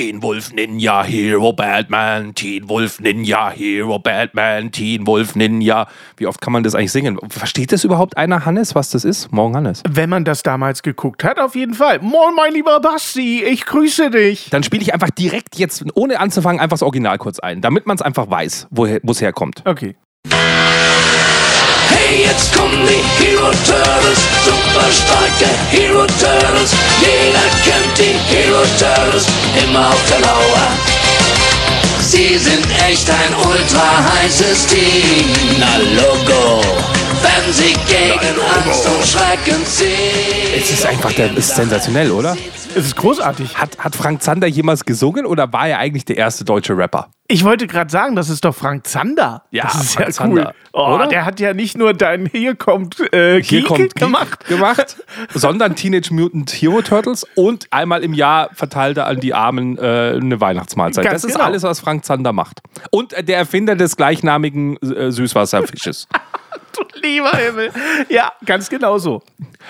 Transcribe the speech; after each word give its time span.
Teen 0.00 0.22
Wolf 0.22 0.50
Ninja 0.54 1.04
Hero 1.04 1.52
Batman, 1.52 2.34
Teen 2.34 2.70
Wolf 2.70 3.00
Ninja 3.00 3.50
Hero 3.50 3.98
Batman, 3.98 4.72
Teen 4.72 5.06
Wolf 5.06 5.36
Ninja. 5.36 5.88
Wie 6.16 6.26
oft 6.26 6.40
kann 6.40 6.54
man 6.54 6.62
das 6.62 6.74
eigentlich 6.74 6.90
singen? 6.92 7.18
Versteht 7.28 7.70
das 7.70 7.84
überhaupt 7.84 8.16
einer, 8.16 8.46
Hannes, 8.46 8.74
was 8.74 8.88
das 8.88 9.04
ist? 9.04 9.30
Morgen, 9.30 9.54
Hannes. 9.56 9.82
Wenn 9.86 10.08
man 10.08 10.24
das 10.24 10.42
damals 10.42 10.82
geguckt 10.82 11.22
hat, 11.22 11.38
auf 11.38 11.54
jeden 11.54 11.74
Fall. 11.74 11.98
Moin, 11.98 12.34
mein 12.34 12.54
lieber 12.54 12.80
Basti, 12.80 13.44
ich 13.44 13.66
grüße 13.66 14.10
dich. 14.10 14.48
Dann 14.48 14.62
spiele 14.62 14.80
ich 14.80 14.94
einfach 14.94 15.10
direkt 15.10 15.56
jetzt, 15.56 15.84
ohne 15.94 16.18
anzufangen, 16.18 16.60
einfach 16.60 16.76
das 16.76 16.82
Original 16.82 17.18
kurz 17.18 17.38
ein, 17.38 17.60
damit 17.60 17.84
man 17.84 17.96
es 17.96 18.00
einfach 18.00 18.30
weiß, 18.30 18.68
wo 18.70 18.86
es 18.86 19.20
herkommt. 19.20 19.62
Okay. 19.66 19.96
Hey, 22.10 22.24
jetzt 22.24 22.52
kommen 22.56 22.84
die 22.88 23.24
Hero 23.24 23.52
Turtles, 23.64 24.18
super 24.44 24.90
starke 24.90 25.48
Hero 25.70 26.06
Turtles. 26.18 26.72
Jeder 27.00 27.46
kennt 27.62 27.96
die 27.96 28.18
Hero 28.34 28.62
Turtles, 28.80 29.26
immer 29.62 29.90
auf 29.90 30.04
der 30.10 30.18
Lauer. 30.18 30.68
Sie 32.00 32.36
sind 32.36 32.66
echt 32.88 33.08
ein 33.08 33.34
ultra 33.36 34.02
heißes 34.12 34.66
Team. 34.66 35.24
Na 35.60 35.76
Logo, 36.02 36.60
wenn 37.22 37.52
sie 37.52 37.74
gegen 37.86 38.40
Angst 38.56 38.86
und 38.86 39.06
Schrecken 39.06 39.64
ziehen. 39.64 40.39
Es 40.52 40.70
ist 40.70 40.84
einfach, 40.84 41.12
der 41.12 41.36
ist 41.36 41.54
sensationell, 41.54 42.10
oder? 42.10 42.36
Es 42.74 42.86
ist 42.86 42.96
großartig. 42.96 43.56
Hat, 43.56 43.78
hat 43.78 43.94
Frank 43.94 44.22
Zander 44.22 44.48
jemals 44.48 44.84
gesungen 44.84 45.24
oder 45.24 45.52
war 45.52 45.68
er 45.68 45.78
eigentlich 45.78 46.04
der 46.04 46.16
erste 46.16 46.44
deutsche 46.44 46.76
Rapper? 46.76 47.08
Ich 47.28 47.44
wollte 47.44 47.68
gerade 47.68 47.90
sagen, 47.90 48.16
das 48.16 48.28
ist 48.28 48.44
doch 48.44 48.54
Frank 48.54 48.86
Zander. 48.86 49.44
Ja, 49.52 49.64
das 49.64 49.82
ist 49.82 49.94
Frank 49.94 50.08
ja 50.08 50.12
Zander. 50.12 50.46
cool. 50.48 50.54
Oh, 50.72 50.94
Oder? 50.94 51.06
der 51.06 51.24
hat 51.24 51.38
ja 51.38 51.54
nicht 51.54 51.78
nur 51.78 51.94
dein 51.94 52.26
Hier 52.26 52.56
kommt 52.56 52.98
äh, 53.12 53.40
Hier 53.42 53.60
Geek 53.60 53.66
kommt 53.66 53.94
gemacht. 53.94 54.46
gemacht, 54.46 54.96
sondern 55.34 55.76
Teenage 55.76 56.12
Mutant 56.12 56.50
Hero 56.50 56.82
Turtles 56.82 57.24
und 57.36 57.66
einmal 57.70 58.02
im 58.02 58.12
Jahr 58.12 58.50
verteilt 58.52 58.96
er 58.96 59.06
an 59.06 59.20
die 59.20 59.34
Armen 59.34 59.78
äh, 59.78 60.14
eine 60.16 60.40
Weihnachtsmahlzeit. 60.40 61.04
Ganz 61.04 61.22
das 61.22 61.24
ist 61.24 61.34
genau. 61.34 61.44
alles, 61.44 61.62
was 61.62 61.78
Frank 61.78 62.04
Zander 62.04 62.32
macht. 62.32 62.60
Und 62.90 63.14
der 63.16 63.36
Erfinder 63.36 63.76
des 63.76 63.96
gleichnamigen 63.96 64.76
äh, 64.78 65.12
Süßwasserfisches. 65.12 66.08
Lieber 67.02 67.30
Himmel. 67.36 67.70
Ja, 68.08 68.32
ganz 68.44 68.68
genau 68.68 68.98
so. 68.98 69.22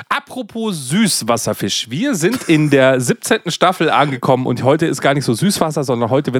Apropos 0.08 0.88
Süßwasserfisch. 0.88 1.88
Wir 1.90 2.14
sind 2.14 2.48
in 2.48 2.70
der 2.70 3.00
17. 3.00 3.50
Staffel 3.50 3.90
angekommen 3.90 4.46
und 4.46 4.62
heute 4.62 4.86
ist 4.86 5.00
gar 5.00 5.14
nicht 5.14 5.24
so 5.24 5.34
Süßwasser, 5.34 5.84
sondern 5.84 6.10
heute 6.10 6.32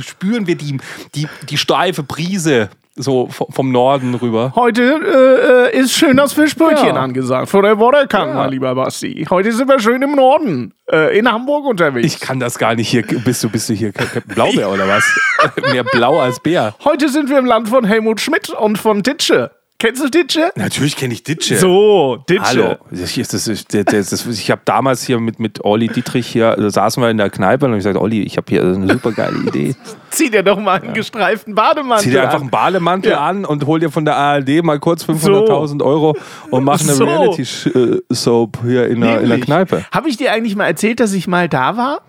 spüren 0.00 0.46
wir 0.46 0.56
die, 0.56 0.78
die, 1.14 1.26
die 1.48 1.56
steife 1.56 2.02
Brise 2.02 2.70
so 2.96 3.28
vom 3.30 3.70
Norden 3.72 4.14
rüber. 4.14 4.52
Heute 4.56 5.70
äh, 5.72 5.78
ist 5.78 5.92
schön 5.92 6.16
das 6.18 6.32
Fischbrötchen 6.34 6.88
Ja. 6.88 6.94
angesagt. 6.96 7.48
Von 7.48 7.62
der 7.62 7.78
Waterkan, 7.78 8.28
Ja. 8.28 8.34
mein 8.34 8.50
lieber 8.50 8.74
Basti. 8.74 9.26
Heute 9.30 9.52
sind 9.52 9.68
wir 9.68 9.78
schön 9.78 10.02
im 10.02 10.12
Norden, 10.16 10.74
äh, 10.92 11.16
in 11.18 11.30
Hamburg 11.30 11.64
unterwegs. 11.64 12.06
Ich 12.14 12.20
kann 12.20 12.40
das 12.40 12.58
gar 12.58 12.74
nicht 12.74 12.88
hier. 12.88 13.02
Bist 13.02 13.42
du, 13.42 13.48
bist 13.48 13.68
du 13.70 13.74
hier 13.74 13.92
Captain 13.92 14.22
Blaubeer 14.26 14.70
oder 14.70 14.86
was? 14.88 15.04
Mehr 15.72 15.84
blau 15.84 16.18
als 16.18 16.40
Bär. 16.40 16.74
Heute 16.84 17.08
sind 17.08 17.30
wir 17.30 17.38
im 17.38 17.46
Land 17.46 17.68
von 17.68 17.84
Helmut 17.84 18.20
Schmidt 18.20 18.50
und 18.50 18.76
von 18.76 19.02
Ditsche. 19.02 19.50
Kennst 19.80 20.02
du 20.04 20.10
Ditsche? 20.10 20.52
Natürlich 20.56 20.94
kenne 20.94 21.14
ich 21.14 21.22
Ditsche. 21.22 21.56
So, 21.56 22.22
Ditsche. 22.28 22.44
Hallo. 22.44 22.76
Ich, 22.92 23.16
ich 23.18 24.50
habe 24.50 24.60
damals 24.66 25.02
hier 25.02 25.18
mit, 25.18 25.40
mit 25.40 25.64
Olli 25.64 25.88
Dietrich 25.88 26.26
hier, 26.26 26.54
da 26.54 26.68
saßen 26.68 27.02
wir 27.02 27.08
in 27.08 27.16
der 27.16 27.30
Kneipe 27.30 27.64
und 27.64 27.72
ich 27.72 27.78
gesagt, 27.78 27.96
Olli, 27.96 28.20
ich 28.22 28.36
habe 28.36 28.44
hier 28.50 28.62
eine 28.62 28.92
super 28.92 29.12
geile 29.12 29.38
Idee. 29.38 29.74
Zieh 30.10 30.28
dir 30.28 30.42
doch 30.42 30.60
mal 30.60 30.82
einen 30.82 30.92
gestreiften 30.92 31.54
Bademantel 31.54 32.04
Zieh 32.04 32.10
dir 32.10 32.22
einfach 32.24 32.34
einen 32.34 32.44
an. 32.44 32.50
Bademantel 32.50 33.12
Ja. 33.12 33.20
an 33.20 33.46
und 33.46 33.64
hol 33.64 33.80
dir 33.80 33.90
von 33.90 34.04
der 34.04 34.16
ARD 34.16 34.62
mal 34.62 34.78
kurz 34.78 35.04
500.000 35.04 35.82
Euro 35.82 36.14
und 36.50 36.62
mach 36.62 36.78
eine 36.80 36.92
So. 36.92 37.04
Reality-Soap 37.04 38.58
hier 38.62 38.86
in 38.86 39.00
der, 39.00 39.22
in 39.22 39.30
der 39.30 39.40
Kneipe. 39.40 39.86
Habe 39.92 40.10
ich 40.10 40.18
dir 40.18 40.30
eigentlich 40.32 40.56
mal 40.56 40.66
erzählt, 40.66 41.00
dass 41.00 41.14
ich 41.14 41.26
mal 41.26 41.48
da 41.48 41.78
war? 41.78 42.02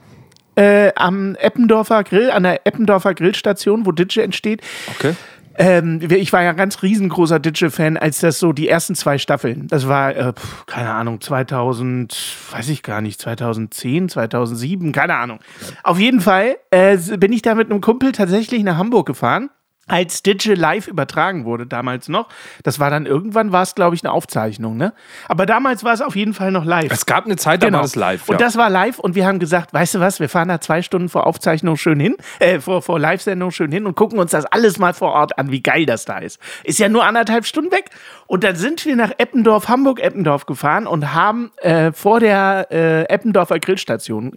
Äh, 0.56 0.92
am 0.96 1.36
Eppendorfer 1.36 2.04
Grill, 2.04 2.30
an 2.32 2.44
der 2.44 2.68
Eppendorfer 2.68 3.14
Grillstation, 3.14 3.86
wo 3.86 3.94
Ditsche 3.94 4.24
entsteht. 4.24 4.60
Okay. 4.98 5.16
Ähm, 5.58 6.00
ich 6.10 6.34
war 6.34 6.44
ja 6.44 6.54
ganz 6.54 6.82
riesengroßer 6.82 7.40
Ditsche-Fan, 7.40 7.98
als 7.98 8.20
das 8.20 8.40
so 8.40 8.54
die 8.54 8.68
ersten 8.68 8.96
zwei 8.96 9.18
Staffeln, 9.18 9.68
das 9.68 9.88
war, 9.88 10.16
äh, 10.16 10.34
keine 10.66 10.92
Ahnung, 10.92 11.22
2000, 11.22 12.18
weiß 12.52 12.70
ich 12.70 12.84
gar 12.84 13.02
nicht, 13.02 13.22
2010, 13.22 14.10
2007, 14.10 14.92
keine 14.92 15.16
Ahnung. 15.16 15.40
Auf 15.84 16.00
jeden 16.00 16.22
Fall 16.22 16.58
äh, 16.72 16.98
bin 17.18 17.34
ich 17.34 17.42
da 17.42 17.56
mit 17.56 17.70
einem 17.70 17.82
Kumpel 17.82 18.12
tatsächlich 18.12 18.64
nach 18.64 18.78
Hamburg 18.78 19.08
gefahren. 19.08 19.50
Als 19.92 20.24
Ditsche 20.24 20.54
live 20.54 20.88
übertragen 20.88 21.46
wurde, 21.46 21.68
damals 21.68 22.08
noch. 22.08 22.30
Das 22.64 22.80
war 22.80 22.90
dann 22.90 23.06
irgendwann, 23.06 23.52
war 23.52 23.64
es, 23.64 23.76
glaube 23.76 23.96
ich, 23.96 24.04
eine 24.04 24.12
Aufzeichnung, 24.14 24.78
ne? 24.78 24.94
Aber 25.28 25.46
damals 25.46 25.84
war 25.84 25.94
es 25.94 26.02
auf 26.02 26.16
jeden 26.16 26.34
Fall 26.34 26.52
noch 26.52 26.64
live. 26.66 26.92
Es 26.92 27.06
gab 27.06 27.26
eine 27.26 27.36
Zeit, 27.36 27.62
da 27.62 27.68
Genau. 27.68 27.80
war 27.80 27.84
das 27.84 27.96
live. 27.96 28.28
Und 28.30 28.40
ja. 28.40 28.46
das 28.46 28.58
war 28.58 28.70
live 28.70 29.00
und 29.00 29.16
wir 29.16 29.26
haben 29.26 29.40
gesagt, 29.40 29.74
weißt 29.74 29.96
du 29.96 30.00
was, 30.00 30.20
wir 30.20 30.30
fahren 30.30 30.48
da 30.48 30.62
zwei 30.62 30.82
Stunden 30.82 31.10
vor 31.10 31.28
Aufzeichnung 31.28 31.76
schön 31.78 32.00
hin, 32.00 32.16
äh, 32.40 32.60
vor, 32.60 32.82
vor 32.82 33.00
Live-Sendung 33.00 33.52
schön 33.52 33.72
hin 33.72 33.86
und 33.86 33.96
gucken 33.96 34.18
uns 34.20 34.32
das 34.32 34.46
alles 34.46 34.80
mal 34.80 34.94
vor 34.94 35.12
Ort 35.12 35.38
an, 35.38 35.52
wie 35.52 35.62
geil 35.62 35.86
das 35.86 36.06
da 36.06 36.20
ist. 36.20 36.40
Ist 36.64 36.80
ja 36.80 36.88
nur 36.90 37.04
anderthalb 37.06 37.46
Stunden 37.46 37.72
weg. 37.72 37.90
Und 38.28 38.44
dann 38.46 38.56
sind 38.56 38.86
wir 38.86 38.96
nach 38.96 39.12
Eppendorf, 39.18 39.68
Hamburg-Eppendorf 39.68 40.46
gefahren 40.46 40.88
und 40.88 41.14
haben 41.14 41.52
äh, 41.58 41.92
vor 41.92 42.20
der 42.22 42.68
äh, 42.72 43.04
Eppendorfer 43.14 43.60
Grillstation, 43.60 44.34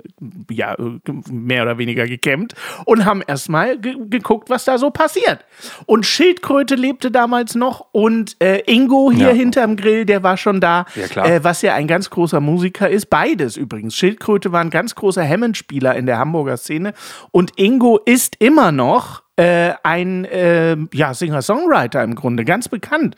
ja, 0.51 0.75
äh, 0.75 0.99
mehr 1.31 1.63
oder 1.63 1.79
weniger 1.79 2.07
gecampt 2.07 2.55
und 2.87 3.05
haben 3.05 3.23
erstmal 3.27 3.79
ge 3.79 3.95
geguckt, 4.09 4.51
was 4.51 4.65
da 4.65 4.79
so 4.79 4.91
passiert. 4.91 5.44
Und 5.87 6.07
Schildkröte 6.07 6.75
lebte 6.75 7.11
damals 7.11 7.55
noch 7.55 7.87
und 7.93 8.37
äh, 8.43 8.61
Ingo 8.67 9.11
hier 9.13 9.29
Ja. 9.29 9.33
hinterm 9.35 9.77
Grill, 9.77 10.05
der 10.05 10.23
war 10.23 10.37
schon 10.37 10.61
da. 10.61 10.85
Ja. 11.15 11.25
Äh, 11.25 11.45
was 11.45 11.63
ja 11.63 11.75
ein 11.75 11.87
ganz 11.87 12.11
großer 12.11 12.41
Musiker 12.41 12.89
ist. 12.89 13.07
Beides 13.11 13.57
übrigens. 13.57 13.97
Schildkröte 13.97 14.53
war 14.53 14.61
ein 14.61 14.71
ganz 14.71 14.95
großer 14.95 15.27
Hammond-Spieler 15.27 15.95
in 15.97 16.07
der 16.07 16.19
Hamburger 16.19 16.57
Szene. 16.57 16.93
Und 17.33 17.59
Ingo 17.59 17.99
ist 18.05 18.37
immer 18.39 18.73
noch 18.73 19.24
äh, 19.37 19.73
ein 19.83 20.25
äh, 20.25 20.77
ja, 20.93 21.15
Singer-Songwriter 21.15 22.03
im 22.03 22.15
Grunde, 22.15 22.45
ganz 22.45 22.69
bekannt. 22.69 23.17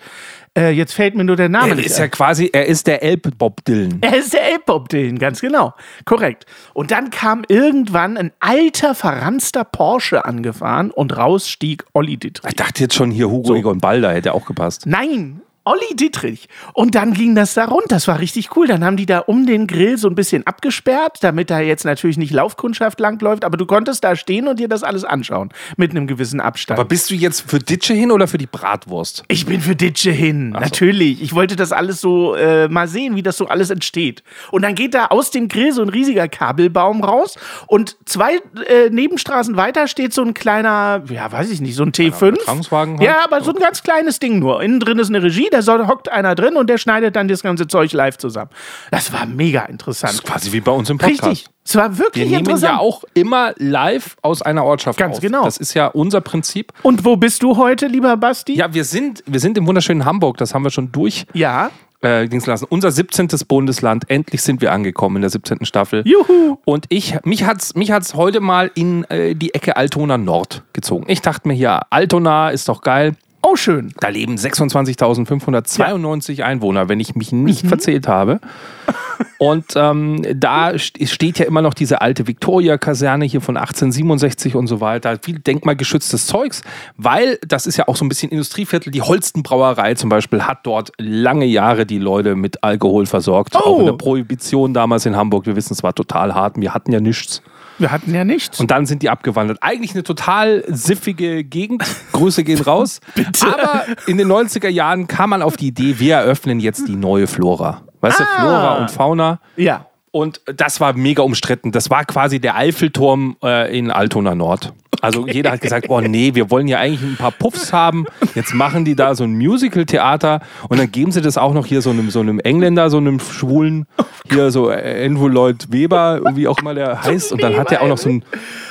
Äh, 0.56 0.70
jetzt 0.70 0.94
fällt 0.94 1.14
mir 1.14 1.24
nur 1.24 1.36
der 1.36 1.50
Name 1.50 1.72
er 1.72 1.84
ist 1.84 1.98
ja 1.98 2.08
quasi, 2.08 2.48
er 2.52 2.66
ist 2.66 2.86
der 2.86 3.02
Elb-Bob 3.02 3.64
Dylan. 3.64 3.98
Er 4.00 4.16
ist 4.16 4.32
der 4.32 4.50
Elb-Bob 4.52 4.88
Dylan, 4.88 5.18
ganz 5.18 5.40
genau. 5.40 5.74
Korrekt. 6.06 6.46
Und 6.72 6.90
dann 6.90 7.10
kam 7.10 7.42
irgendwann 7.48 8.16
ein 8.16 8.32
alter, 8.40 8.94
verranster 8.94 9.64
Porsche 9.64 10.24
angefahren 10.24 10.90
und 10.90 11.16
raus 11.16 11.48
stieg 11.48 11.84
Olli 11.92 12.16
Dittrich. 12.16 12.50
Ich 12.50 12.56
dachte 12.56 12.84
jetzt 12.84 12.94
schon 12.94 13.10
hier 13.10 13.28
Hugo 13.28 13.54
Egon 13.54 13.78
Balder 13.78 14.12
hätte 14.12 14.32
auch 14.32 14.46
gepasst. 14.46 14.86
Nein, 14.86 15.42
Olli 15.66 15.94
Dittrich. 15.94 16.48
Und 16.72 16.94
dann 16.94 17.12
ging 17.12 17.34
das 17.34 17.54
da 17.54 17.66
rund. 17.66 17.90
Das 17.90 18.08
war 18.08 18.20
richtig 18.20 18.56
cool. 18.56 18.66
Dann 18.66 18.84
haben 18.84 18.96
die 18.96 19.04
da 19.04 19.18
um 19.18 19.46
den 19.46 19.66
Grill 19.66 19.98
so 19.98 20.08
ein 20.08 20.14
bisschen 20.14 20.46
abgesperrt, 20.46 21.18
damit 21.22 21.50
da 21.50 21.60
jetzt 21.60 21.84
natürlich 21.84 22.16
nicht 22.16 22.32
Laufkundschaft 22.32 23.00
langläuft. 23.00 23.44
Aber 23.44 23.56
du 23.56 23.66
konntest 23.66 24.04
da 24.04 24.16
stehen 24.16 24.48
und 24.48 24.58
dir 24.58 24.68
das 24.68 24.82
alles 24.82 25.04
anschauen. 25.04 25.50
Mit 25.76 25.90
einem 25.90 26.06
gewissen 26.06 26.40
Abstand. 26.40 26.78
Aber 26.78 26.88
bist 26.88 27.10
du 27.10 27.14
jetzt 27.14 27.50
für 27.50 27.58
Ditsche 27.58 27.94
hin 27.94 28.10
oder 28.10 28.28
für 28.28 28.38
die 28.38 28.46
Bratwurst? 28.46 29.24
Ich 29.28 29.46
bin 29.46 29.60
für 29.60 29.76
Ditsche 29.76 30.10
hin, 30.10 30.52
so. 30.54 30.60
natürlich. 30.60 31.22
Ich 31.22 31.34
wollte 31.34 31.56
das 31.56 31.72
alles 31.72 32.00
so 32.00 32.34
äh, 32.34 32.68
mal 32.68 32.88
sehen, 32.88 33.16
wie 33.16 33.22
das 33.22 33.36
so 33.36 33.46
alles 33.46 33.70
entsteht. 33.70 34.22
Und 34.50 34.62
dann 34.62 34.74
geht 34.74 34.94
da 34.94 35.06
aus 35.06 35.30
dem 35.30 35.48
Grill 35.48 35.72
so 35.72 35.82
ein 35.82 35.88
riesiger 35.88 36.28
Kabelbaum 36.28 37.02
raus 37.02 37.36
und 37.66 37.96
zwei 38.04 38.36
äh, 38.68 38.88
Nebenstraßen 38.90 39.56
weiter 39.56 39.88
steht 39.88 40.12
so 40.12 40.22
ein 40.22 40.34
kleiner, 40.34 41.02
ja, 41.08 41.30
weiß 41.30 41.50
ich 41.50 41.60
nicht, 41.60 41.74
so 41.74 41.82
ein 41.82 41.92
T5. 41.92 42.28
Übertragungswagen 42.28 42.98
halt. 42.98 43.08
Ja, 43.08 43.24
aber 43.24 43.42
so 43.42 43.52
ein 43.52 43.60
ganz 43.60 43.82
kleines 43.82 44.18
Ding 44.18 44.38
nur. 44.38 44.62
Innen 44.62 44.80
drin 44.80 44.98
ist 44.98 45.08
eine 45.08 45.22
Regie, 45.22 45.48
da 45.56 45.62
soll, 45.62 45.86
hockt 45.86 46.10
einer 46.10 46.34
drin 46.34 46.56
und 46.56 46.68
der 46.70 46.78
schneidet 46.78 47.16
dann 47.16 47.28
das 47.28 47.42
ganze 47.42 47.66
Zeug 47.66 47.92
live 47.92 48.18
zusammen. 48.18 48.50
Das 48.90 49.12
war 49.12 49.26
mega 49.26 49.60
Das 49.62 49.70
interessant. 49.70 50.12
ist 50.14 50.24
quasi 50.24 50.52
wie 50.52 50.60
bei 50.60 50.72
uns 50.72 50.90
im 50.90 50.98
Podcast. 50.98 51.24
Richtig. 51.24 51.46
Es 51.64 51.74
war 51.74 51.90
Wir 51.90 51.98
wirklich 51.98 52.26
nehmen 52.26 52.38
interessant. 52.40 52.72
ja 52.74 52.78
auch 52.78 53.02
immer 53.14 53.52
live 53.56 54.16
aus 54.22 54.40
einer 54.42 54.64
Ortschaft 54.64 54.98
Ganz 54.98 55.16
auf. 55.16 55.20
genau. 55.20 55.44
Das 55.44 55.56
ist 55.56 55.74
ja 55.74 55.88
unser 55.88 56.20
Prinzip. 56.20 56.72
und 56.82 57.04
wo 57.04 57.16
bist 57.16 57.42
du 57.42 57.56
heute, 57.56 57.86
lieber 57.88 58.16
Basti? 58.16 58.54
Ja, 58.56 58.72
wir 58.72 58.84
sind, 58.84 59.22
wir 59.26 59.40
sind 59.40 59.58
im 59.58 59.66
wunderschönen 59.66 60.04
Hamburg, 60.04 60.36
das 60.36 60.54
haben 60.54 60.62
wir 60.62 60.70
schon 60.70 60.92
durch. 60.92 61.26
Ja. 61.32 61.70
Äh, 62.02 62.28
Dings 62.28 62.44
lassen. 62.46 62.66
Unser 62.68 62.90
17. 62.92 63.28
Bundesland, 63.48 64.08
endlich 64.10 64.42
sind 64.42 64.60
wir 64.60 64.70
angekommen 64.70 65.16
in 65.16 65.22
der 65.22 65.30
17. 65.30 65.64
Staffel. 65.64 66.02
Juhu. 66.06 66.58
Und 66.66 66.84
ich, 66.90 67.16
mich 67.24 67.44
hat's, 67.44 67.74
mich 67.74 67.90
hat's 67.90 68.14
heute 68.14 68.40
mal 68.40 68.70
in 68.74 69.04
äh, 69.04 69.34
die 69.34 69.54
Ecke 69.54 69.78
Altona 69.78 70.18
Nord 70.18 70.62
gezogen. 70.74 71.06
Ich 71.08 71.22
dachte 71.22 71.48
mir 71.48 71.54
hier, 71.54 71.80
Altona 71.90 72.50
ist 72.50 72.68
doch 72.68 72.82
geil. 72.82 73.16
Oh, 73.48 73.54
schön. 73.54 73.92
Da 74.00 74.08
leben 74.08 74.34
26.592 74.34 76.42
Einwohner, 76.42 76.88
wenn 76.88 76.98
ich 76.98 77.14
mich 77.14 77.30
nicht 77.30 77.62
Mhm. 77.62 77.68
verzählt 77.68 78.08
habe. 78.08 78.40
Und 79.38 79.66
ähm, 79.76 80.22
da 80.34 80.68
st- 80.70 81.06
steht 81.06 81.38
ja 81.38 81.44
immer 81.46 81.60
noch 81.62 81.74
diese 81.74 82.00
alte 82.00 82.26
Victoria-Kaserne 82.26 83.24
hier 83.26 83.40
von 83.40 83.56
1867 83.56 84.54
und 84.56 84.66
so 84.66 84.80
weiter. 84.80 85.18
Viel 85.22 85.38
denkmalgeschütztes 85.38 86.26
Zeugs, 86.26 86.62
weil 86.96 87.38
das 87.46 87.66
ist 87.66 87.76
ja 87.76 87.86
auch 87.88 87.96
so 87.96 88.04
ein 88.04 88.08
bisschen 88.08 88.30
Industrieviertel. 88.30 88.90
Die 88.90 89.02
Holstenbrauerei 89.02 89.94
zum 89.94 90.08
Beispiel 90.08 90.42
hat 90.42 90.60
dort 90.64 90.92
lange 90.98 91.44
Jahre 91.44 91.84
die 91.86 91.98
Leute 91.98 92.34
mit 92.34 92.62
Alkohol 92.64 93.06
versorgt. 93.06 93.56
Auch 93.56 93.66
Oh. 93.66 93.80
in 93.80 93.86
der 93.86 93.92
Prohibition 93.92 94.72
damals 94.72 95.04
in 95.06 95.16
Hamburg. 95.16 95.46
Wir 95.46 95.56
wissen, 95.56 95.72
es 95.74 95.82
war 95.82 95.94
total 95.94 96.34
hart. 96.34 96.58
Wir 96.60 96.72
hatten 96.72 96.92
ja 96.92 97.00
nichts. 97.00 97.42
Wir 97.78 97.92
hatten 97.92 98.14
ja 98.14 98.24
nichts. 98.24 98.58
Und 98.58 98.70
dann 98.70 98.86
sind 98.86 99.02
die 99.02 99.10
abgewandert. 99.10 99.58
Eigentlich 99.60 99.92
eine 99.92 100.02
total 100.02 100.64
siffige 100.68 101.44
Gegend. 101.44 101.82
Grüße 102.12 102.42
gehen 102.42 102.60
raus. 102.62 103.00
Aber 103.42 103.84
in 104.06 104.16
den 104.16 104.28
90er 104.32 104.68
Jahren 104.68 105.06
kam 105.08 105.28
man 105.30 105.42
auf 105.42 105.58
die 105.58 105.66
Idee, 105.66 105.98
wir 105.98 106.14
eröffnen 106.16 106.58
jetzt 106.58 106.88
die 106.88 106.96
neue 106.96 107.26
Flora. 107.26 107.82
Weißt 108.00 108.20
du, 108.20 108.24
Ah. 108.24 108.40
Flora 108.40 108.74
und 108.78 108.90
Fauna. 108.90 109.40
ja. 109.56 109.86
Und 110.12 110.40
das 110.46 110.80
war 110.80 110.94
mega 110.94 111.22
umstritten. 111.22 111.72
Das 111.72 111.90
war 111.90 112.06
quasi 112.06 112.40
der 112.40 112.56
Eiffelturm 112.56 113.36
äh, 113.42 113.78
in 113.78 113.90
Altona 113.90 114.34
Nord. 114.34 114.72
Also 115.02 115.26
jeder 115.28 115.50
hat 115.50 115.60
gesagt, 115.60 115.90
oh 115.90 116.00
nee, 116.00 116.34
wir 116.34 116.50
wollen 116.50 116.68
ja 116.68 116.78
eigentlich 116.78 117.02
ein 117.02 117.16
paar 117.18 117.32
Puffs 117.32 117.70
haben. 117.74 118.06
Jetzt 118.34 118.54
machen 118.54 118.86
die 118.86 118.94
da 118.96 119.14
so 119.14 119.24
ein 119.24 119.34
Musical-Theater 119.36 120.40
und 120.70 120.78
dann 120.80 120.90
geben 120.90 121.12
sie 121.12 121.20
das 121.20 121.36
auch 121.36 121.52
noch 121.52 121.66
hier 121.66 121.82
so 121.82 121.90
einem, 121.90 122.08
so 122.08 122.20
einem 122.20 122.38
Engländer, 122.40 122.88
so 122.88 122.96
einem 122.96 123.20
Schwulen, 123.20 123.84
hier 124.30 124.50
so 124.50 124.70
Andrew 124.70 125.28
Lloyd 125.28 125.70
Webber, 125.70 126.22
wie 126.34 126.48
auch 126.48 126.58
immer 126.60 126.72
der 126.72 127.02
heißt. 127.02 127.32
Und 127.32 127.42
dann 127.42 127.54
hat 127.58 127.70
er 127.70 127.82
auch 127.82 127.88
noch 127.88 127.98
so 127.98 128.08
ein, 128.08 128.24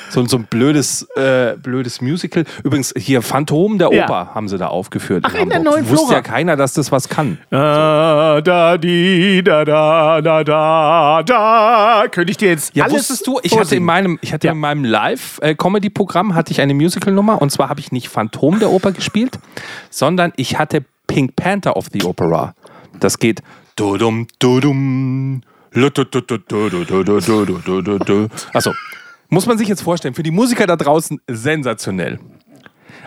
so, 0.10 0.26
so 0.26 0.38
ein 0.38 0.46
blödes, 0.46 1.04
äh, 1.16 1.56
blödes 1.58 2.02
Musical. 2.02 2.46
Übrigens, 2.64 2.94
hier 2.98 3.22
Phantom 3.22 3.78
der 3.78 3.90
Oper 3.90 3.98
ja. 3.98 4.32
haben 4.36 4.48
sie 4.48 4.58
da 4.58 4.68
aufgeführt. 4.68 5.26
Ach, 5.28 5.34
in, 5.34 5.42
in 5.42 5.50
der 5.50 5.60
neuen 5.60 5.90
Wusste 5.90 6.14
ja 6.14 6.22
keiner, 6.22 6.56
dass 6.56 6.74
das 6.74 6.92
was 6.92 7.10
kann. 7.10 7.38
Da, 7.50 8.42
da, 8.42 8.78
da, 8.78 9.66
da, 9.66 10.22
da, 10.22 10.44
da, 10.44 11.24
da. 11.24 12.04
Könnte 12.12 12.32
ich 12.32 12.38
dir 12.38 12.50
jetzt 12.50 12.76
ja, 12.76 12.86
alles 12.86 12.98
wusstest 12.98 13.28
du, 13.28 13.40
ich 13.44 13.58
hatte 13.58 13.76
in 13.76 13.84
meinem, 13.84 14.20
ich 14.22 14.34
hatte 14.34 14.48
ja. 14.48 14.54
in 14.54 14.60
meinem 14.60 14.84
Live-Comedy-Programm 14.84 16.34
eine 16.58 16.74
Musical-Nummer 16.74 17.42
und 17.42 17.52
zwar 17.52 17.70
habe 17.70 17.80
ich 17.80 17.92
nicht 17.92 18.10
Phantom 18.10 18.60
der 18.60 18.70
Oper 18.70 18.92
gespielt, 18.92 19.40
sondern 19.90 20.32
ich 20.36 20.58
hatte 20.58 20.86
Pink 21.08 21.36
Panther 21.36 21.76
of 21.76 21.88
the 21.92 22.04
Opera. 22.04 22.56
Das 23.00 23.20
geht 23.20 23.42
Achso, 28.54 28.72
muss 29.36 29.46
man 29.48 29.58
sich 29.58 29.68
jetzt 29.68 29.82
vorstellen, 29.82 30.14
für 30.16 30.24
die 30.24 30.32
Musiker 30.32 30.66
da 30.66 30.78
draußen 30.78 31.20
sensationell. 31.30 32.20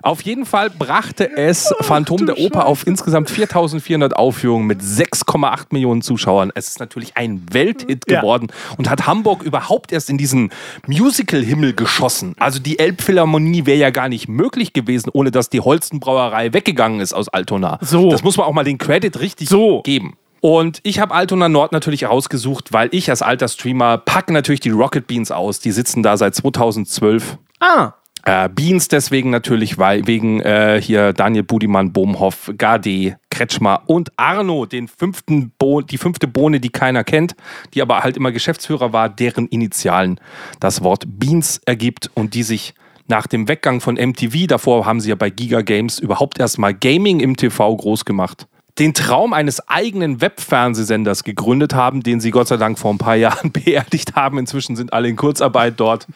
Auf 0.03 0.21
jeden 0.21 0.45
Fall 0.47 0.69
brachte 0.71 1.37
es 1.37 1.73
Phantom 1.81 2.27
der 2.27 2.39
Oper 2.39 2.67
auf 2.67 2.87
insgesamt 2.87 3.31
4400 3.31 4.15
Aufführungen 4.15 4.67
mit 4.67 4.81
6,8 4.83 5.67
Millionen 5.71 6.03
Zuschauern. 6.03 6.53
Es 6.55 6.69
ist 6.69 6.79
natürlich 6.81 7.17
ein 7.17 7.45
Welthit 7.51 8.05
Ja. 8.09 8.21
geworden 8.21 8.49
und 8.77 8.89
hat 8.91 9.07
Hamburg 9.07 9.43
überhaupt 9.43 9.91
erst 9.91 10.09
in 10.11 10.19
diesen 10.19 10.51
Musical-Himmel 10.87 11.73
geschossen. 11.73 12.35
Also 12.39 12.61
die 12.61 12.79
Elbphilharmonie 12.79 13.65
wäre 13.67 13.79
ja 13.79 13.91
gar 13.91 14.09
nicht 14.11 14.29
möglich 14.29 14.73
gewesen, 14.75 15.11
ohne 15.13 15.31
dass 15.31 15.49
die 15.49 15.61
Holstenbrauerei 15.61 16.53
weggegangen 16.53 17.01
ist 17.01 17.15
aus 17.15 17.29
Altona. 17.29 17.79
So. 17.81 18.11
Das 18.11 18.23
muss 18.23 18.37
man 18.37 18.47
auch 18.47 18.53
mal 18.53 18.65
den 18.65 18.77
Credit 18.79 19.19
richtig 19.19 19.49
So. 19.49 19.81
geben. 19.83 20.17
Und 20.41 20.81
ich 20.83 21.01
habe 21.01 21.15
Altona 21.15 21.49
Nord 21.49 21.73
natürlich 21.73 22.05
rausgesucht, 22.09 22.73
weil 22.73 22.89
ich 22.93 23.11
als 23.11 23.23
alter 23.23 23.49
Streamer 23.49 23.99
packe 23.99 24.33
natürlich 24.33 24.61
die 24.61 24.71
Rocket 24.71 25.07
Beans 25.07 25.31
aus. 25.31 25.61
Die 25.61 25.73
sitzen 25.73 26.03
da 26.03 26.17
seit 26.17 26.35
2012. 26.35 27.39
Ah, 27.61 27.93
Äh, 28.25 28.49
Beans 28.49 28.89
deswegen 28.89 29.31
natürlich, 29.31 29.79
weil 29.79 30.07
wegen 30.07 30.41
äh, 30.41 30.81
hier 30.83 31.13
Daniel 31.13 31.45
Budimann, 31.45 31.93
Bohmhoff, 31.93 32.51
Gade, 32.59 33.17
Kretschmer 33.31 33.83
und 33.87 34.13
Arno, 34.17 34.67
den 34.67 34.89
fünften 34.89 35.53
Bo 35.57 35.81
die 35.81 35.99
fünfte 35.99 36.27
Bohne, 36.27 36.61
die 36.61 36.71
keiner 36.71 37.05
kennt, 37.05 37.37
die 37.73 37.81
aber 37.81 38.03
halt 38.03 38.17
immer 38.17 38.33
Geschäftsführer 38.33 38.93
war, 38.93 39.09
deren 39.09 39.47
Initialen 39.47 40.21
das 40.61 40.83
Wort 40.83 41.05
Beans 41.07 41.61
ergibt 41.65 42.11
und 42.15 42.35
die 42.35 42.43
sich 42.43 42.75
nach 43.07 43.27
dem 43.27 43.49
Weggang 43.49 43.81
von 43.81 43.95
MTV, 43.95 44.47
davor 44.49 44.85
haben 44.85 45.01
sie 45.01 45.09
ja 45.09 45.15
bei 45.15 45.31
Giga 45.31 45.63
Games 45.63 45.99
überhaupt 45.99 46.39
erstmal 46.39 46.75
Gaming 46.75 47.21
im 47.21 47.37
TV 47.37 47.75
groß 47.75 48.05
gemacht, 48.05 48.47
den 48.79 48.95
Traum 48.95 49.33
eines 49.33 49.69
eigenen 49.69 50.21
Webfernsehsenders 50.21 51.25
gegründet 51.25 51.75
haben, 51.75 52.03
den 52.03 52.21
sie 52.21 52.31
Gott 52.31 52.49
sei 52.49 52.57
Dank 52.57 52.79
vor 52.79 52.93
ein 52.93 52.99
paar 52.99 53.17
Jahren 53.17 53.53
beerdigt 53.53 54.15
haben. 54.15 54.39
Inzwischen 54.39 54.77
sind 54.77 54.93
alle 54.93 55.09
in 55.09 55.17
Kurzarbeit 55.17 55.75
dort. 55.79 56.07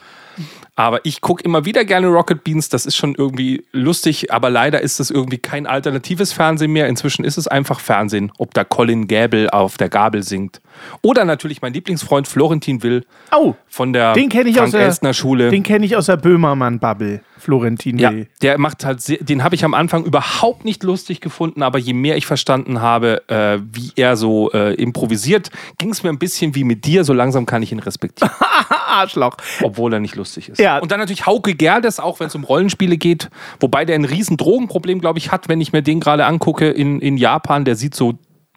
Aber 0.75 1.05
ich 1.05 1.21
gucke 1.21 1.43
immer 1.43 1.65
wieder 1.65 1.85
gerne 1.85 2.07
Rocket 2.07 2.43
Beans. 2.43 2.69
Das 2.69 2.85
ist 2.87 2.95
schon 2.95 3.13
irgendwie 3.15 3.63
lustig, 3.71 4.33
aber 4.33 4.49
leider 4.49 4.81
ist 4.81 4.99
das 4.99 5.11
irgendwie 5.11 5.37
kein 5.37 5.67
alternatives 5.67 6.33
Fernsehen 6.33 6.71
mehr. 6.71 6.87
Inzwischen 6.87 7.23
ist 7.23 7.37
es 7.37 7.47
einfach 7.47 7.79
Fernsehen, 7.79 8.31
ob 8.39 8.55
da 8.55 8.63
Colin 8.63 9.07
Gäbel 9.07 9.49
auf 9.51 9.77
der 9.77 9.89
Gabel 9.89 10.23
singt. 10.23 10.61
Oder 11.03 11.25
natürlich 11.25 11.61
mein 11.61 11.73
Lieblingsfreund 11.73 12.27
Florentin 12.27 12.81
Will 12.81 13.05
oh, 13.35 13.53
von 13.67 13.93
der 13.93 14.13
den 14.13 14.29
kenne 14.29 14.49
ich 14.49 14.55
aus 14.55 14.61
Frank 14.61 14.71
der 14.73 14.81
Elstner 14.85 15.13
Schule. 15.13 15.49
Den 15.51 15.61
kenne 15.63 15.85
ich 15.85 15.95
aus 15.95 16.07
der 16.07 16.17
Böhmermann-Bubble. 16.17 17.21
Florentin 17.37 17.97
Ja, 17.97 18.11
Will. 18.11 18.27
der 18.41 18.57
macht 18.57 18.85
halt, 18.85 19.01
sehr, 19.01 19.17
den 19.17 19.43
habe 19.43 19.53
ich 19.55 19.65
am 19.65 19.73
Anfang 19.73 20.05
überhaupt 20.05 20.63
nicht 20.65 20.81
lustig 20.83 21.19
gefunden, 21.19 21.61
aber 21.61 21.77
je 21.77 21.93
mehr 21.93 22.15
ich 22.15 22.25
verstanden 22.25 22.81
habe, 22.81 23.27
äh, 23.27 23.59
wie 23.71 23.91
er 23.95 24.15
so 24.15 24.51
äh, 24.51 24.73
improvisiert, 24.75 25.49
ging 25.77 25.89
es 25.91 26.03
mir 26.03 26.09
ein 26.09 26.19
bisschen 26.19 26.55
wie 26.55 26.63
mit 26.63 26.85
dir. 26.85 27.03
So 27.03 27.13
langsam 27.13 27.45
kann 27.45 27.61
ich 27.61 27.71
ihn 27.71 27.79
respektieren, 27.79 28.33
Arschloch. 28.93 29.37
obwohl 29.61 29.93
er 29.93 29.99
nicht 29.99 30.15
lustig 30.15 30.49
ist. 30.49 30.59
Ja. 30.59 30.79
Und 30.79 30.91
dann 30.91 30.99
natürlich 30.99 31.25
Hauke 31.25 31.55
Gerdes, 31.55 31.99
auch 31.99 32.19
wenn 32.19 32.27
es 32.27 32.35
um 32.35 32.43
Rollenspiele 32.43 32.97
geht, 32.97 33.29
wobei 33.59 33.85
der 33.85 33.95
ein 33.95 34.05
riesen 34.05 34.37
Drogenproblem, 34.37 34.99
glaube 34.99 35.19
ich, 35.19 35.31
hat, 35.31 35.49
wenn 35.49 35.61
ich 35.61 35.73
mir 35.73 35.81
den 35.81 35.99
gerade 35.99 36.25
angucke 36.25 36.69
in, 36.69 36.99
in 36.99 37.17
Japan. 37.17 37.65
Der 37.65 37.75
sieht 37.75 37.95
so 37.95 38.13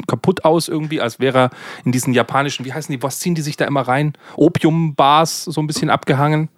kaputt 0.06 0.44
aus 0.44 0.68
irgendwie, 0.68 1.00
als 1.00 1.20
wäre 1.20 1.38
er 1.38 1.50
in 1.84 1.92
diesen 1.92 2.12
japanischen, 2.12 2.64
wie 2.64 2.72
heißen 2.72 2.94
die, 2.94 3.02
was 3.02 3.18
ziehen 3.20 3.34
die 3.34 3.42
sich 3.42 3.56
da 3.56 3.64
immer 3.64 3.82
rein? 3.82 4.12
Opiumbars 4.36 5.44
so 5.44 5.60
ein 5.60 5.66
bisschen 5.66 5.90
abgehangen. 5.90 6.48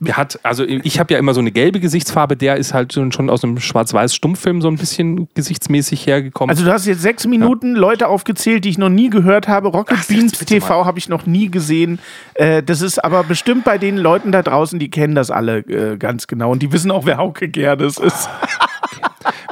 Der 0.00 0.16
hat, 0.16 0.38
also 0.42 0.64
ich 0.64 0.98
habe 0.98 1.12
ja 1.12 1.18
immer 1.18 1.34
so 1.34 1.40
eine 1.40 1.50
gelbe 1.50 1.80
Gesichtsfarbe, 1.80 2.36
der 2.36 2.56
ist 2.56 2.74
halt 2.74 2.92
schon 2.92 3.30
aus 3.30 3.44
einem 3.44 3.60
Schwarz-Weiß-Stummfilm 3.60 4.62
so 4.62 4.68
ein 4.68 4.76
bisschen 4.76 5.28
gesichtsmäßig 5.34 6.06
hergekommen. 6.06 6.50
Also 6.50 6.64
du 6.64 6.72
hast 6.72 6.86
jetzt 6.86 7.02
sechs 7.02 7.26
Minuten 7.26 7.74
Leute 7.74 8.08
aufgezählt, 8.08 8.64
die 8.64 8.70
ich 8.70 8.78
noch 8.78 8.88
nie 8.88 9.10
gehört 9.10 9.48
habe. 9.48 9.68
Rocket 9.68 9.98
Ach, 10.00 10.06
Beans 10.06 10.32
TV 10.38 10.84
habe 10.84 10.98
ich 10.98 11.08
noch 11.08 11.26
nie 11.26 11.50
gesehen. 11.50 11.98
Äh, 12.34 12.62
das 12.62 12.80
ist 12.82 13.02
aber 13.02 13.24
bestimmt 13.24 13.64
bei 13.64 13.78
den 13.78 13.96
Leuten 13.96 14.32
da 14.32 14.42
draußen, 14.42 14.78
die 14.78 14.90
kennen 14.90 15.14
das 15.14 15.30
alle 15.30 15.58
äh, 15.58 15.96
ganz 15.96 16.26
genau. 16.26 16.50
Und 16.50 16.62
die 16.62 16.72
wissen 16.72 16.90
auch, 16.90 17.06
wer 17.06 17.18
Hauke 17.18 17.48
Gerdes 17.48 17.98
ist. 17.98 18.28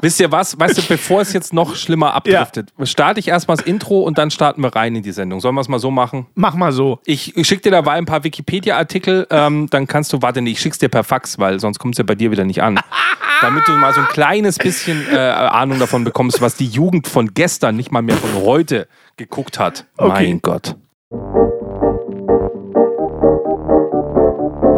Wisst 0.03 0.21
ihr 0.21 0.31
was? 0.33 0.59
Weißt 0.59 0.79
du, 0.79 0.83
bevor 0.83 1.21
es 1.21 1.33
jetzt 1.33 1.53
noch 1.53 1.77
schlimmer 1.77 2.15
abdriftet, 2.15 2.73
starte 2.85 3.21
ich 3.21 3.29
erstmal 3.29 3.57
das 3.57 3.67
Intro 3.67 4.01
und 4.01 4.19
dann 4.19 4.31
starten 4.31 4.63
wir 4.63 4.75
rein 4.75 4.97
in 4.97 5.03
die 5.03 5.13
Sendung. 5.13 5.41
Sollen 5.41 5.55
wir 5.55 5.61
es 5.61 5.69
mal 5.69 5.79
so 5.79 5.91
machen? 5.91 6.27
Mach 6.35 6.55
mal 6.55 6.73
so. 6.73 7.01
Ich, 7.05 7.37
ich 7.37 7.47
schicke 7.47 7.63
dir 7.63 7.71
dabei 7.71 7.93
ein 7.93 8.07
paar 8.07 8.25
Wikipedia-Artikel, 8.25 9.27
ähm, 9.31 9.69
dann 9.71 9.87
kannst 9.87 10.13
du, 10.13 10.23
warte, 10.23 10.41
nee, 10.41 10.51
ich 10.51 10.61
schick's 10.61 10.79
dir 10.79 10.89
per 10.89 11.05
Fax, 11.05 11.39
weil 11.39 11.61
sonst 11.61 11.79
kommt 11.79 11.95
es 11.95 11.99
ja 11.99 12.05
bei 12.05 12.15
dir 12.15 12.31
wieder 12.31 12.45
nicht 12.45 12.63
an. 12.63 12.81
Damit 13.41 13.67
du 13.67 13.73
mal 13.73 13.95
so 13.95 14.01
ein 14.01 14.09
kleines 14.09 14.59
bisschen 14.59 15.07
äh, 15.11 15.17
Ahnung 15.17 15.79
davon 15.79 16.05
bekommst, 16.05 16.43
was 16.43 16.57
die 16.57 16.67
Jugend 16.67 17.09
von 17.09 17.33
gestern, 17.33 17.75
nicht 17.77 17.91
mal 17.91 18.03
mehr 18.03 18.17
von 18.17 18.43
heute, 18.43 18.87
geguckt 19.17 19.59
hat. 19.59 19.87
Okay. 19.97 20.27
Mein 20.27 20.43
Gott. 20.43 20.77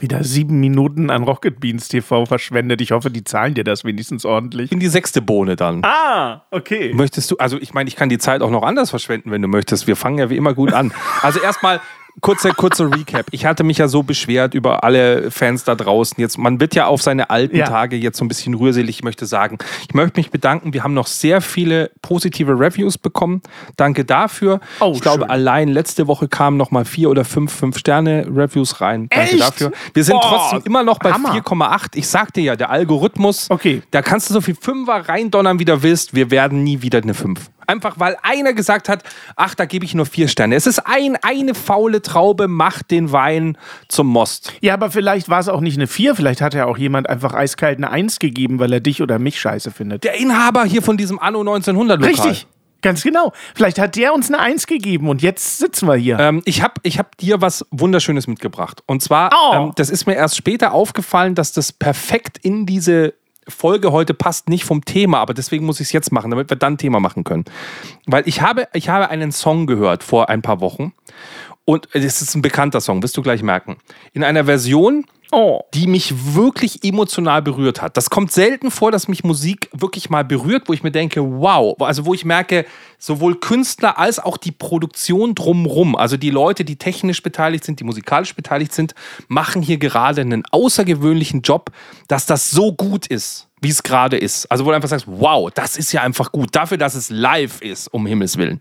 Wieder 0.00 0.22
sieben 0.22 0.60
Minuten 0.60 1.10
an 1.10 1.24
Rocket 1.24 1.58
Beans 1.60 1.88
TV 1.88 2.24
verschwendet. 2.24 2.80
Ich 2.80 2.92
hoffe, 2.92 3.10
die 3.10 3.24
zahlen 3.24 3.54
dir 3.54 3.64
das 3.64 3.84
wenigstens 3.84 4.24
ordentlich. 4.24 4.64
Ich 4.64 4.70
bin 4.70 4.80
die 4.80 4.88
sechste 4.88 5.20
Bohne 5.20 5.56
dann. 5.56 5.82
Ah, 5.84 6.42
okay. 6.50 6.92
Möchtest 6.94 7.30
du, 7.30 7.36
also 7.38 7.58
ich 7.58 7.74
meine, 7.74 7.88
ich 7.88 7.96
kann 7.96 8.08
die 8.08 8.18
Zeit 8.18 8.42
auch 8.42 8.50
noch 8.50 8.62
anders 8.62 8.90
verschwenden, 8.90 9.30
wenn 9.30 9.42
du 9.42 9.48
möchtest. 9.48 9.86
Wir 9.86 9.96
fangen 9.96 10.18
ja 10.18 10.30
wie 10.30 10.36
immer 10.36 10.54
gut 10.54 10.72
an. 10.72 10.92
Also 11.22 11.40
erstmal 11.40 11.80
kurzer, 12.20 12.52
kurzer 12.54 12.90
Recap. 12.94 13.26
Ich 13.30 13.44
hatte 13.46 13.64
mich 13.64 13.78
ja 13.78 13.88
so 13.88 14.02
beschwert 14.02 14.54
über 14.54 14.84
alle 14.84 15.30
Fans 15.30 15.64
da 15.64 15.74
draußen. 15.74 16.20
Jetzt, 16.20 16.38
man 16.38 16.60
wird 16.60 16.74
ja 16.74 16.86
auf 16.86 17.02
seine 17.02 17.30
alten 17.30 17.56
Ja. 17.56 17.66
Tage 17.66 17.96
jetzt 17.96 18.18
so 18.18 18.24
ein 18.24 18.28
bisschen 18.28 18.54
rührselig. 18.54 18.96
Ich 18.96 19.04
möchte 19.04 19.26
sagen, 19.26 19.58
ich 19.88 19.94
möchte 19.94 20.18
mich 20.18 20.30
bedanken. 20.30 20.72
Wir 20.72 20.82
haben 20.84 20.94
noch 20.94 21.06
sehr 21.06 21.40
viele 21.40 21.90
positive 22.02 22.52
Reviews 22.58 22.98
bekommen. 22.98 23.42
Danke 23.76 24.04
dafür. 24.04 24.60
Oh, 24.80 24.92
ich 24.94 25.00
glaube, 25.00 25.22
schön. 25.24 25.30
allein 25.30 25.68
letzte 25.68 26.06
Woche 26.06 26.28
kamen 26.28 26.56
noch 26.56 26.70
mal 26.70 26.84
vier 26.84 27.10
oder 27.10 27.24
fünf 27.24 27.52
Fünf-Sterne-Reviews 27.52 28.80
rein. 28.80 29.08
Danke 29.10 29.32
Echt? 29.32 29.40
dafür. 29.40 29.72
Wir 29.94 30.04
sind 30.04 30.20
Boah, 30.20 30.48
trotzdem 30.50 30.62
immer 30.64 30.82
noch 30.82 30.98
bei 30.98 31.12
Hammer. 31.12 31.32
4,8. 31.34 31.96
Ich 31.96 32.08
sagte 32.08 32.40
ja, 32.40 32.56
der 32.56 32.70
Algorithmus, 32.70 33.50
Okay. 33.50 33.82
da 33.90 34.02
kannst 34.02 34.28
du 34.30 34.34
so 34.34 34.40
viel 34.40 34.56
Fünfer 34.60 35.08
reindonnern, 35.08 35.58
wie 35.58 35.64
du 35.64 35.82
willst. 35.82 36.14
Wir 36.14 36.30
werden 36.30 36.62
nie 36.64 36.82
wieder 36.82 36.98
eine 37.02 37.14
Fünf. 37.14 37.50
Einfach 37.68 38.00
weil 38.00 38.16
einer 38.22 38.54
gesagt 38.54 38.88
hat, 38.88 39.02
ach, 39.36 39.54
da 39.54 39.66
gebe 39.66 39.84
ich 39.84 39.94
nur 39.94 40.06
vier 40.06 40.26
Sterne. 40.26 40.56
Es 40.56 40.66
ist 40.66 40.80
ein, 40.86 41.16
eine 41.22 41.54
faule 41.54 42.00
Traube, 42.02 42.48
macht 42.48 42.90
den 42.90 43.12
Wein 43.12 43.58
zum 43.88 44.06
Most. 44.06 44.54
Ja, 44.62 44.72
aber 44.74 44.90
vielleicht 44.90 45.28
war 45.28 45.38
es 45.38 45.48
auch 45.48 45.60
nicht 45.60 45.76
eine 45.76 45.86
4, 45.86 46.14
vielleicht 46.16 46.40
hat 46.40 46.54
ja 46.54 46.64
auch 46.64 46.78
jemand 46.78 47.08
einfach 47.10 47.34
eiskalt 47.34 47.76
eine 47.76 47.90
1 47.90 48.18
gegeben, 48.20 48.58
weil 48.58 48.72
er 48.72 48.80
dich 48.80 49.02
oder 49.02 49.18
mich 49.18 49.38
scheiße 49.38 49.70
findet. 49.70 50.02
Der 50.04 50.14
Inhaber 50.14 50.64
hier 50.64 50.80
von 50.82 50.96
diesem 50.96 51.18
Anno 51.18 51.40
1900 51.40 52.00
Lokal. 52.00 52.14
Richtig, 52.28 52.46
ganz 52.80 53.02
genau. 53.02 53.32
Vielleicht 53.54 53.78
hat 53.78 53.96
der 53.96 54.14
uns 54.14 54.28
eine 54.32 54.38
1 54.40 54.66
gegeben 54.66 55.08
und 55.10 55.20
jetzt 55.20 55.58
sitzen 55.58 55.86
wir 55.88 55.96
hier. 55.96 56.18
Ähm, 56.18 56.40
ich 56.46 56.62
habe 56.62 56.74
ich 56.84 56.98
hab 56.98 57.18
dir 57.18 57.42
was 57.42 57.66
Wunderschönes 57.70 58.26
mitgebracht. 58.28 58.82
Und 58.86 59.02
zwar, 59.02 59.30
Oh. 59.34 59.54
ähm, 59.54 59.72
das 59.76 59.90
ist 59.90 60.06
mir 60.06 60.14
erst 60.14 60.36
später 60.38 60.72
aufgefallen, 60.72 61.34
dass 61.34 61.52
das 61.52 61.70
perfekt 61.72 62.38
in 62.42 62.64
diese 62.64 63.12
Folge 63.48 63.92
heute 63.92 64.14
passt, 64.14 64.48
nicht 64.48 64.64
vom 64.64 64.84
Thema, 64.84 65.18
aber 65.18 65.34
deswegen 65.34 65.64
muss 65.64 65.80
ich 65.80 65.88
es 65.88 65.92
jetzt 65.92 66.12
machen, 66.12 66.30
damit 66.30 66.50
wir 66.50 66.56
dann 66.56 66.78
Thema 66.78 67.00
machen 67.00 67.24
können. 67.24 67.44
Weil 68.06 68.22
ich 68.26 68.42
habe, 68.42 68.68
ich 68.72 68.88
habe 68.88 69.10
einen 69.10 69.32
Song 69.32 69.66
gehört 69.66 70.02
vor 70.02 70.28
ein 70.28 70.42
paar 70.42 70.60
Wochen 70.60 70.92
und 71.64 71.88
es 71.92 72.22
ist 72.22 72.34
ein 72.34 72.42
bekannter 72.42 72.80
Song, 72.80 73.02
wirst 73.02 73.16
du 73.16 73.22
gleich 73.22 73.42
merken. 73.42 73.76
In 74.12 74.24
einer 74.24 74.46
Version, 74.46 75.04
oh. 75.32 75.62
die 75.74 75.86
mich 75.86 76.34
wirklich 76.34 76.84
emotional 76.84 77.42
berührt 77.42 77.82
hat. 77.82 77.96
Das 77.96 78.10
kommt 78.10 78.32
selten 78.32 78.70
vor, 78.70 78.90
dass 78.90 79.08
mich 79.08 79.24
Musik 79.24 79.68
wirklich 79.72 80.10
mal 80.10 80.24
berührt, 80.24 80.68
wo 80.68 80.72
ich 80.72 80.82
mir 80.82 80.90
denke, 80.90 81.22
wow, 81.22 81.76
also 81.80 82.06
wo 82.06 82.14
ich 82.14 82.24
merke, 82.24 82.64
sowohl 82.98 83.36
Künstler 83.36 83.98
als 83.98 84.18
auch 84.18 84.36
die 84.36 84.52
Produktion 84.52 85.34
drumrum, 85.34 85.96
also 85.96 86.16
die 86.16 86.30
Leute, 86.30 86.64
die 86.64 86.76
technisch 86.76 87.22
beteiligt 87.22 87.64
sind, 87.64 87.80
die 87.80 87.84
musikalisch 87.84 88.34
beteiligt 88.34 88.72
sind, 88.72 88.94
machen 89.28 89.62
hier 89.62 89.78
gerade 89.78 90.20
einen 90.20 90.44
außergewöhnlichen 90.50 91.42
Job, 91.42 91.70
dass 92.08 92.26
das 92.26 92.50
so 92.50 92.72
gut 92.72 93.06
ist, 93.06 93.48
wie 93.60 93.70
es 93.70 93.82
gerade 93.82 94.16
ist. 94.16 94.50
Also 94.50 94.64
wo 94.64 94.70
du 94.70 94.76
einfach 94.76 94.88
sagst, 94.88 95.06
wow, 95.08 95.50
das 95.52 95.76
ist 95.76 95.92
ja 95.92 96.02
einfach 96.02 96.32
gut, 96.32 96.54
dafür, 96.54 96.78
dass 96.78 96.94
es 96.94 97.10
live 97.10 97.60
ist, 97.60 97.88
um 97.88 98.06
Himmels 98.06 98.36
Willen. 98.36 98.60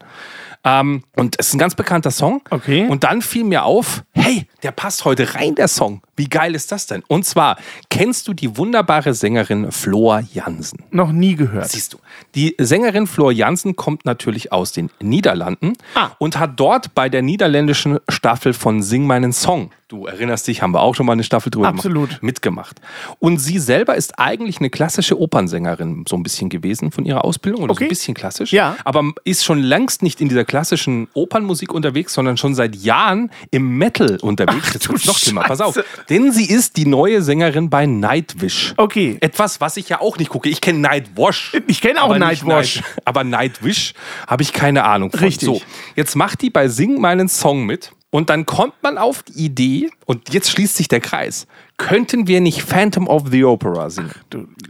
Ähm, 0.63 1.03
und 1.15 1.35
es 1.39 1.47
ist 1.47 1.53
ein 1.53 1.59
ganz 1.59 1.75
bekannter 1.75 2.11
Song. 2.11 2.41
Okay. 2.49 2.87
Und 2.87 3.03
dann 3.03 3.21
fiel 3.21 3.43
mir 3.43 3.63
auf, 3.63 4.03
hey, 4.11 4.47
der 4.63 4.71
passt 4.71 5.05
heute 5.05 5.35
rein, 5.35 5.55
der 5.55 5.67
Song. 5.67 6.01
Wie 6.17 6.27
geil 6.27 6.55
ist 6.55 6.71
das 6.71 6.87
denn? 6.87 7.03
Und 7.07 7.25
zwar, 7.25 7.57
kennst 7.89 8.27
du 8.27 8.33
die 8.33 8.57
wunderbare 8.57 9.13
Sängerin 9.13 9.71
Flor 9.71 10.21
Jansen? 10.33 10.79
Noch 10.91 11.11
nie 11.11 11.35
gehört. 11.35 11.69
Siehst 11.69 11.93
du, 11.93 11.99
die 12.35 12.55
Sängerin 12.59 13.07
Flor 13.07 13.31
Jansen 13.31 13.75
kommt 13.75 14.03
natürlich 14.05 14.51
aus 14.51 14.71
den 14.73 14.89
Niederlanden 14.99 15.73
Ah. 15.95 16.09
und 16.17 16.37
hat 16.39 16.59
dort 16.59 16.93
bei 16.95 17.07
der 17.07 17.21
niederländischen 17.21 17.99
Staffel 18.09 18.53
von 18.53 18.81
Sing 18.81 19.05
meinen 19.07 19.31
Song, 19.31 19.71
du 19.87 20.05
erinnerst 20.05 20.47
dich, 20.47 20.61
haben 20.61 20.73
wir 20.73 20.81
auch 20.81 20.95
schon 20.95 21.05
mal 21.05 21.13
eine 21.13 21.23
Staffel 21.23 21.49
drüber 21.49 21.69
Absolut. 21.69 22.09
gemacht, 22.09 22.23
mitgemacht. 22.23 22.81
Und 23.19 23.37
sie 23.37 23.57
selber 23.59 23.95
ist 23.95 24.19
eigentlich 24.19 24.57
eine 24.59 24.69
klassische 24.69 25.17
Opernsängerin, 25.19 26.03
so 26.09 26.17
ein 26.17 26.23
bisschen 26.23 26.49
gewesen 26.49 26.91
von 26.91 27.05
ihrer 27.05 27.23
Ausbildung 27.23 27.61
oder 27.63 27.73
so 27.73 27.77
Okay. 27.77 27.85
ein 27.85 27.89
bisschen 27.89 28.13
klassisch. 28.13 28.51
Ja. 28.51 28.75
Aber 28.83 29.11
ist 29.23 29.45
schon 29.45 29.59
längst 29.59 30.01
nicht 30.03 30.19
in 30.19 30.27
dieser 30.27 30.43
klassischen 30.43 31.07
Opernmusik 31.13 31.73
unterwegs, 31.73 32.13
sondern 32.13 32.35
schon 32.37 32.53
seit 32.53 32.75
Jahren 32.75 33.31
im 33.51 33.77
Metal 33.77 34.17
unterwegs. 34.21 34.73
Ach, 34.75 34.79
du 34.79 34.89
wird's 34.89 35.05
noch 35.05 35.17
schlimmer. 35.17 35.43
Pass 35.43 35.61
auf. 35.61 35.79
Denn 36.09 36.31
sie 36.31 36.49
ist 36.49 36.77
die 36.77 36.85
neue 36.85 37.21
Sängerin 37.21 37.69
bei 37.69 37.85
Nightwish. 37.85 38.73
Okay. 38.77 39.17
Etwas, 39.19 39.59
was 39.59 39.77
ich 39.77 39.89
ja 39.89 39.99
auch 39.99 40.17
nicht 40.17 40.29
gucke. 40.29 40.49
Ich 40.49 40.61
kenne 40.61 40.79
Nightwash. 40.79 41.53
Ich 41.67 41.81
kenne 41.81 42.01
auch 42.01 42.17
Nightwash. 42.17 42.77
Night- 42.77 42.85
aber 43.05 43.23
Nightwish 43.23 43.93
habe 44.27 44.43
ich 44.43 44.53
keine 44.53 44.85
Ahnung 44.85 45.11
von. 45.11 45.19
Richtig. 45.19 45.45
So, 45.45 45.61
jetzt 45.95 46.15
macht 46.15 46.41
die 46.41 46.49
bei 46.49 46.67
Sing 46.69 46.99
meinen 47.01 47.27
Song 47.27 47.65
mit 47.65 47.91
und 48.09 48.29
dann 48.29 48.45
kommt 48.45 48.75
man 48.81 48.97
auf 48.97 49.23
die 49.23 49.45
Idee, 49.45 49.89
und 50.05 50.33
jetzt 50.33 50.49
schließt 50.51 50.77
sich 50.77 50.87
der 50.87 51.01
Kreis, 51.01 51.45
könnten 51.77 52.27
wir 52.27 52.41
nicht 52.41 52.61
Phantom 52.61 53.07
of 53.07 53.23
the 53.29 53.43
Opera 53.43 53.89
singen? 53.89 54.11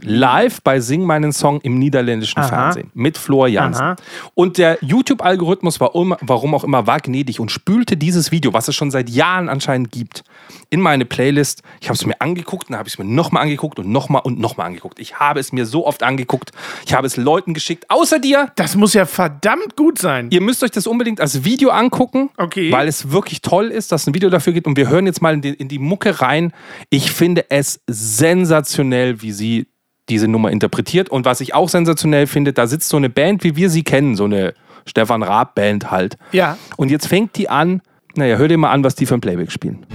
Live 0.02 0.62
bei 0.62 0.78
Sing 0.80 1.04
meinen 1.04 1.32
Song 1.32 1.60
im 1.62 1.78
niederländischen 1.78 2.38
Aha. 2.40 2.48
Fernsehen 2.48 2.90
mit 2.94 3.18
Flor 3.18 3.48
Jansen. 3.48 3.82
Aha. 3.82 3.96
Und 4.34 4.58
der 4.58 4.78
YouTube-Algorithmus 4.82 5.80
war, 5.80 5.94
um, 5.94 6.14
warum 6.20 6.54
auch 6.54 6.64
immer, 6.64 6.86
war 6.86 7.00
gnädig 7.00 7.40
und 7.40 7.50
spülte 7.50 7.96
dieses 7.96 8.30
Video, 8.30 8.52
was 8.52 8.68
es 8.68 8.74
schon 8.74 8.90
seit 8.90 9.08
Jahren 9.10 9.48
anscheinend 9.48 9.90
gibt, 9.90 10.22
in 10.70 10.80
meine 10.80 11.04
Playlist. 11.04 11.62
Ich 11.80 11.88
habe 11.88 11.94
es 11.96 12.04
mir 12.04 12.20
angeguckt, 12.20 12.68
dann 12.70 12.78
habe 12.78 12.88
ich 12.88 12.94
es 12.94 12.98
mir 12.98 13.04
nochmal 13.06 13.42
angeguckt 13.42 13.78
und 13.78 13.90
nochmal 13.90 14.22
und 14.24 14.38
nochmal 14.38 14.66
angeguckt. 14.66 14.98
Ich 15.00 15.18
habe 15.18 15.40
es 15.40 15.52
mir 15.52 15.64
so 15.66 15.86
oft 15.86 16.02
angeguckt. 16.02 16.52
Ich 16.86 16.94
habe 16.94 17.06
es 17.06 17.16
Leuten 17.16 17.54
geschickt, 17.54 17.86
außer 17.88 18.18
dir. 18.18 18.52
Das 18.56 18.76
muss 18.76 18.92
ja 18.94 19.06
verdammt 19.06 19.76
gut 19.76 19.98
sein. 19.98 20.28
Ihr 20.30 20.42
müsst 20.42 20.62
euch 20.62 20.70
das 20.70 20.86
unbedingt 20.86 21.20
als 21.20 21.44
Video 21.44 21.70
angucken, 21.70 22.30
Okay. 22.36 22.70
weil 22.70 22.86
es 22.86 23.10
wirklich 23.10 23.40
toll 23.40 23.68
ist, 23.68 23.92
dass 23.92 24.02
es 24.02 24.06
ein 24.08 24.14
Video 24.14 24.30
dafür 24.30 24.52
gibt. 24.52 24.66
Und 24.66 24.76
wir 24.76 24.88
hören 24.88 25.06
jetzt 25.06 25.22
mal 25.22 25.34
in 25.34 25.40
die, 25.40 25.54
in 25.54 25.68
die 25.68 25.78
Mucke 25.78 26.20
rein. 26.20 26.52
Ich 26.90 26.97
finde 27.10 27.50
es 27.50 27.80
sensationell, 27.86 29.22
wie 29.22 29.32
sie 29.32 29.66
diese 30.08 30.28
Nummer 30.28 30.50
interpretiert. 30.50 31.10
Und 31.10 31.24
was 31.24 31.40
ich 31.40 31.54
auch 31.54 31.68
sensationell 31.68 32.26
finde, 32.26 32.52
da 32.52 32.66
sitzt 32.66 32.88
so 32.88 32.96
eine 32.96 33.10
Band, 33.10 33.44
wie 33.44 33.56
wir 33.56 33.70
sie 33.70 33.84
kennen, 33.84 34.16
so 34.16 34.24
eine 34.24 34.54
Stefan 34.86 35.22
Raab-Band 35.22 35.90
halt. 35.90 36.16
Ja. 36.32 36.56
Und 36.76 36.90
jetzt 36.90 37.06
fängt 37.06 37.36
die 37.36 37.48
an, 37.48 37.82
naja, 38.14 38.36
hör 38.36 38.48
dir 38.48 38.58
mal 38.58 38.70
an, 38.70 38.84
was 38.84 38.94
die 38.94 39.06
für 39.06 39.14
ein 39.14 39.20
Playback 39.20 39.52
spielen. 39.52 39.86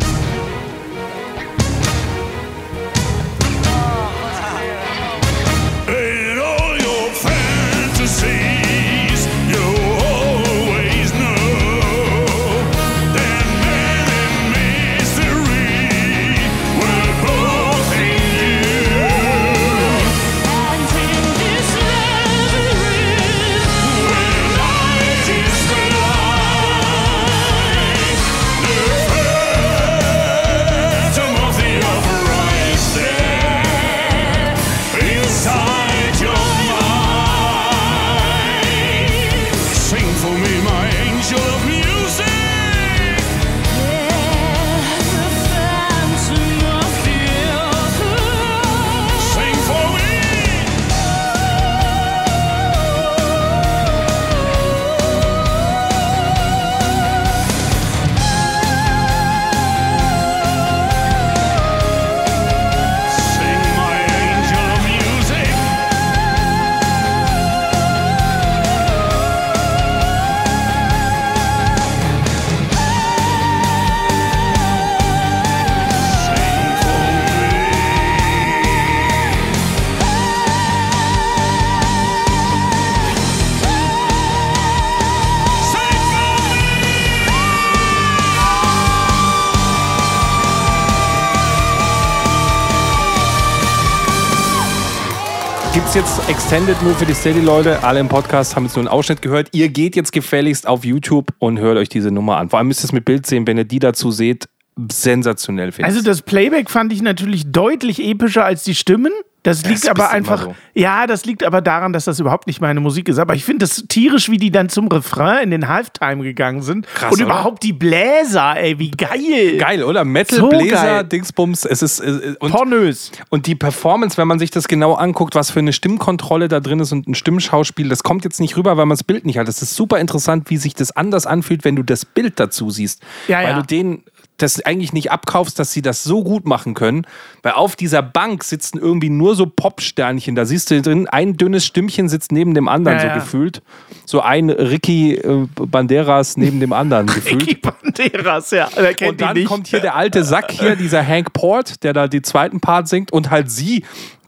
Gibt 95.73 95.87
es 95.87 95.95
jetzt 95.95 96.29
Extended 96.29 96.79
nur 96.83 96.93
für 96.93 97.05
die 97.05 97.13
Steady-Leute? 97.15 97.83
Alle 97.83 97.99
im 97.99 98.07
Podcast 98.07 98.55
haben 98.55 98.65
jetzt 98.65 98.75
nur 98.75 98.81
einen 98.81 98.87
Ausschnitt 98.89 99.21
gehört. 99.23 99.49
Ihr 99.53 99.69
geht 99.69 99.95
jetzt 99.95 100.11
gefälligst 100.11 100.67
auf 100.67 100.85
YouTube 100.85 101.29
und 101.39 101.57
hört 101.59 101.77
euch 101.77 101.89
diese 101.89 102.11
Nummer 102.11 102.37
an. 102.37 102.49
Vor 102.49 102.59
allem 102.59 102.67
müsst 102.67 102.81
ihr 102.81 102.85
es 102.85 102.91
mit 102.91 103.05
Bild 103.05 103.25
sehen, 103.25 103.47
wenn 103.47 103.57
ihr 103.57 103.63
die 103.63 103.79
dazu 103.79 104.11
seht. 104.11 104.47
Sensationell 104.91 105.71
finde 105.71 105.87
Also 105.87 105.99
ich. 105.99 106.05
das 106.05 106.21
Playback 106.21 106.69
fand 106.69 106.93
ich 106.93 107.01
natürlich 107.01 107.51
deutlich 107.51 108.03
epischer 108.03 108.45
als 108.45 108.63
die 108.63 108.75
Stimmen. 108.75 109.11
Das 109.43 109.65
liegt 109.65 109.79
ist 109.79 109.89
aber 109.89 110.09
einfach, 110.09 110.43
so. 110.43 110.55
ja, 110.73 111.05
das 111.05 111.25
liegt 111.25 111.43
aber 111.43 111.61
daran, 111.61 111.91
dass 111.91 112.05
das 112.05 112.17
überhaupt 112.19 112.47
nicht 112.47 112.61
meine 112.61 112.79
Musik 112.79 113.09
ist. 113.09 113.19
Aber 113.19 113.35
ich 113.35 113.43
finde 113.43 113.65
das 113.65 113.83
tierisch, 113.89 114.29
wie 114.29 114.37
die 114.37 114.51
dann 114.51 114.69
zum 114.69 114.87
Refrain 114.87 115.43
in 115.43 115.51
den 115.51 115.67
Halftime 115.67 116.23
gegangen 116.23 116.61
sind. 116.61 116.87
Krass, 116.87 117.11
Und 117.11 117.21
oder? 117.21 117.25
überhaupt 117.25 117.61
die 117.63 117.73
Bläser, 117.73 118.55
ey, 118.55 118.79
wie 118.79 118.89
geil. 118.91 119.57
Geil, 119.57 119.83
oder? 119.83 120.05
Metal, 120.05 120.39
So 120.39 120.47
Bläser, 120.47 120.75
geil. 120.75 121.03
Dingsbums. 121.03 121.65
Es 121.65 121.81
ist, 121.81 121.99
äh, 121.99 122.35
und, 122.39 122.51
Pornös. 122.51 123.11
und 123.29 123.45
die 123.45 123.55
Performance, 123.55 124.17
wenn 124.17 124.29
man 124.29 124.39
sich 124.39 124.49
das 124.49 124.69
genau 124.69 124.93
anguckt, 124.93 125.35
was 125.35 125.51
für 125.51 125.59
eine 125.59 125.73
Stimmkontrolle 125.73 126.47
da 126.47 126.61
drin 126.61 126.79
ist 126.79 126.93
und 126.93 127.09
ein 127.09 127.15
Stimmschauspiel, 127.15 127.89
das 127.89 128.03
kommt 128.03 128.23
jetzt 128.23 128.39
nicht 128.39 128.55
rüber, 128.55 128.77
weil 128.77 128.85
man 128.85 128.95
das 128.95 129.03
Bild 129.03 129.25
nicht 129.25 129.37
hat. 129.37 129.49
Das 129.49 129.61
ist 129.61 129.75
super 129.75 129.99
interessant, 129.99 130.49
wie 130.49 130.57
sich 130.57 130.73
das 130.73 130.91
anders 130.95 131.25
anfühlt, 131.25 131.65
wenn 131.65 131.75
du 131.75 131.83
das 131.83 132.05
Bild 132.05 132.39
dazu 132.39 132.69
siehst. 132.69 133.01
Ja, 133.27 133.39
weil 133.39 133.49
ja. 133.49 133.59
du 133.59 133.63
denen 133.63 134.03
das 134.37 134.63
eigentlich 134.65 134.93
nicht 134.93 135.11
abkaufst, 135.11 135.59
dass 135.59 135.71
sie 135.71 135.81
das 135.81 136.03
so 136.03 136.23
gut 136.23 136.45
machen 136.47 136.73
können. 136.73 137.05
Weil 137.43 137.53
auf 137.53 137.75
dieser 137.75 138.01
Bank 138.01 138.43
sitzen 138.43 138.77
irgendwie 138.79 139.09
nur 139.09 139.35
so 139.35 139.45
Popsternchen. 139.45 140.35
Da 140.35 140.45
siehst 140.45 140.71
du 140.71 140.81
drin, 140.81 141.07
ein 141.07 141.37
dünnes 141.37 141.65
Stimmchen 141.65 142.09
sitzt 142.09 142.31
neben 142.31 142.53
dem 142.53 142.67
anderen, 142.67 142.97
Ja, 142.97 143.01
so 143.01 143.07
ja. 143.09 143.13
gefühlt. 143.15 143.61
So 144.05 144.21
ein 144.21 144.49
Ricky 144.49 145.13
äh, 145.15 145.47
Banderas 145.55 146.35
neben 146.37 146.59
dem 146.59 146.73
anderen 146.73 147.07
gefühlt. 147.13 147.41
Ricky 147.43 147.55
Banderas, 147.55 148.51
ja. 148.51 148.69
Und 149.07 149.21
dann 149.21 149.43
kommt 149.45 149.67
hier 149.67 149.79
der 149.79 149.95
alte 149.95 150.23
Sack 150.23 150.51
hier, 150.51 150.75
dieser 150.75 151.05
Hank 151.05 151.33
Port, 151.33 151.83
der 151.83 151.93
da 151.93 152.07
die 152.07 152.21
zweiten 152.21 152.59
Part 152.59 152.87
singt 152.87 153.11
und 153.13 153.29
halt 153.29 153.51
sie, 153.51 153.83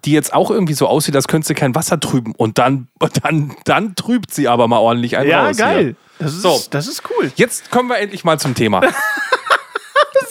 die 0.06 0.12
jetzt 0.12 0.34
auch 0.34 0.52
irgendwie 0.52 0.76
so 0.76 0.88
aussieht, 0.88 1.16
als 1.16 1.28
könnte 1.28 1.48
sie 1.48 1.56
kein 1.56 1.74
Wasser 1.74 2.00
trüben. 2.00 2.34
Und 2.38 2.60
dann, 2.60 2.88
dann, 3.24 3.54
dann 3.66 3.96
trübt 3.96 4.34
sie 4.34 4.48
aber 4.48 4.68
mal 4.68 4.78
ordentlich 4.78 5.18
einen 5.18 5.30
ja, 5.30 5.46
raus. 5.48 5.58
geil. 5.58 5.84
Hier. 5.84 5.96
Das 6.20 6.34
ist, 6.34 6.42
So. 6.44 6.62
das 6.70 6.88
ist 6.88 7.04
cool. 7.10 7.32
Jetzt 7.36 7.72
kommen 7.72 7.90
wir 7.90 7.98
endlich 7.98 8.24
mal 8.24 8.40
zum 8.40 8.56
Thema. 8.56 8.82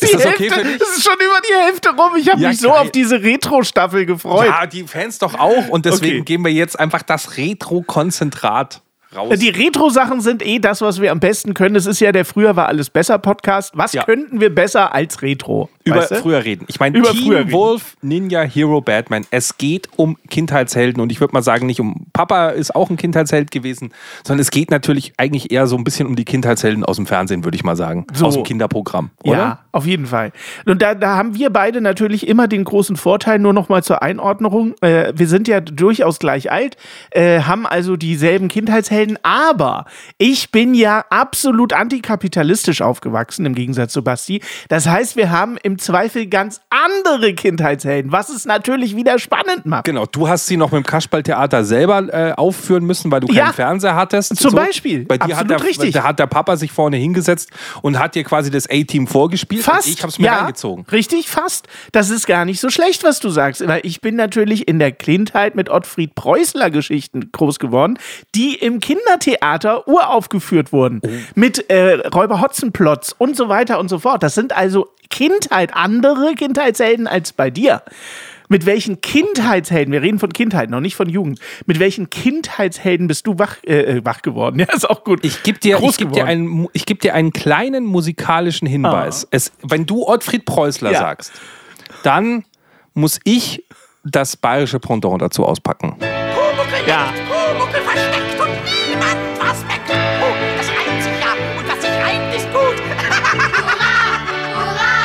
Die 0.01 0.05
ist 0.07 0.15
das 0.15 0.27
okay 0.27 0.45
Hälfte, 0.51 0.61
für 0.61 0.65
dich? 0.67 0.79
Das 0.79 0.89
ist 0.97 1.05
schon 1.05 1.15
über 1.15 1.41
die 1.49 1.55
Hälfte 1.65 1.89
rum. 1.91 2.17
Ich 2.17 2.29
habe 2.29 2.41
Ja, 2.41 2.49
mich 2.49 2.59
so 2.61 2.69
geil. 2.71 2.79
auf 2.79 2.91
diese 2.91 3.23
Retro-Staffel 3.23 4.07
gefreut. 4.07 4.47
ja, 4.47 4.67
die 4.67 4.85
Fans 4.85 5.19
doch 5.19 5.35
auch. 5.39 5.69
Und 5.69 5.85
deswegen 5.87 6.17
Okay. 6.21 6.25
geben 6.25 6.45
wir 6.45 6.53
jetzt 6.53 6.79
einfach 6.79 7.03
das 7.03 7.37
Retro-Konzentrat 7.37 8.83
raus. 9.17 9.39
Die 9.39 9.49
Retro-Sachen 9.49 10.21
sind 10.21 10.45
eh 10.45 10.59
das, 10.59 10.81
was 10.81 11.01
wir 11.01 11.13
am 11.13 11.21
besten 11.21 11.55
können. 11.55 11.77
Es 11.77 11.87
ist 11.87 12.01
ja 12.01 12.13
der 12.13 12.25
Früher 12.25 12.57
war 12.57 12.69
alles 12.69 12.91
besser 12.91 13.19
Podcast. 13.19 13.73
Was 13.75 13.93
Ja. 13.93 14.05
könnten 14.05 14.41
wir 14.41 14.55
besser 14.55 14.95
als 14.95 15.23
Retro? 15.23 15.69
über 15.87 15.97
weißt 15.97 16.13
du? 16.13 16.15
früher 16.17 16.43
reden. 16.45 16.65
Ich 16.69 16.81
meine, 16.81 16.97
Über 16.97 17.11
Team 17.11 17.25
früher 17.27 17.39
reden. 17.41 17.53
Wolf, 17.53 17.97
Ninja, 18.01 18.41
Hero, 18.43 18.81
Batman. 18.81 19.27
Es 19.31 19.59
geht 19.59 19.89
um 19.97 20.17
Kindheitshelden 20.31 21.03
und 21.03 21.13
ich 21.13 21.21
würde 21.21 21.35
mal 21.35 21.43
sagen, 21.43 21.67
nicht 21.67 21.79
um 21.79 22.07
Papa 22.15 22.49
ist 22.51 22.75
auch 22.75 22.89
ein 22.89 22.97
Kindheitsheld 22.97 23.51
gewesen, 23.51 23.93
sondern 24.27 24.41
es 24.41 24.51
geht 24.51 24.71
natürlich 24.71 25.13
eigentlich 25.19 25.51
eher 25.53 25.67
so 25.67 25.77
ein 25.77 25.85
bisschen 25.85 26.07
um 26.07 26.17
die 26.17 26.25
Kindheitshelden 26.25 26.85
aus 26.85 26.97
dem 26.97 27.05
Fernsehen, 27.07 27.45
würde 27.45 27.57
ich 27.57 27.65
mal 27.65 27.77
sagen. 27.77 28.07
So. 28.15 28.25
Aus 28.27 28.35
dem 28.35 28.45
Kinderprogramm, 28.45 29.11
oder? 29.25 29.37
Ja, 29.37 29.59
auf 29.73 29.85
jeden 29.87 30.07
Fall. 30.07 30.33
Und 30.65 30.81
da, 30.81 30.95
da 30.95 31.17
haben 31.17 31.35
wir 31.35 31.51
beide 31.51 31.83
natürlich 31.83 32.27
immer 32.29 32.49
den 32.49 32.65
großen 32.65 32.97
Vorteil, 32.97 33.39
nur 33.39 33.53
noch 33.53 33.69
mal 33.69 33.83
zur 33.83 34.03
Einordnung. 34.03 34.75
Äh, 34.81 35.13
wir 35.15 35.29
sind 35.29 35.49
ja 35.49 35.61
durchaus 35.61 36.19
gleich 36.19 36.51
alt, 36.51 36.79
äh, 37.11 37.41
haben 37.41 37.67
also 37.67 37.97
dieselben 37.97 38.49
Kindheitshelden, 38.49 39.04
aber 39.23 39.87
ich 40.19 40.51
bin 40.51 40.75
ja 40.75 41.05
absolut 41.11 41.73
antikapitalistisch 41.73 42.83
aufgewachsen, 42.83 43.47
im 43.47 43.55
Gegensatz 43.55 43.93
zu 43.93 44.03
Basti. 44.03 44.43
Das 44.69 44.87
heißt, 44.87 45.17
wir 45.17 45.31
haben 45.31 45.57
im 45.63 45.79
Zweifel 45.79 46.27
ganz 46.27 46.61
andere 46.71 47.35
Kindheitshelden, 47.35 48.13
was 48.13 48.29
es 48.29 48.45
natürlich 48.45 48.97
wieder 48.97 49.19
spannend 49.19 49.67
macht. 49.67 49.85
Genau, 49.85 50.07
du 50.07 50.29
hast 50.29 50.47
sie 50.47 50.57
noch 50.57 50.73
mit 50.73 50.85
dem 50.85 50.87
Kasperltheater 50.87 51.65
selber 51.65 52.13
äh, 52.13 52.33
aufführen 52.33 52.85
müssen, 52.85 53.11
weil 53.11 53.21
du 53.21 53.27
keinen 53.27 53.37
Ja, 53.37 53.53
Fernseher 53.53 53.97
hattest. 53.97 54.37
zum 54.37 54.55
Beispiel. 54.55 55.05
Bei 55.05 55.19
dir 55.19 55.37
hat 55.37 55.51
der, 55.51 55.63
richtig. 55.63 55.93
da 55.93 56.05
hat 56.05 56.19
der 56.19 56.27
Papa 56.27 56.57
sich 56.57 56.73
vorne 56.73 56.97
hingesetzt 56.97 57.51
und 57.83 57.99
hat 57.99 58.15
dir 58.15 58.25
quasi 58.25 58.51
das 58.51 58.69
A-Team 58.69 59.07
vorgespielt. 59.07 59.63
Fast. 59.63 59.89
Ich 59.89 60.03
hab's 60.03 60.19
mir 60.19 60.27
ja, 60.27 60.39
reingezogen. 60.39 60.85
Richtig, 60.91 61.29
fast. 61.29 61.67
Das 61.93 62.11
ist 62.11 62.27
gar 62.27 62.45
nicht 62.45 62.61
so 62.61 62.71
schlecht, 62.71 63.05
was 63.05 63.21
du 63.21 63.29
sagst. 63.31 63.67
Weil 63.67 63.81
ich 63.85 64.01
bin 64.01 64.17
natürlich 64.17 64.69
in 64.69 64.79
der 64.79 64.93
Kindheit 64.93 65.55
mit 65.55 65.69
Ottfried 65.69 66.15
Preußler 66.15 66.71
Geschichten 66.71 67.31
groß 67.33 67.59
geworden, 67.59 67.99
die 68.35 68.55
im 68.55 68.81
Kindertheater 68.95 69.87
uraufgeführt 69.89 70.73
wurden. 70.73 71.01
Oh. 71.05 71.09
Mit 71.35 71.69
äh, 71.71 71.95
Räuber 72.15 72.41
Hotzenplotz 72.41 73.15
und 73.17 73.37
so 73.37 73.49
weiter 73.49 73.79
und 73.79 73.89
so 73.89 73.99
fort. 73.99 74.23
Das 74.23 74.35
sind 74.35 74.57
also 74.57 74.89
Kindheit, 75.11 75.75
andere 75.75 76.35
Kindheitshelden 76.35 77.07
als 77.07 77.33
bei 77.33 77.51
dir. 77.51 77.83
Mit 78.49 78.67
welchen 78.67 79.01
Kindheitshelden, 79.01 79.91
wir 79.93 80.03
reden 80.03 80.19
von 80.19 80.31
Kindheit, 80.33 80.69
noch 80.69 80.81
nicht 80.81 80.97
von 80.97 81.09
Jugend, 81.09 81.41
mit 81.67 81.79
welchen 81.79 82.11
Kindheitshelden 82.11 83.07
bist 83.07 83.27
du 83.27 83.39
wach, 83.39 83.57
äh, 83.67 83.97
äh, 83.99 84.05
wach 84.05 84.21
geworden? 84.21 84.59
Ja, 84.61 84.67
ist 84.73 84.89
auch 84.89 85.03
gut. 85.03 85.25
Ich 85.25 85.43
gebe 85.43 85.59
dir, 85.59 85.81
ich 85.83 85.97
geb 85.97 86.13
dir, 86.13 86.27
einen, 86.27 86.69
ich 86.75 86.85
geb 86.85 87.01
dir 87.01 87.15
einen 87.15 87.33
kleinen 87.33 87.85
musikalischen 87.85 88.69
Hinweis. 88.69 89.27
Es, 89.31 89.53
wenn 89.63 89.87
du 89.87 90.07
Ottfried 90.07 90.45
Preußler 90.45 90.93
Ja. 90.93 90.99
sagst, 90.99 91.33
dann 92.03 92.45
muss 92.93 93.19
ich 93.25 93.65
das 94.05 94.37
bayerische 94.37 94.79
Pendant 94.79 95.23
dazu 95.23 95.45
auspacken. 95.47 95.97
Ja. 96.87 97.07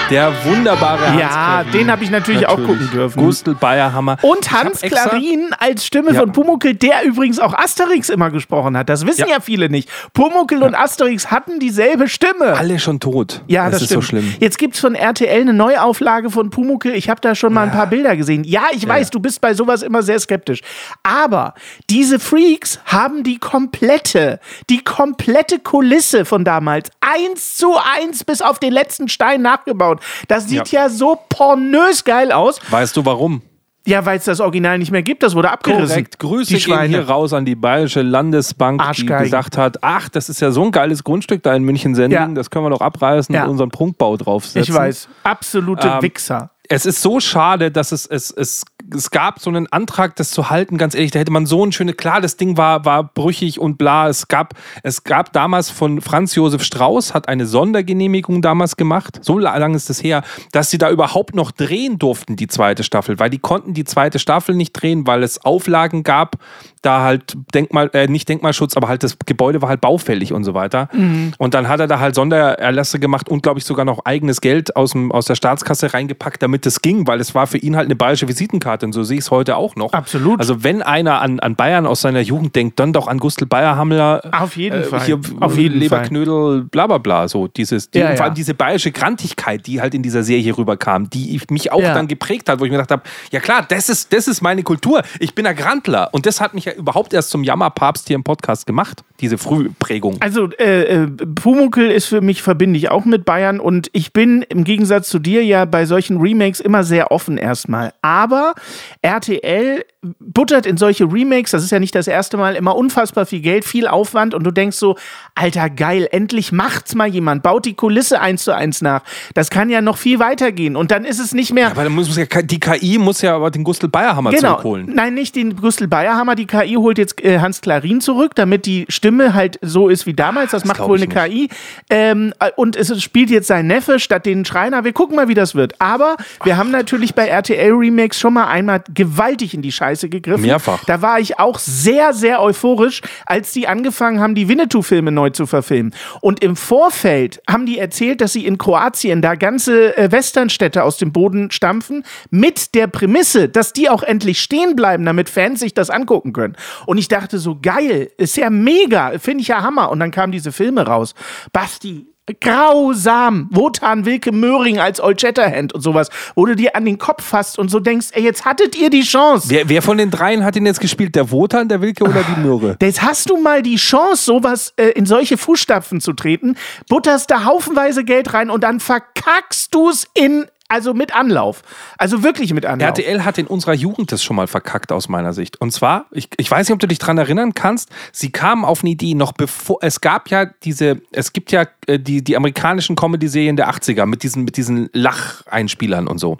Der 0.09 0.33
wunderbare 0.43 1.07
Hans 1.07 1.19
Ja, 1.19 1.27
Klarin. 1.29 1.71
den 1.71 1.91
habe 1.91 2.03
ich 2.03 2.09
natürlich, 2.09 2.47
auch 2.47 2.55
gucken 2.57 2.89
dürfen. 2.91 3.19
Gustl 3.23 3.53
Bayerhammer. 3.53 4.17
Und 4.23 4.51
Hans 4.51 4.81
Klarin 4.81 5.49
als 5.59 5.85
Stimme 5.85 6.13
Ja. 6.13 6.21
von 6.21 6.31
Pumuckl, 6.31 6.73
der 6.73 7.03
übrigens 7.05 7.37
auch 7.39 7.53
Asterix 7.53 8.09
immer 8.09 8.31
gesprochen 8.31 8.75
hat. 8.75 8.89
Das 8.89 9.05
wissen 9.05 9.21
ja, 9.21 9.35
Ja. 9.35 9.39
viele 9.39 9.69
nicht. 9.69 9.87
Pumuckl 10.13 10.63
und 10.63 10.73
Asterix 10.73 11.29
hatten 11.29 11.59
dieselbe 11.59 12.07
Stimme. 12.09 12.57
Alle 12.57 12.79
schon 12.79 12.99
tot. 12.99 13.43
ja, 13.47 13.69
das, 13.69 13.81
ist 13.81 13.87
stimmt. 13.89 14.01
so 14.03 14.07
schlimm. 14.07 14.33
Jetzt 14.39 14.57
gibt 14.57 14.73
es 14.75 14.79
von 14.79 14.95
RTL 14.95 15.41
eine 15.41 15.53
Neuauflage 15.53 16.31
von 16.31 16.49
Pumuckl. 16.49 16.89
Ich 16.95 17.09
habe 17.09 17.21
da 17.21 17.35
schon 17.35 17.53
mal 17.53 17.63
ein 17.63 17.71
paar 17.71 17.87
Bilder 17.87 18.15
gesehen. 18.15 18.43
Ja, 18.43 18.63
ich 18.71 18.87
weiß, 18.87 19.11
du 19.11 19.19
bist 19.19 19.41
bei 19.41 19.53
sowas 19.53 19.83
immer 19.83 20.01
sehr 20.01 20.19
skeptisch. 20.19 20.61
Aber 21.03 21.53
diese 21.89 22.17
Freaks 22.19 22.79
haben 22.85 23.23
die 23.23 23.37
komplette, 23.37 24.39
die 24.71 24.83
komplette 24.83 25.59
Kulisse 25.59 26.25
von 26.25 26.43
damals 26.43 26.89
eins 27.01 27.57
zu 27.57 27.75
eins 27.77 28.23
bis 28.23 28.41
auf 28.41 28.57
den 28.59 28.73
letzten 28.73 29.07
Stein 29.07 29.41
nachgebaut. 29.43 29.98
Das 30.27 30.47
sieht 30.47 30.71
ja, 30.71 30.89
so 30.89 31.17
pornös 31.29 32.03
geil 32.03 32.31
aus. 32.31 32.59
Weißt 32.69 32.95
du 32.97 33.05
warum? 33.05 33.41
Ja, 33.87 34.05
weil 34.05 34.19
es 34.19 34.25
das 34.25 34.39
Original 34.39 34.77
nicht 34.77 34.91
mehr 34.91 35.01
gibt. 35.01 35.23
Das 35.23 35.33
wurde 35.35 35.49
abgerissen. 35.49 35.87
Korrekt. 35.87 36.19
Grüße 36.19 36.47
die 36.49 36.53
gehen 36.55 36.61
Schweine. 36.75 36.89
hier 36.97 37.07
raus 37.09 37.33
an 37.33 37.45
die 37.45 37.55
Bayerische 37.55 38.01
Landesbank, 38.03 38.83
die 38.95 39.05
gesagt 39.05 39.57
hat, 39.57 39.77
ach, 39.81 40.09
das 40.09 40.29
ist 40.29 40.41
ja 40.41 40.51
so 40.51 40.63
ein 40.63 40.71
geiles 40.71 41.03
Grundstück 41.03 41.41
da 41.41 41.55
in 41.55 41.63
München-Sendling, 41.63 42.11
Ja. 42.29 42.35
das 42.35 42.49
können 42.51 42.65
wir 42.65 42.69
doch 42.69 42.81
abreißen 42.81 43.33
Ja. 43.33 43.45
und 43.45 43.51
unseren 43.51 43.69
Prunkbau 43.69 44.15
draufsetzen. 44.17 44.61
Ich 44.61 44.73
weiß. 44.73 45.07
Absolute 45.23 45.87
Ähm, 45.87 46.01
Wichser. 46.03 46.51
Es 46.67 46.85
ist 46.85 47.01
so 47.01 47.19
schade, 47.19 47.71
dass 47.71 47.91
es, 47.91 48.05
es, 48.05 48.29
es, 48.29 48.63
es 48.93 49.11
gab 49.11 49.39
so 49.39 49.49
einen 49.49 49.67
Antrag, 49.67 50.15
das 50.15 50.31
zu 50.31 50.49
halten, 50.49 50.77
ganz 50.77 50.95
ehrlich, 50.95 51.11
da 51.11 51.19
hätte 51.19 51.31
man 51.31 51.45
so 51.45 51.65
ein 51.65 51.71
schöne, 51.71 51.93
klar, 51.93 52.21
das 52.21 52.37
Ding 52.37 52.57
war, 52.57 52.85
war 52.85 53.03
brüchig 53.03 53.59
und 53.59 53.77
bla. 53.77 54.07
Es 54.07 54.27
gab, 54.27 54.53
es 54.83 55.03
gab 55.03 55.33
damals 55.33 55.69
von 55.69 56.01
Franz 56.01 56.35
Josef 56.35 56.63
Strauß, 56.63 57.13
hat 57.13 57.27
eine 57.27 57.45
Sondergenehmigung 57.45 58.41
damals 58.41 58.77
gemacht, 58.77 59.19
so 59.21 59.37
lange 59.37 59.75
ist 59.75 59.89
es 59.89 60.03
her, 60.03 60.23
dass 60.51 60.69
sie 60.69 60.77
da 60.77 60.89
überhaupt 60.89 61.35
noch 61.35 61.51
drehen 61.51 61.99
durften, 61.99 62.35
die 62.35 62.47
zweite 62.47 62.83
Staffel, 62.83 63.19
weil 63.19 63.29
die 63.29 63.39
konnten 63.39 63.73
die 63.73 63.85
zweite 63.85 64.19
Staffel 64.19 64.55
nicht 64.55 64.73
drehen, 64.73 65.05
weil 65.07 65.23
es 65.23 65.43
Auflagen 65.43 66.03
gab, 66.03 66.37
da 66.81 67.01
halt 67.01 67.35
Denkmal, 67.53 67.89
äh, 67.93 68.07
nicht 68.07 68.27
Denkmalschutz, 68.29 68.75
aber 68.77 68.87
halt 68.87 69.03
das 69.03 69.17
Gebäude 69.25 69.61
war 69.61 69.69
halt 69.69 69.81
baufällig 69.81 70.33
und 70.33 70.43
so 70.43 70.53
weiter. 70.53 70.89
Und 71.37 71.53
dann 71.53 71.67
hat 71.67 71.79
er 71.79 71.87
da 71.87 71.99
halt 71.99 72.15
Sondererlasse 72.15 72.99
gemacht 72.99 73.29
und, 73.29 73.43
glaube 73.43 73.59
ich, 73.59 73.65
sogar 73.65 73.85
noch 73.85 74.05
eigenes 74.05 74.41
Geld 74.41 74.75
aus, 74.75 74.91
dem, 74.91 75.11
aus 75.11 75.25
der 75.25 75.35
Staatskasse 75.35 75.93
reingepackt, 75.93 76.41
damit 76.41 76.65
es 76.65 76.81
ging, 76.81 77.07
weil 77.07 77.19
es 77.19 77.35
war 77.35 77.47
für 77.47 77.57
ihn 77.57 77.75
halt 77.75 77.85
eine 77.85 77.95
bayerische 77.95 78.27
Visitenkarte 78.27 78.85
und 78.85 78.93
so 78.93 79.03
sehe 79.03 79.17
ich 79.17 79.23
es 79.25 79.31
heute 79.31 79.55
auch 79.57 79.75
noch. 79.75 79.93
Absolut. 79.93 80.39
Also 80.39 80.63
wenn 80.63 80.81
einer 80.81 81.21
an, 81.21 81.39
an 81.39 81.55
Bayern 81.55 81.85
aus 81.85 82.01
seiner 82.01 82.21
Jugend 82.21 82.55
denkt, 82.55 82.79
dann 82.79 82.93
doch 82.93 83.07
an 83.07 83.17
Gustl 83.19 83.45
Bayerhammer. 83.45 84.21
Auf 84.31 84.55
jeden 84.55 84.83
Fall. 84.83 85.01
Hier 85.01 85.19
Auf 85.39 85.57
jeden 85.57 85.79
Leberknödel, 85.79 86.63
bla 86.63 86.87
bla 86.87 86.97
bla. 86.97 87.27
So 87.27 87.47
dieses, 87.47 87.89
die, 87.91 87.99
Ja, 87.99 88.09
und 88.11 88.15
vor 88.17 88.25
allem 88.25 88.31
ja. 88.33 88.35
diese 88.35 88.53
bayerische 88.53 88.91
Grantigkeit, 88.91 89.65
die 89.67 89.81
halt 89.81 89.93
in 89.93 90.03
dieser 90.03 90.23
Serie 90.23 90.57
rüberkam, 90.57 91.09
die 91.09 91.35
ich- 91.35 91.49
mich 91.49 91.71
auch 91.71 91.81
Ja. 91.81 91.93
dann 91.93 92.07
geprägt 92.07 92.49
hat, 92.49 92.59
wo 92.59 92.65
ich 92.65 92.71
mir 92.71 92.77
gedacht 92.77 92.91
habe, 92.91 93.01
ja 93.31 93.39
klar, 93.39 93.65
das 93.67 93.89
ist, 93.89 94.13
das 94.13 94.27
ist 94.27 94.41
meine 94.41 94.63
Kultur. 94.63 95.01
Ich 95.19 95.35
bin 95.35 95.45
ein 95.45 95.55
Grantler. 95.55 96.09
Und 96.11 96.25
das 96.25 96.39
hat 96.41 96.53
mich 96.53 96.68
ja 96.69 96.75
überhaupt 96.75 97.13
erst 97.13 97.29
zum 97.29 97.43
Jammerpapst 97.43 98.07
hier 98.07 98.15
im 98.15 98.23
Podcast 98.23 98.65
gemacht, 98.65 99.03
diese 99.21 99.37
Frühprägung. 99.37 100.17
Also, 100.21 100.49
äh, 100.59 101.03
äh, 101.03 101.07
Pumuckl 101.07 101.89
ist 101.91 102.05
für 102.07 102.21
mich, 102.21 102.41
verbinde 102.41 102.77
ich 102.77 102.89
auch 102.91 103.05
mit 103.05 103.25
Bayern 103.25 103.59
und 103.59 103.89
ich 103.93 104.13
bin 104.13 104.41
im 104.43 104.63
Gegensatz 104.63 105.09
zu 105.09 105.19
dir 105.19 105.43
ja 105.43 105.65
bei 105.65 105.85
solchen 105.85 106.19
Remakes 106.21 106.59
immer 106.59 106.83
sehr 106.83 107.11
offen 107.11 107.37
erstmal. 107.37 107.93
Aber 108.01 108.53
RTL 109.01 109.83
buttert 110.19 110.65
in 110.65 110.77
solche 110.77 111.03
Remakes, 111.11 111.51
das 111.51 111.63
ist 111.63 111.71
ja 111.71 111.79
nicht 111.79 111.93
das 111.95 112.07
erste 112.07 112.37
Mal, 112.37 112.55
immer 112.55 112.75
unfassbar 112.75 113.25
viel 113.25 113.41
Geld, 113.41 113.65
viel 113.65 113.85
Aufwand 113.87 114.33
und 114.33 114.43
du 114.45 114.51
denkst 114.51 114.77
so, 114.77 114.95
alter 115.35 115.69
geil, 115.69 116.07
endlich 116.11 116.51
macht's 116.53 116.95
mal 116.95 117.07
jemand, 117.07 117.43
baut 117.43 117.65
die 117.65 117.73
Kulisse 117.73 118.21
eins 118.21 118.43
zu 118.45 118.55
eins 118.55 118.81
nach. 118.81 119.03
Das 119.33 119.49
kann 119.49 119.69
ja 119.69 119.81
noch 119.81 119.97
viel 119.97 120.19
weitergehen 120.19 120.75
und 120.77 120.91
dann 120.91 121.03
ist 121.03 121.19
es 121.19 121.33
nicht 121.33 121.53
mehr. 121.53 121.71
Aber 121.71 121.83
dann 121.83 121.93
muss 121.93 122.15
ja, 122.15 122.25
die 122.41 122.59
KI 122.59 122.97
muss 122.97 123.21
ja 123.21 123.35
aber 123.35 123.51
den 123.51 123.63
Gustl 123.65 123.89
Bayerhammer 123.89 124.31
Genau. 124.31 124.51
zurückholen. 124.53 124.91
Nein, 124.93 125.15
nicht 125.15 125.35
den 125.35 125.55
Gustl 125.57 125.87
Bayerhammer. 125.87 126.35
Die 126.35 126.45
KI 126.45 126.75
holt 126.75 126.97
jetzt 126.97 127.21
äh, 127.23 127.39
Hans 127.39 127.59
Klarin 127.61 127.99
zurück, 127.99 128.35
damit 128.35 128.65
die 128.65 128.85
Stimme 128.87 129.08
Stimme 129.09 129.33
halt 129.33 129.57
so 129.63 129.89
ist 129.89 130.05
wie 130.05 130.13
damals. 130.13 130.51
Das, 130.51 130.65
macht 130.65 130.77
glaub 130.77 130.89
wohl 130.89 130.97
eine 130.97 131.07
KI. 131.07 131.49
Ähm, 131.89 132.31
äh, 132.39 132.51
und 132.55 132.75
es 132.75 133.01
spielt 133.01 133.31
jetzt 133.31 133.47
sein 133.47 133.65
Neffe 133.65 133.99
statt 133.99 134.27
den 134.27 134.45
Schreiner. 134.45 134.83
Wir 134.83 134.93
gucken 134.93 135.15
mal, 135.15 135.27
wie 135.27 135.33
das 135.33 135.55
wird. 135.55 135.73
Aber 135.81 136.15
wir 136.43 136.57
haben 136.57 136.69
natürlich 136.69 137.15
bei 137.15 137.27
RTL 137.27 137.71
Remakes 137.71 138.19
schon 138.19 138.35
mal 138.35 138.45
einmal 138.45 138.83
gewaltig 138.93 139.55
in 139.55 139.63
die 139.63 139.71
Scheiße 139.71 140.09
gegriffen. 140.09 140.43
Mehrfach. 140.43 140.83
Da 140.85 141.01
war 141.01 141.19
ich 141.19 141.39
auch 141.39 141.57
sehr, 141.57 142.13
sehr 142.13 142.39
euphorisch, 142.39 143.01
als 143.25 143.51
die 143.51 143.67
angefangen 143.67 144.19
haben, 144.19 144.35
die 144.35 144.47
Winnetou-Filme 144.47 145.11
neu 145.11 145.31
zu 145.31 145.47
verfilmen. 145.47 145.95
Und 146.21 146.43
im 146.43 146.55
Vorfeld 146.55 147.41
haben 147.49 147.65
die 147.65 147.79
erzählt, 147.79 148.21
dass 148.21 148.33
sie 148.33 148.45
in 148.45 148.59
Kroatien 148.59 149.23
da 149.23 149.33
ganze 149.33 149.97
äh, 149.97 150.11
Westernstädte 150.11 150.83
aus 150.83 150.97
dem 150.97 151.11
Boden 151.11 151.49
stampfen, 151.49 152.03
mit 152.29 152.75
der 152.75 152.85
Prämisse, 152.85 153.49
dass 153.49 153.73
die 153.73 153.89
auch 153.89 154.03
endlich 154.03 154.39
stehen 154.39 154.75
bleiben, 154.75 155.03
damit 155.03 155.29
Fans 155.29 155.61
sich 155.61 155.73
das 155.73 155.89
angucken 155.89 156.31
können. 156.31 156.55
Und 156.85 156.99
ich 156.99 157.07
dachte 157.07 157.39
so, 157.39 157.57
geil, 157.59 158.11
ist 158.17 158.37
ja 158.37 158.51
mega, 158.51 158.98
finde 159.19 159.41
ich 159.41 159.47
ja 159.47 159.61
Hammer. 159.61 159.89
Und 159.89 159.99
dann 159.99 160.11
kamen 160.11 160.31
diese 160.31 160.51
Filme 160.51 160.85
raus. 160.85 161.13
Basti, 161.51 162.07
grausam. 162.39 163.47
Wotan 163.51 164.05
Wilke 164.05 164.31
Möhring 164.31 164.79
als 164.79 165.01
Old 165.01 165.21
Shatterhand 165.21 165.73
und 165.73 165.81
sowas, 165.81 166.09
wo 166.35 166.45
du 166.45 166.55
dir 166.55 166.75
an 166.75 166.85
den 166.85 166.97
Kopf 166.97 167.23
fasst 167.23 167.57
und 167.59 167.69
so 167.69 167.79
denkst, 167.79 168.07
ey, 168.13 168.23
jetzt 168.23 168.45
hattet 168.45 168.77
ihr 168.77 168.89
die 168.89 169.01
Chance. 169.01 169.49
Wer, 169.49 169.69
wer 169.69 169.81
von 169.81 169.97
den 169.97 170.11
dreien 170.11 170.43
hat 170.43 170.55
ihn 170.55 170.65
jetzt 170.65 170.79
gespielt? 170.79 171.15
Der 171.15 171.31
Wotan, 171.31 171.67
der 171.67 171.81
Wilke 171.81 172.03
oder 172.03 172.23
die 172.23 172.39
Möhre? 172.41 172.77
Jetzt 172.81 173.01
hast 173.01 173.29
du 173.29 173.37
mal 173.37 173.61
die 173.61 173.77
Chance, 173.77 174.23
sowas 174.23 174.73
äh, 174.77 174.89
in 174.89 175.05
solche 175.05 175.37
Fußstapfen 175.37 176.01
zu 176.01 176.13
treten, 176.13 176.55
butterst 176.87 177.31
da 177.31 177.45
haufenweise 177.45 178.03
Geld 178.03 178.33
rein 178.33 178.49
und 178.49 178.63
dann 178.63 178.79
verkackst 178.79 179.73
du 179.73 179.89
es 179.89 180.07
in, 180.13 180.45
also 180.69 180.93
mit 180.93 181.13
Anlauf. 181.15 181.63
Also 181.97 182.23
wirklich 182.23 182.53
mit 182.53 182.65
Anlauf. 182.65 182.87
RTL 182.89 183.25
hat 183.25 183.37
in 183.37 183.47
unserer 183.47 183.73
Jugend 183.73 184.11
das 184.11 184.23
schon 184.23 184.35
mal 184.35 184.47
verkackt 184.47 184.91
aus 184.91 185.09
meiner 185.09 185.33
Sicht. 185.33 185.59
Und 185.59 185.71
zwar, 185.71 186.05
ich, 186.11 186.29
ich 186.37 186.49
weiß 186.49 186.67
nicht, 186.67 186.73
ob 186.73 186.79
du 186.79 186.87
dich 186.87 186.99
dran 186.99 187.17
erinnern 187.17 187.53
kannst, 187.53 187.89
sie 188.11 188.31
kamen 188.31 188.63
auf 188.63 188.81
eine 188.81 188.91
Idee, 188.91 189.15
noch 189.15 189.33
bevor, 189.33 189.79
es 189.81 189.99
gab 190.01 190.29
ja 190.29 190.45
diese, 190.45 191.01
es 191.11 191.33
gibt 191.33 191.51
ja 191.51 191.65
äh, 191.87 191.99
die, 191.99 192.23
die 192.23 192.37
amerikanischen 192.37 192.95
Comedy-Serien 192.95 193.55
der 193.55 193.69
80er 193.69 194.05
mit 194.05 194.23
diesen, 194.23 194.43
mit 194.45 194.57
diesen 194.57 194.89
Lacheinspielern 194.93 196.07
und 196.07 196.19
so. 196.19 196.37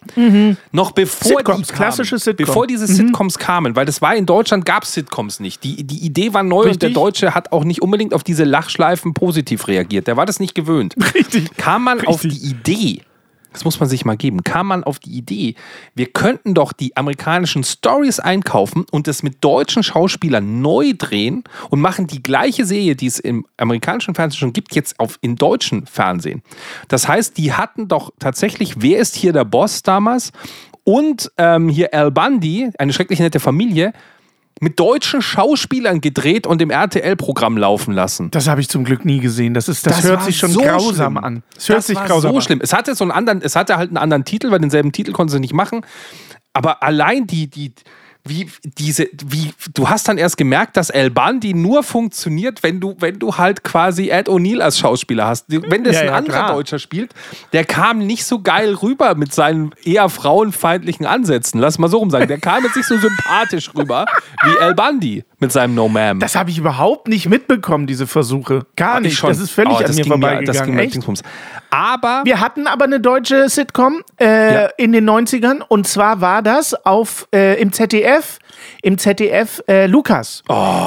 Noch 0.72 0.92
bevor 0.92 1.30
Mhm. 1.32 1.38
Sitcoms, 1.38 1.68
die 1.68 1.74
kamen, 1.74 1.78
klassische 1.84 2.18
Sitcom. 2.20 2.46
Bevor 2.46 2.68
diese 2.68 2.88
Sitcoms 2.88 3.38
kamen, 3.38 3.76
weil 3.76 3.86
das 3.86 4.02
war 4.02 4.16
in 4.16 4.26
Deutschland, 4.26 4.66
gab 4.66 4.84
es 4.84 4.94
Sitcoms 4.94 5.40
nicht. 5.40 5.64
Die, 5.64 5.84
die 5.84 6.06
Idee 6.06 6.34
war 6.34 6.44
neu 6.44 6.64
und 6.64 6.82
der 6.82 6.90
Richtig. 6.90 6.94
Deutsche 6.94 7.36
hat 7.36 7.52
auch 7.52 7.64
nicht 7.64 7.82
unbedingt 7.82 8.14
auf 8.14 8.24
diese 8.24 8.44
Lachschleifen 8.44 9.14
positiv 9.14 9.68
reagiert. 9.68 10.08
Der 10.08 10.18
war 10.18 10.26
das 10.26 10.40
nicht 10.40 10.56
gewöhnt. 10.56 10.96
Richtig. 11.16 11.56
Kam 11.58 11.84
man 11.84 12.06
auf 12.06 12.24
Richtig. 12.24 12.42
die 12.42 12.48
Idee, 12.50 13.02
das 13.54 13.66
muss 13.66 13.80
man 13.80 13.90
sich 13.90 14.06
mal 14.06 14.18
geben, 14.18 14.44
kam 14.44 14.68
man 14.68 14.84
auf 14.84 15.00
die 15.00 15.12
Idee, 15.12 15.56
wir 15.96 16.08
könnten 16.08 16.54
doch 16.54 16.74
die 16.74 16.96
amerikanischen 16.96 17.64
Stories 17.64 18.20
einkaufen 18.20 18.86
und 18.92 19.08
das 19.08 19.24
mit 19.24 19.44
deutschen 19.44 19.84
Schauspielern 19.84 20.62
neu 20.62 20.94
drehen 20.98 21.44
und 21.70 21.82
machen 21.82 22.08
die 22.08 22.22
gleiche 22.22 22.66
Serie, 22.66 22.96
die 22.96 23.08
es 23.08 23.20
im 23.20 23.46
amerikanischen 23.58 24.16
Fernsehen 24.16 24.40
schon 24.40 24.54
gibt, 24.54 24.76
jetzt 24.76 25.00
auf 25.00 25.18
in 25.22 25.36
deutschen 25.36 25.86
Fernsehen. 25.86 26.42
Das 26.88 27.08
heißt, 27.08 27.38
die 27.38 27.54
hatten 27.54 27.88
doch 27.88 28.12
tatsächlich, 28.20 28.82
wer 28.82 29.00
ist 29.00 29.16
hier 29.16 29.34
der 29.34 29.46
Boss 29.46 29.82
damals? 29.84 30.32
Und 30.84 31.32
ähm, 31.38 31.70
hier 31.70 31.94
Al 31.94 32.12
Bundy, 32.12 32.70
eine 32.78 32.94
schrecklich 32.94 33.20
nette 33.20 33.40
Familie, 33.40 33.94
mit 34.62 34.80
deutschen 34.80 35.22
Schauspielern 35.22 36.02
gedreht 36.02 36.48
und 36.48 36.62
im 36.62 36.70
RTL-Programm 36.70 37.58
laufen 37.58 37.94
lassen. 37.94 38.32
Das 38.32 38.48
habe 38.48 38.62
ich 38.62 38.70
zum 38.70 38.84
Glück 38.84 39.06
nie 39.06 39.20
gesehen. 39.20 39.54
Das, 39.54 39.68
ist, 39.70 39.86
das, 39.86 40.04
hört 40.04 40.20
war 40.20 40.26
sich 40.26 40.38
schon 40.38 40.52
so 40.52 40.62
grausam 40.62 41.14
schlimm. 41.14 41.24
an. 41.24 41.44
Das 41.56 41.70
hört 41.70 41.78
das 41.80 41.88
sich 41.88 41.96
war 41.96 42.08
grausam 42.08 42.32
so 42.32 42.38
an. 42.38 42.42
schlimm. 42.42 42.60
Es 42.62 42.74
hatte 42.74 42.96
so 42.96 43.04
einen 43.04 43.12
anderen, 43.12 43.42
es 43.42 43.56
hatte 43.56 43.78
halt 43.78 43.90
einen 43.90 43.98
anderen 43.98 44.26
Titel, 44.26 44.52
weil 44.52 44.60
denselben 44.60 44.92
Titel 44.92 45.12
konnten 45.12 45.32
sie 45.32 45.40
nicht 45.40 45.54
machen. 45.54 45.86
Aber 46.54 46.84
allein 46.84 47.28
die, 47.28 47.50
die, 47.50 47.74
wie 48.30 48.50
diese, 48.64 49.08
wie, 49.26 49.52
du 49.74 49.90
hast 49.90 50.08
dann 50.08 50.18
erst 50.18 50.38
gemerkt, 50.38 50.78
dass 50.78 50.90
El 50.90 51.10
Bandi 51.10 51.54
nur 51.54 51.84
funktioniert, 51.84 52.64
wenn 52.64 52.80
du, 52.80 52.96
wenn 53.00 53.20
du 53.20 53.38
halt 53.38 53.64
quasi 53.64 54.10
Ed 54.10 54.30
O'Neill 54.30 54.62
als 54.62 54.80
Schauspieler 54.80 55.28
hast. 55.28 55.46
Wenn 55.50 55.84
das 55.84 55.96
Ja, 55.96 56.02
ein 56.02 56.08
ja, 56.08 56.14
anderer 56.16 56.38
klar. 56.38 56.54
Deutscher 56.54 56.80
spielt, 56.80 57.12
der 57.54 57.66
kam 57.66 58.00
nicht 58.00 58.24
so 58.26 58.42
geil 58.42 58.74
rüber 58.76 59.16
mit 59.16 59.34
seinen 59.34 59.72
eher 59.84 60.08
frauenfeindlichen 60.10 61.06
Ansätzen. 61.06 61.60
Lass 61.60 61.78
mal 61.80 61.90
so 61.90 61.98
rum 61.98 62.10
sagen. 62.10 62.28
Der 62.28 62.40
kam 62.40 62.64
jetzt 62.64 62.76
nicht 62.76 62.88
so 62.88 62.98
sympathisch 62.98 63.72
rüber 63.76 64.06
wie 64.44 64.56
El 64.58 64.76
Bandi 64.76 65.24
mit 65.40 65.52
seinem 65.52 65.74
No 65.76 65.88
Ma'am. 65.88 66.20
Das 66.20 66.36
habe 66.36 66.50
ich 66.50 66.58
überhaupt 66.58 67.08
nicht 67.08 67.28
mitbekommen, 67.30 67.88
diese 67.88 68.08
Versuche. 68.08 68.66
Gar 68.76 68.98
Ich 69.02 69.04
nicht. 69.04 69.24
Das 69.24 69.40
ist 69.40 69.52
völlig 69.52 69.74
Oh, 69.74 69.78
an 69.78 69.84
das 69.84 69.96
mir 69.96 70.04
ging 70.04 70.12
das 70.12 70.20
vorbeigegangen. 70.30 70.76
mir? 70.76 70.88
Dingsbums. 70.88 71.24
Aber 71.72 72.22
Wir 72.26 72.40
hatten 72.40 72.68
aber 72.68 72.86
eine 72.86 73.00
deutsche 73.00 73.48
Sitcom 73.50 74.02
äh, 74.20 74.54
Ja. 74.54 74.70
in 74.78 74.92
den 74.92 75.10
90ern 75.10 75.62
und 75.68 75.88
zwar 75.88 76.20
war 76.22 76.42
das 76.42 76.74
auf, 76.86 77.28
äh, 77.34 77.62
im 77.62 77.72
ZDF, 77.72 78.19
Jeff 78.20 78.40
im 78.82 78.98
ZDF 78.98 79.62
äh, 79.68 79.86
Lukas 79.88 80.44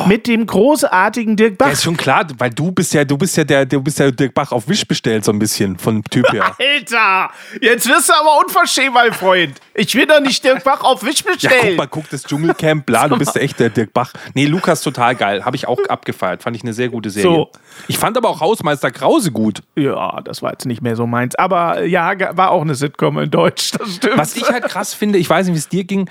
mit 0.06 0.26
dem 0.26 0.46
großartigen 0.46 1.36
Dirk 1.36 1.58
Bach. 1.58 1.66
Ja, 1.66 1.72
ist 1.72 1.82
schon 1.84 1.96
klar, 1.96 2.26
weil 2.38 2.50
du 2.50 2.72
bist 2.72 2.94
ja, 2.94 3.04
du 3.04 3.16
bist 3.16 3.36
ja 3.36 3.44
der, 3.44 3.66
du 3.66 3.80
bist 3.80 3.98
ja 3.98 4.10
Dirk 4.10 4.34
Bach 4.34 4.52
auf 4.52 4.68
Wisch 4.68 4.86
bestellt, 4.86 5.24
so 5.24 5.32
ein 5.32 5.38
bisschen 5.38 5.78
von 5.78 6.02
Typ 6.04 6.30
her. 6.32 6.54
Alter, 6.58 7.30
jetzt 7.60 7.88
wirst 7.88 8.08
du 8.08 8.12
aber 8.14 8.40
unverschämt, 8.44 8.94
mein 8.94 9.12
Freund. 9.12 9.60
Ich 9.74 9.94
will 9.94 10.06
doch 10.06 10.20
nicht 10.20 10.42
Dirk 10.44 10.64
Bach 10.64 10.82
auf 10.82 11.02
Wisch 11.04 11.22
Ja, 11.24 11.30
guck 11.32 11.40
bestellen. 11.40 11.76
mal, 11.76 11.86
guck 11.88 12.08
das 12.10 12.22
Dschungelcamp, 12.24 12.86
bla, 12.86 13.08
du 13.08 13.16
bist 13.18 13.36
echt 13.36 13.60
der 13.60 13.70
Dirk 13.70 13.92
Bach. 13.92 14.12
Nee, 14.34 14.46
Lukas 14.46 14.80
total 14.80 15.14
geil, 15.14 15.44
habe 15.44 15.56
ich 15.56 15.66
auch 15.68 15.78
abgefeiert, 15.88 16.42
fand 16.42 16.56
ich 16.56 16.62
eine 16.62 16.72
sehr 16.72 16.88
gute 16.88 17.10
Serie. 17.10 17.30
So. 17.30 17.50
Ich 17.88 17.98
fand 17.98 18.16
aber 18.16 18.28
auch 18.28 18.40
Hausmeister 18.40 18.90
Krause 18.90 19.30
gut. 19.32 19.62
ja, 19.76 20.20
das 20.22 20.42
war 20.42 20.52
jetzt 20.52 20.66
nicht 20.66 20.82
mehr 20.82 20.96
so 20.96 21.06
meins. 21.06 21.34
Aber 21.36 21.84
ja, 21.84 22.12
war 22.36 22.50
auch 22.50 22.62
eine 22.62 22.74
Sitcom 22.74 23.18
in 23.18 23.30
Deutsch, 23.30 23.72
das 23.72 23.96
stimmt. 23.96 24.18
Was 24.18 24.36
ich 24.36 24.48
halt 24.48 24.64
krass 24.64 24.94
finde, 24.94 25.18
ich 25.18 25.28
weiß 25.28 25.46
nicht, 25.46 25.54
wie 25.54 25.58
es 25.58 25.68
dir 25.68 25.84
ging, 25.84 26.08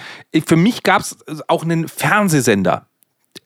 für 0.48 0.56
mich 0.56 0.84
gab 0.84 1.02
es 1.02 1.18
auch 1.52 1.64
einen 1.64 1.88
Fernsehsender. 1.88 2.88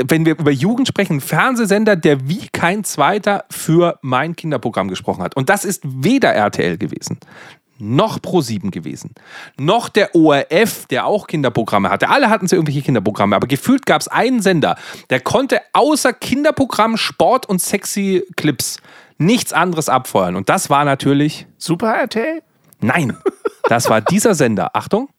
Wenn 0.03 0.25
wir 0.25 0.37
über 0.37 0.51
Jugend 0.51 0.87
sprechen, 0.87 1.21
Fernsehsender, 1.21 1.95
der 1.95 2.27
wie 2.27 2.47
kein 2.51 2.83
zweiter 2.83 3.45
für 3.49 3.99
mein 4.01 4.35
Kinderprogramm 4.35 4.89
gesprochen 4.89 5.23
hat. 5.23 5.35
Und 5.35 5.49
das 5.49 5.63
ist 5.65 5.81
weder 5.83 6.33
RTL 6.33 6.77
gewesen, 6.77 7.19
noch 7.77 8.19
Pro7 8.19 8.71
gewesen, 8.71 9.13
noch 9.57 9.89
der 9.89 10.15
ORF, 10.15 10.85
der 10.87 11.05
auch 11.05 11.27
Kinderprogramme 11.27 11.89
hatte. 11.89 12.09
Alle 12.09 12.29
hatten 12.29 12.47
sie 12.47 12.55
irgendwelche 12.55 12.81
Kinderprogramme, 12.81 13.35
aber 13.35 13.47
gefühlt 13.47 13.85
gab 13.85 14.01
es 14.01 14.07
einen 14.07 14.41
Sender, 14.41 14.77
der 15.09 15.19
konnte 15.19 15.61
außer 15.73 16.13
Kinderprogramm, 16.13 16.97
Sport 16.97 17.47
und 17.47 17.61
sexy 17.61 18.23
Clips 18.35 18.77
nichts 19.17 19.53
anderes 19.53 19.89
abfeuern. 19.89 20.35
Und 20.35 20.49
das 20.49 20.69
war 20.69 20.85
natürlich 20.85 21.47
Super 21.57 21.93
RTL? 21.93 22.41
Nein, 22.81 23.17
das 23.69 23.89
war 23.89 24.01
dieser 24.01 24.35
Sender. 24.35 24.71
Achtung. 24.73 25.09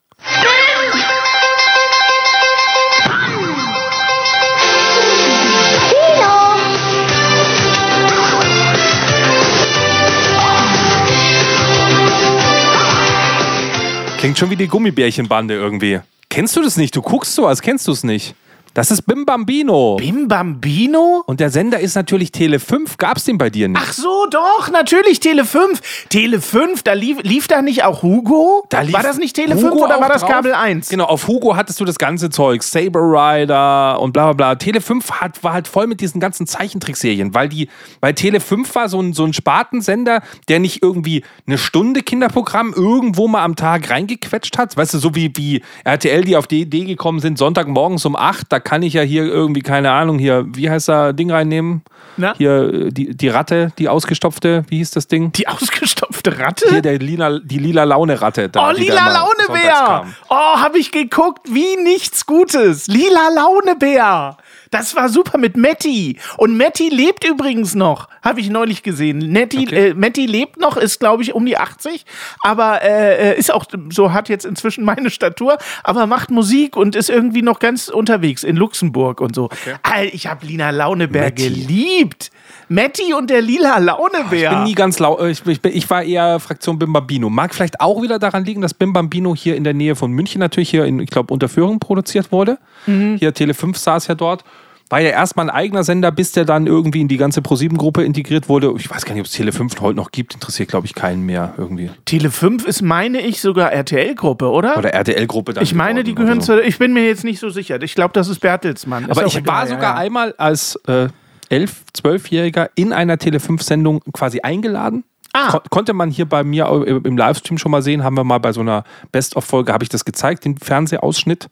Klingt 14.18 14.38
schon 14.38 14.50
wie 14.50 14.56
die 14.56 14.66
Gummibärchenbande 14.66 15.54
irgendwie. 15.54 16.00
Kennst 16.30 16.56
du 16.56 16.62
das 16.62 16.76
nicht? 16.76 16.96
Du 16.96 17.02
guckst 17.02 17.34
so, 17.34 17.46
als 17.46 17.60
kennst 17.62 17.86
du 17.86 17.92
es 17.92 18.02
nicht. 18.02 18.34
Das 18.76 18.90
ist 18.90 19.06
Bim 19.06 19.24
Bambino. 19.24 19.96
Bim 19.96 20.28
Bambino? 20.28 21.22
Und 21.24 21.40
der 21.40 21.48
Sender 21.48 21.80
ist 21.80 21.94
natürlich 21.94 22.30
Tele 22.30 22.60
5. 22.60 22.98
Gab's 22.98 23.24
den 23.24 23.38
bei 23.38 23.48
dir 23.48 23.68
nicht? 23.68 23.80
Ach 23.82 23.94
so, 23.94 24.26
doch, 24.30 24.70
natürlich 24.70 25.18
Tele 25.18 25.46
5. 25.46 26.08
Tele 26.10 26.42
5, 26.42 26.82
da 26.82 26.92
lief, 26.92 27.16
lief 27.22 27.48
da 27.48 27.62
nicht 27.62 27.84
auch 27.84 28.02
Hugo? 28.02 28.66
Da 28.68 28.82
lief 28.82 28.92
war 28.92 29.02
das 29.02 29.16
nicht 29.16 29.34
Tele 29.34 29.54
Hugo 29.54 29.68
5 29.70 29.80
oder 29.80 29.98
war 29.98 30.10
das 30.10 30.20
drauf? 30.20 30.30
Kabel 30.30 30.52
1? 30.52 30.90
Genau, 30.90 31.06
auf 31.06 31.26
Hugo 31.26 31.56
hattest 31.56 31.80
du 31.80 31.86
das 31.86 31.96
ganze 31.96 32.28
Zeug. 32.28 32.62
Saber 32.62 33.00
Rider 33.00 33.98
und 33.98 34.12
bla 34.12 34.24
bla 34.24 34.32
bla. 34.34 34.54
Tele 34.56 34.82
5 34.82 35.10
hat, 35.10 35.42
war 35.42 35.54
halt 35.54 35.68
voll 35.68 35.86
mit 35.86 36.02
diesen 36.02 36.20
ganzen 36.20 36.46
Zeichentrickserien, 36.46 37.32
weil 37.32 37.48
die, 37.48 37.70
weil 38.00 38.12
Tele 38.12 38.40
5 38.40 38.74
war 38.74 38.90
so 38.90 39.00
ein, 39.00 39.14
so 39.14 39.24
ein 39.24 39.32
Spartensender, 39.32 40.20
der 40.48 40.58
nicht 40.58 40.82
irgendwie 40.82 41.24
eine 41.46 41.56
Stunde 41.56 42.02
Kinderprogramm 42.02 42.74
irgendwo 42.76 43.26
mal 43.26 43.42
am 43.42 43.56
Tag 43.56 43.88
reingequetscht 43.88 44.58
hat. 44.58 44.76
Weißt 44.76 44.92
du, 44.92 44.98
so 44.98 45.14
wie, 45.14 45.32
wie 45.34 45.62
RTL, 45.84 46.24
die 46.24 46.36
auf 46.36 46.46
die 46.46 46.60
Idee 46.60 46.84
gekommen 46.84 47.20
sind, 47.20 47.38
Sonntagmorgens 47.38 48.04
um 48.04 48.16
8, 48.16 48.52
da 48.52 48.65
kann 48.66 48.82
ich 48.82 48.94
ja 48.94 49.02
hier 49.02 49.24
irgendwie, 49.24 49.60
keine 49.62 49.92
Ahnung, 49.92 50.18
hier, 50.18 50.44
wie 50.48 50.68
heißt 50.68 50.88
da, 50.88 51.12
Ding 51.12 51.30
reinnehmen? 51.30 51.82
Na? 52.16 52.34
Hier, 52.36 52.74
äh, 52.74 52.88
die, 52.90 53.16
die 53.16 53.28
Ratte, 53.28 53.70
die 53.78 53.88
ausgestopfte, 53.88 54.64
wie 54.68 54.78
hieß 54.78 54.90
das 54.90 55.06
Ding? 55.06 55.30
Die 55.32 55.46
ausgestopfte 55.46 56.36
Ratte? 56.40 56.68
Hier, 56.70 56.82
der 56.82 56.98
lila, 56.98 57.38
die 57.38 57.58
lila 57.58 57.84
Laune-Ratte. 57.84 58.48
da, 58.48 58.68
Oh, 58.68 58.72
lila 58.72 59.12
Launebär! 59.12 60.06
Oh, 60.28 60.34
hab 60.60 60.74
ich 60.74 60.90
geguckt, 60.90 61.46
wie 61.48 61.76
nichts 61.76 62.26
Gutes. 62.26 62.88
Lila 62.88 63.28
Launebär! 63.36 64.36
Das 64.70 64.96
war 64.96 65.08
super 65.08 65.38
mit 65.38 65.56
Matti. 65.56 66.18
Und 66.36 66.56
Matti 66.56 66.88
lebt 66.88 67.24
übrigens 67.24 67.74
noch. 67.74 68.08
Habe 68.22 68.40
ich 68.40 68.50
neulich 68.50 68.82
gesehen. 68.82 69.18
Netti, 69.18 69.64
Okay. 69.66 69.88
äh, 69.90 69.94
Matti 69.94 70.26
lebt 70.26 70.58
noch, 70.58 70.76
ist 70.76 71.00
glaube 71.00 71.22
ich 71.22 71.34
um 71.34 71.46
die 71.46 71.56
80, 71.56 72.04
aber 72.42 72.82
äh, 72.82 73.32
äh, 73.32 73.38
ist 73.38 73.52
auch 73.52 73.64
so, 73.90 74.12
hat 74.12 74.28
jetzt 74.28 74.44
inzwischen 74.44 74.84
meine 74.84 75.10
Statur, 75.10 75.58
aber 75.84 76.06
macht 76.06 76.30
Musik 76.30 76.76
und 76.76 76.96
ist 76.96 77.08
irgendwie 77.10 77.42
noch 77.42 77.58
ganz 77.58 77.88
unterwegs 77.88 78.42
in 78.44 78.56
Luxemburg 78.56 79.20
und 79.20 79.34
so. 79.34 79.48
Alter, 79.82 80.14
ich 80.14 80.26
habe 80.26 80.44
Lila 80.46 80.70
Launebär 80.70 81.24
Matti. 81.24 81.44
geliebt. 81.48 82.30
Matti 82.68 83.12
und 83.14 83.30
der 83.30 83.42
Lila 83.42 83.78
Launebär. 83.78 84.50
Ich 84.50 84.56
bin 84.56 84.64
nie 84.64 84.74
ganz 84.74 84.98
lau. 84.98 85.18
äh, 85.18 85.30
Ich, 85.30 85.46
ich, 85.46 85.64
ich 85.64 85.88
war 85.90 86.02
eher 86.02 86.40
Fraktion 86.40 86.78
Bim 86.78 86.92
Bambino. 86.92 87.30
Mag 87.30 87.54
vielleicht 87.54 87.80
auch 87.80 88.02
wieder 88.02 88.18
daran 88.18 88.44
liegen, 88.44 88.60
dass 88.60 88.74
Bim 88.74 88.92
Bambino 88.92 89.34
hier 89.36 89.54
in 89.56 89.62
der 89.64 89.74
Nähe 89.74 89.94
von 89.94 90.10
München 90.10 90.40
natürlich 90.40 90.70
hier 90.70 90.84
in, 90.84 90.98
ich 90.98 91.10
glaube, 91.10 91.32
Unterführung 91.32 91.78
produziert 91.78 92.32
wurde. 92.32 92.58
Hier 92.86 93.32
Tele 93.34 93.54
5 93.54 93.76
saß 93.76 94.08
ja 94.08 94.14
dort. 94.14 94.44
War 94.88 95.00
ja 95.00 95.10
erstmal 95.10 95.50
ein 95.50 95.54
eigener 95.54 95.82
Sender, 95.82 96.12
bis 96.12 96.32
der 96.32 96.44
dann 96.44 96.66
irgendwie 96.66 97.00
in 97.00 97.08
die 97.08 97.16
ganze 97.16 97.42
ProSieben-Gruppe 97.42 98.04
integriert 98.04 98.48
wurde. 98.48 98.72
Ich 98.78 98.88
weiß 98.88 99.04
gar 99.04 99.14
nicht, 99.14 99.20
ob 99.20 99.26
es 99.26 99.32
Tele 99.32 99.52
5 99.52 99.80
heute 99.80 99.96
noch 99.96 100.12
gibt. 100.12 100.34
Interessiert, 100.34 100.68
glaube 100.68 100.86
ich, 100.86 100.94
keinen 100.94 101.26
mehr 101.26 101.54
irgendwie. 101.58 101.90
Tele 102.04 102.30
5 102.30 102.64
ist, 102.66 102.82
meine 102.82 103.20
ich, 103.20 103.40
sogar 103.40 103.72
RTL-Gruppe, 103.72 104.48
oder? 104.48 104.76
Oder 104.76 104.90
RTL-Gruppe 104.90 105.54
dann. 105.54 105.64
ich 105.64 105.74
meine, 105.74 106.04
die 106.04 106.14
gehören 106.14 106.40
so. 106.40 106.54
zu. 106.54 106.62
Ich 106.62 106.78
bin 106.78 106.92
mir 106.92 107.06
jetzt 107.06 107.24
nicht 107.24 107.40
so 107.40 107.50
sicher. 107.50 107.82
Ich 107.82 107.94
glaube, 107.94 108.12
das 108.12 108.28
ist 108.28 108.38
Bertelsmann. 108.38 109.04
Ist 109.04 109.10
Aber 109.10 109.22
auch 109.22 109.26
ich 109.26 109.36
egal, 109.36 109.54
war 109.54 109.62
ja, 109.64 109.70
sogar 109.70 109.94
ja. 109.94 110.00
einmal 110.00 110.34
als 110.38 110.78
äh, 110.86 111.08
11-, 111.50 111.70
12-Jähriger 111.96 112.70
in 112.76 112.92
einer 112.92 113.18
Tele 113.18 113.38
5-Sendung 113.38 114.02
quasi 114.12 114.40
eingeladen. 114.40 115.04
Ah. 115.32 115.50
Kon 115.50 115.60
konnte 115.68 115.92
man 115.92 116.10
hier 116.10 116.26
bei 116.26 116.44
mir 116.44 116.66
im 116.86 117.16
Livestream 117.16 117.58
schon 117.58 117.70
mal 117.70 117.82
sehen, 117.82 118.02
haben 118.02 118.16
wir 118.16 118.24
mal 118.24 118.38
bei 118.38 118.52
so 118.52 118.60
einer 118.60 118.84
Best-of-Folge, 119.12 119.72
habe 119.72 119.84
ich 119.84 119.90
das 119.90 120.04
gezeigt, 120.04 120.44
den 120.44 120.56
Fernsehausschnitt. 120.56 121.50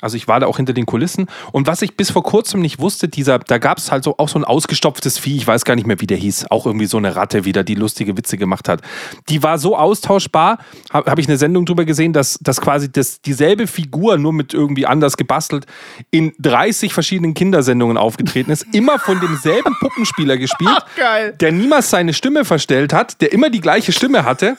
Also 0.00 0.16
ich 0.16 0.28
war 0.28 0.40
da 0.40 0.46
auch 0.46 0.56
hinter 0.56 0.72
den 0.72 0.86
Kulissen. 0.86 1.26
Und 1.52 1.66
was 1.66 1.82
ich 1.82 1.96
bis 1.96 2.10
vor 2.10 2.22
kurzem 2.22 2.60
nicht 2.60 2.78
wusste, 2.78 3.08
dieser, 3.08 3.38
da 3.38 3.58
gab 3.58 3.78
es 3.78 3.90
halt 3.90 4.04
so 4.04 4.16
auch 4.18 4.28
so 4.28 4.38
ein 4.38 4.44
ausgestopftes 4.44 5.18
Vieh, 5.18 5.36
ich 5.36 5.46
weiß 5.46 5.64
gar 5.64 5.74
nicht 5.74 5.86
mehr, 5.86 6.00
wie 6.00 6.06
der 6.06 6.16
hieß, 6.16 6.46
auch 6.50 6.66
irgendwie 6.66 6.86
so 6.86 6.96
eine 6.96 7.16
Ratte 7.16 7.44
wieder, 7.44 7.64
die 7.64 7.74
lustige 7.74 8.16
Witze 8.16 8.36
gemacht 8.36 8.68
hat. 8.68 8.80
Die 9.28 9.42
war 9.42 9.58
so 9.58 9.76
austauschbar, 9.76 10.58
habe 10.90 11.10
hab 11.10 11.18
ich 11.18 11.28
eine 11.28 11.36
Sendung 11.36 11.66
drüber 11.66 11.84
gesehen, 11.84 12.12
dass, 12.12 12.38
dass 12.40 12.60
quasi 12.60 12.90
das, 12.90 13.20
dieselbe 13.20 13.66
Figur, 13.66 14.18
nur 14.18 14.32
mit 14.32 14.54
irgendwie 14.54 14.86
anders 14.86 15.16
gebastelt, 15.16 15.66
in 16.10 16.32
30 16.38 16.92
verschiedenen 16.92 17.34
Kindersendungen 17.34 17.96
aufgetreten 17.96 18.50
ist, 18.50 18.66
immer 18.72 18.98
von 18.98 19.20
demselben 19.20 19.76
Puppenspieler 19.80 20.36
gespielt, 20.36 20.78
geil. 20.96 21.34
der 21.40 21.52
niemals 21.52 21.90
seine 21.90 22.14
Stimme 22.14 22.44
verstellt 22.44 22.92
hat, 22.92 23.20
der 23.20 23.32
immer 23.32 23.50
die 23.50 23.60
gleiche 23.60 23.92
Stimme 23.92 24.24
hatte. 24.24 24.56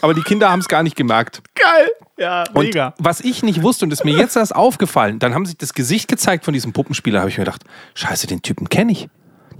Aber 0.00 0.14
die 0.14 0.22
Kinder 0.22 0.50
haben 0.50 0.60
es 0.60 0.68
gar 0.68 0.82
nicht 0.82 0.96
gemerkt. 0.96 1.42
Geil. 1.54 1.90
Ja, 2.22 2.44
Und 2.54 2.66
mega. 2.66 2.94
was 2.98 3.20
ich 3.20 3.42
nicht 3.42 3.62
wusste, 3.62 3.84
und 3.84 3.92
ist 3.92 4.04
mir 4.04 4.16
jetzt 4.16 4.36
erst 4.36 4.54
aufgefallen, 4.54 5.18
dann 5.18 5.34
haben 5.34 5.44
sie 5.44 5.56
das 5.56 5.74
Gesicht 5.74 6.06
gezeigt 6.08 6.44
von 6.44 6.54
diesem 6.54 6.72
Puppenspieler, 6.72 7.18
habe 7.20 7.30
ich 7.30 7.36
mir 7.38 7.44
gedacht, 7.44 7.64
scheiße, 7.94 8.26
den 8.28 8.42
Typen 8.42 8.68
kenne 8.68 8.92
ich. 8.92 9.08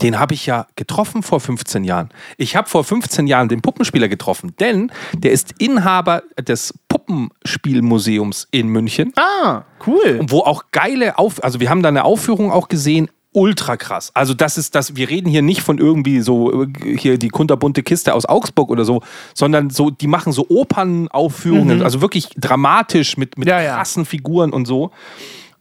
Den 0.00 0.18
habe 0.18 0.32
ich 0.34 0.46
ja 0.46 0.66
getroffen 0.74 1.22
vor 1.22 1.38
15 1.40 1.84
Jahren. 1.84 2.08
Ich 2.36 2.56
habe 2.56 2.68
vor 2.68 2.82
15 2.82 3.26
Jahren 3.26 3.48
den 3.48 3.60
Puppenspieler 3.62 4.08
getroffen, 4.08 4.54
denn 4.58 4.90
der 5.12 5.32
ist 5.32 5.54
Inhaber 5.58 6.22
des 6.40 6.72
Puppenspielmuseums 6.88 8.48
in 8.50 8.68
München, 8.68 9.12
Ah, 9.16 9.62
cool. 9.86 10.20
wo 10.28 10.40
auch 10.40 10.64
geile 10.72 11.18
Auf, 11.18 11.42
also 11.44 11.60
wir 11.60 11.68
haben 11.70 11.82
da 11.82 11.88
eine 11.88 12.04
Aufführung 12.04 12.50
auch 12.50 12.68
gesehen, 12.68 13.10
ultra 13.32 13.76
krass. 13.76 14.10
Also 14.14 14.34
das 14.34 14.58
ist 14.58 14.74
das, 14.74 14.96
wir 14.96 15.08
reden 15.08 15.28
hier 15.28 15.42
nicht 15.42 15.62
von 15.62 15.78
irgendwie 15.78 16.20
so 16.20 16.64
äh, 16.64 16.96
hier 16.96 17.18
die 17.18 17.28
kunterbunte 17.28 17.82
Kiste 17.82 18.14
aus 18.14 18.26
Augsburg 18.26 18.70
oder 18.70 18.84
so, 18.84 19.02
sondern 19.34 19.70
so, 19.70 19.90
die 19.90 20.06
machen 20.06 20.32
so 20.32 20.46
Opernaufführungen, 20.48 21.82
also 21.82 22.00
wirklich 22.00 22.28
dramatisch 22.36 23.16
mit, 23.16 23.38
mit 23.38 23.48
Ja, 23.48 23.60
ja. 23.60 23.76
krassen 23.76 24.04
Figuren 24.04 24.52
und 24.52 24.66
so. 24.66 24.90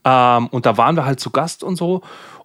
Ähm, 0.03 0.47
und 0.47 0.65
da 0.65 0.77
waren 0.77 0.95
wir 0.95 1.05
halt 1.05 1.19
zu 1.19 1.29
Gast 1.29 1.63
und 1.63 1.75
so. 1.75 2.01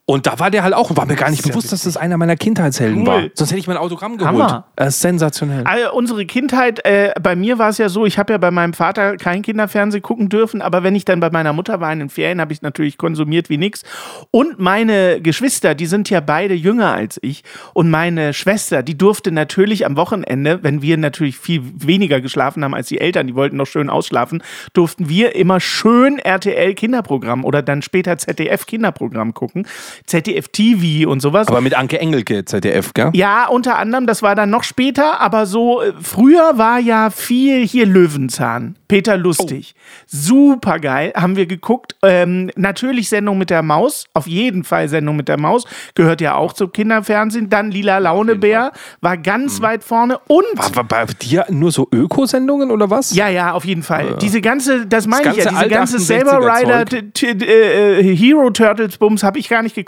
Und 0.08 0.28
da 0.28 0.38
war 0.38 0.52
der 0.52 0.62
halt 0.62 0.72
auch 0.72 0.88
und 0.88 0.96
war 0.96 1.04
mir 1.04 1.16
gar 1.16 1.30
nicht 1.30 1.42
bewusst, 1.42 1.72
dass 1.72 1.82
das 1.82 1.96
einer 1.96 2.16
meiner 2.16 2.36
Kindheitshelden 2.36 3.00
Cool. 3.00 3.06
war. 3.06 3.22
Sonst 3.34 3.50
hätte 3.50 3.58
ich 3.58 3.66
mein 3.66 3.76
Autogramm 3.76 4.16
geholt. 4.16 4.34
Hammer. 4.34 4.66
Das 4.76 4.94
ist 4.94 5.00
sensationell. 5.00 5.64
Also 5.64 5.92
unsere 5.92 6.24
Kindheit, 6.26 6.84
äh, 6.84 7.12
bei 7.20 7.34
mir 7.34 7.58
war 7.58 7.70
es 7.70 7.78
ja 7.78 7.88
so, 7.88 8.06
ich 8.06 8.16
habe 8.16 8.32
ja 8.32 8.38
bei 8.38 8.52
meinem 8.52 8.72
Vater 8.72 9.16
kein 9.16 9.42
Kinderfernsehen 9.42 10.02
gucken 10.02 10.28
dürfen, 10.28 10.62
aber 10.62 10.84
wenn 10.84 10.94
ich 10.94 11.04
dann 11.04 11.18
bei 11.18 11.30
meiner 11.30 11.52
Mutter 11.52 11.80
war 11.80 11.92
in 11.92 11.98
den 11.98 12.08
Ferien, 12.08 12.40
habe 12.40 12.52
ich 12.52 12.62
natürlich 12.62 12.98
konsumiert 12.98 13.50
wie 13.50 13.58
nix. 13.58 13.82
Und 14.30 14.60
meine 14.60 15.20
Geschwister, 15.20 15.74
die 15.74 15.86
sind 15.86 16.08
ja 16.08 16.20
beide 16.20 16.54
jünger 16.54 16.92
als 16.92 17.18
ich. 17.22 17.42
Und 17.74 17.90
meine 17.90 18.32
Schwester, 18.32 18.84
die 18.84 18.96
durfte 18.96 19.32
natürlich 19.32 19.86
am 19.86 19.96
Wochenende, 19.96 20.62
wenn 20.62 20.82
wir 20.82 20.98
natürlich 20.98 21.36
viel 21.36 21.62
weniger 21.74 22.20
geschlafen 22.20 22.62
haben 22.62 22.74
als 22.74 22.86
die 22.86 23.00
Eltern, 23.00 23.26
die 23.26 23.34
wollten 23.34 23.56
noch 23.56 23.66
schön 23.66 23.90
ausschlafen, 23.90 24.40
durften 24.72 25.08
wir 25.08 25.34
immer 25.34 25.58
schön 25.58 26.20
RTL 26.20 26.74
Kinderprogramm 26.74 27.44
oder 27.44 27.60
dann 27.60 27.82
später 27.82 28.16
ZDF 28.18 28.66
Kinderprogramm 28.66 29.34
gucken. 29.34 29.66
ZDF 30.04 30.48
TV 30.48 31.08
und 31.08 31.20
sowas. 31.20 31.48
Aber 31.48 31.60
mit 31.60 31.76
Anke 31.76 31.98
Engelke, 31.98 32.44
ZDF, 32.44 32.92
gell? 32.94 33.10
Ja, 33.14 33.48
unter 33.48 33.78
anderem, 33.78 34.06
das 34.06 34.22
war 34.22 34.34
dann 34.34 34.50
noch 34.50 34.64
später, 34.64 35.20
aber 35.20 35.46
so 35.46 35.82
äh, 35.82 35.92
früher 36.00 36.58
war 36.58 36.78
ja 36.78 37.10
viel 37.10 37.66
hier 37.66 37.86
Löwenzahn. 37.86 38.76
Peter 38.88 39.16
Lustig. 39.16 39.74
Super 40.06 40.78
geil, 40.78 41.12
haben 41.16 41.36
wir 41.36 41.46
geguckt. 41.46 41.96
Ähm, 42.02 42.50
natürlich 42.56 43.08
Sendung 43.08 43.38
mit 43.38 43.50
der 43.50 43.62
Maus, 43.62 44.04
auf 44.14 44.26
jeden 44.26 44.62
Fall 44.62 44.88
Sendung 44.88 45.16
mit 45.16 45.28
der 45.28 45.38
Maus, 45.38 45.64
gehört 45.94 46.20
ja 46.20 46.36
auch 46.36 46.52
zum 46.52 46.72
Kinderfernsehen. 46.72 47.50
Dann 47.50 47.70
Lila 47.70 47.98
Launebär 47.98 48.72
war 49.00 49.16
ganz 49.16 49.60
weit 49.60 49.82
vorne 49.82 50.18
und 50.28 50.44
War, 50.54 50.76
war 50.76 50.84
bei 50.84 51.06
dir 51.20 51.46
nur 51.50 51.72
so 51.72 51.88
Ökosendungen 51.92 52.70
oder 52.70 52.90
was? 52.90 53.14
ja, 53.14 53.28
ja, 53.28 53.52
auf 53.52 53.64
jeden 53.64 53.82
Fall. 53.82 54.16
Diese 54.20 54.40
ganze, 54.40 54.86
das 54.86 55.06
meine 55.06 55.30
ich 55.30 55.36
ja, 55.44 55.50
diese 55.50 55.68
ganze 55.68 55.98
Saber 55.98 56.38
68er 56.38 56.60
Rider, 56.60 57.46
äh, 57.46 58.00
äh, 58.00 58.16
Hero 58.16 58.50
Turtles 58.50 58.98
Bums 58.98 59.22
habe 59.22 59.38
ich 59.38 59.48
gar 59.48 59.62
nicht 59.62 59.74
geguckt, 59.74 59.85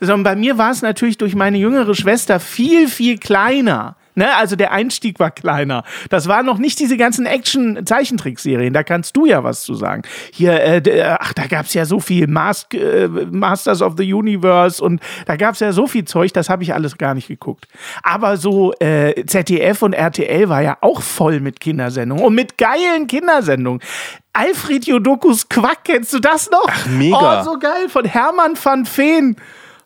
sondern 0.00 0.22
bei 0.22 0.36
mir 0.36 0.58
war 0.58 0.70
es 0.70 0.82
natürlich 0.82 1.18
durch 1.18 1.34
meine 1.34 1.58
jüngere 1.58 1.94
Schwester 1.94 2.40
viel, 2.40 2.88
viel 2.88 3.18
kleiner. 3.18 3.96
Ne, 4.16 4.36
also 4.36 4.56
der 4.56 4.72
Einstieg 4.72 5.20
war 5.20 5.30
kleiner. 5.30 5.84
Das 6.08 6.26
waren 6.26 6.44
noch 6.44 6.58
nicht 6.58 6.80
diese 6.80 6.96
ganzen 6.96 7.26
Action-Zeichentrickserien. 7.26 8.74
Da 8.74 8.82
kannst 8.82 9.16
du 9.16 9.24
ja 9.24 9.44
was 9.44 9.62
zu 9.62 9.74
sagen. 9.74 10.02
Hier, 10.32 10.60
äh, 10.60 10.78
äh, 10.78 11.16
ach, 11.18 11.32
da 11.32 11.46
gab 11.46 11.66
es 11.66 11.74
ja 11.74 11.84
so 11.84 12.00
viel 12.00 12.26
Mask, 12.26 12.74
äh, 12.74 13.06
Masters 13.08 13.80
of 13.82 13.94
the 13.96 14.12
Universe 14.12 14.82
und 14.82 15.00
da 15.26 15.36
gab 15.36 15.54
es 15.54 15.60
ja 15.60 15.72
so 15.72 15.86
viel 15.86 16.04
Zeug, 16.04 16.32
das 16.32 16.50
habe 16.50 16.64
ich 16.64 16.74
alles 16.74 16.98
gar 16.98 17.14
nicht 17.14 17.28
geguckt. 17.28 17.68
Aber 18.02 18.36
so 18.36 18.72
äh, 18.80 19.24
ZDF 19.24 19.80
und 19.82 19.92
RTL 19.92 20.48
war 20.48 20.60
ja 20.60 20.78
auch 20.80 21.02
voll 21.02 21.38
mit 21.38 21.60
Kindersendungen 21.60 22.24
und 22.24 22.34
mit 22.34 22.58
geilen 22.58 23.06
Kindersendungen. 23.06 23.80
Alfred 24.32 24.86
Jodokus 24.86 25.48
Quack, 25.48 25.84
kennst 25.84 26.12
du 26.12 26.20
das 26.20 26.50
noch? 26.50 26.66
Ach, 26.68 26.86
mega. 26.86 27.40
Oh, 27.40 27.44
so 27.44 27.58
geil, 27.58 27.88
von 27.88 28.04
Hermann 28.04 28.54
van 28.62 28.86
Veen. 28.86 29.36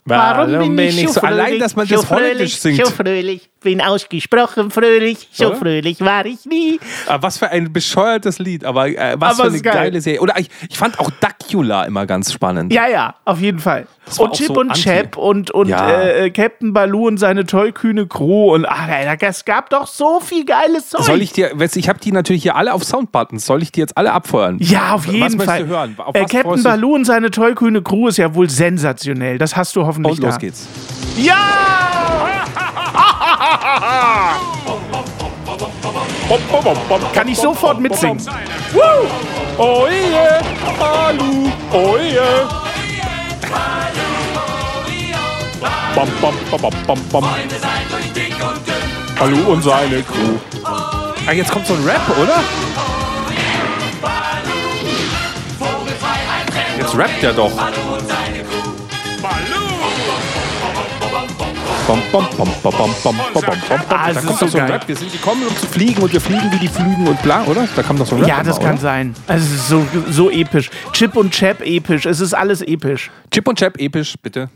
Warum 0.05 0.77
bin 0.77 0.99
ich 0.99 1.09
so- 1.11 1.23
allein, 1.23 1.59
dass 1.59 1.75
man 1.77 1.89
das 1.89 2.03
so 2.03 2.11
holländisch 2.11 2.59
fröhlich, 2.59 2.77
singt. 2.77 2.87
So 2.87 2.93
fröhlich, 2.93 3.51
bin 3.65 3.81
ausgesprochen 3.81 4.71
fröhlich, 4.71 5.29
so 5.33 5.49
Oder? 5.49 5.57
fröhlich 5.57 6.01
war 6.01 6.25
ich 6.25 6.45
nie. 6.47 6.79
Ah, 7.09 7.19
was 7.21 7.39
für 7.39 7.49
ein 7.51 7.73
bescheuertes 7.73 8.39
Lied, 8.39 8.65
aber 8.65 8.89
äh, 8.89 9.17
was 9.19 9.41
Aber 9.41 9.49
für 9.51 9.55
eine 9.55 9.63
geil. 9.63 9.73
geile 9.75 10.01
Serie. 10.01 10.21
Oder 10.21 10.39
ich, 10.39 10.49
ich 10.71 10.79
fand 10.79 10.99
auch 11.01 11.11
Dacula 11.21 11.85
immer 11.85 12.07
ganz 12.07 12.33
spannend. 12.33 12.73
Ja, 12.73 12.87
ja, 12.87 13.15
auf 13.25 13.41
jeden 13.41 13.59
Fall. 13.59 13.87
Und 14.19 14.35
Chip 14.35 14.47
so 14.49 14.55
und 14.55 14.69
anti. 14.71 14.83
Chap 14.83 15.17
und, 15.17 15.51
und 15.51 15.69
Ja. 15.69 15.91
äh, 15.91 16.27
äh, 16.27 16.31
Captain 16.31 16.73
Baloo 16.73 17.09
und 17.09 17.17
seine 17.19 17.47
tollkühne 17.47 18.07
Crew 18.07 18.53
und 18.55 18.67
ach, 18.69 18.87
es 19.21 19.45
gab 19.45 19.71
doch 19.71 19.87
so 19.87 20.21
viel 20.21 20.45
geiles 20.45 20.91
Zeug. 20.91 21.03
Soll 21.05 21.23
ich 21.23 21.33
dir, 21.33 21.53
ich 21.75 21.89
habe 21.89 21.99
die 21.99 22.13
natürlich 22.13 22.43
hier 22.43 22.55
alle 22.57 22.75
auf 22.75 22.85
Soundbuttons, 22.85 23.47
soll 23.47 23.63
ich 23.63 23.73
die 23.73 23.81
jetzt 23.81 23.97
alle 23.97 24.13
abfeuern? 24.13 24.59
ja, 24.61 24.93
auf 24.93 25.07
Was 25.07 25.13
jeden 25.13 25.21
möchtest 25.23 25.45
Fall. 25.49 25.61
du 25.65 25.67
hören? 25.69 25.95
Auf 25.99 26.15
äh, 26.15 26.23
was 26.23 26.31
Captain? 26.31 26.63
Baloo 26.63 26.95
und 26.95 27.05
seine 27.07 27.31
tollkühne 27.31 27.83
Crew 27.83 28.09
ist 28.09 28.19
ja 28.19 28.35
wohl 28.35 28.51
sensationell. 28.51 29.39
Das 29.39 29.57
hast 29.57 29.75
du 29.77 29.87
hoffentlich 29.87 30.19
Und 30.19 30.25
los 30.25 30.35
da. 30.35 30.39
geht's. 30.39 30.67
Ja! 31.17 31.84
Kann 37.13 37.29
ich 37.29 37.39
sofort 37.39 37.81
mitsingen. 37.81 38.21
Oh 39.57 39.87
yeah, 39.89 40.43
Balu, 40.79 41.53
oh 41.73 41.97
yeah. 41.97 42.49
Bam, 45.95 46.09
bam, 46.21 46.35
bam, 46.51 46.61
bam, 46.61 46.73
bam, 46.87 46.99
bam. 47.13 47.25
Balu 49.17 49.53
und 49.53 49.63
seine 49.63 50.03
Crew. 50.03 50.39
Ah, 51.27 51.33
jetzt 51.33 51.53
kommt 51.53 51.67
so 51.67 51.75
ein 51.75 51.85
Rap, 51.85 52.03
oder? 52.19 52.43
Jetzt 56.77 56.99
rappt 56.99 57.23
er 57.23 57.33
doch. 57.33 57.53
Bam, 61.87 62.01
bam, 62.11 62.27
bam, 62.39 62.49
bam, 62.63 62.73
bam, 62.79 62.95
bam, 63.05 63.17
bam, 63.35 63.45
bam, 63.45 63.45
bam. 63.69 63.81
Ah, 63.91 64.11
da 64.11 64.19
ist 64.21 64.27
kommt 64.27 64.39
so 64.39 64.47
doch 64.47 64.53
so 64.53 64.59
ein 64.59 64.67
geil. 64.67 64.73
Rap. 64.73 64.89
Wir 64.89 64.97
sind 64.97 65.13
gekommen, 65.13 65.43
um 65.47 65.55
zu 65.55 65.67
fliegen 65.67 66.03
und 66.03 66.11
wir 66.13 66.21
fliegen 66.21 66.51
wie 66.51 66.59
die 66.59 66.69
Flügen 66.69 67.07
und 67.07 67.23
bla, 67.23 67.45
oder? 67.45 67.69
Da 67.77 67.83
kam 67.83 67.99
doch 67.99 68.07
so 68.07 68.15
ein 68.15 68.23
Rap. 68.23 68.29
Ja, 68.31 68.43
das 68.43 68.57
immer, 68.57 68.67
kann 68.67 68.75
oder? 68.77 68.83
sein. 68.83 69.15
Also, 69.27 69.45
es 69.47 69.53
ist 69.53 69.69
so, 69.69 69.87
so 70.11 70.31
episch. 70.31 70.71
Chip 70.93 71.15
und 71.15 71.31
Chap 71.33 71.61
episch. 71.61 72.07
Es 72.07 72.21
ist 72.21 72.33
alles 72.33 72.63
episch. 72.63 73.11
Chip 73.31 73.47
und 73.47 73.59
Chap, 73.59 73.79
episch, 73.79 74.15
bitte. 74.23 74.49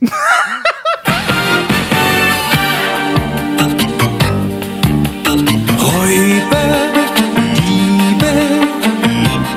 Räuber, 5.79 6.77
Diebe, 7.57 8.33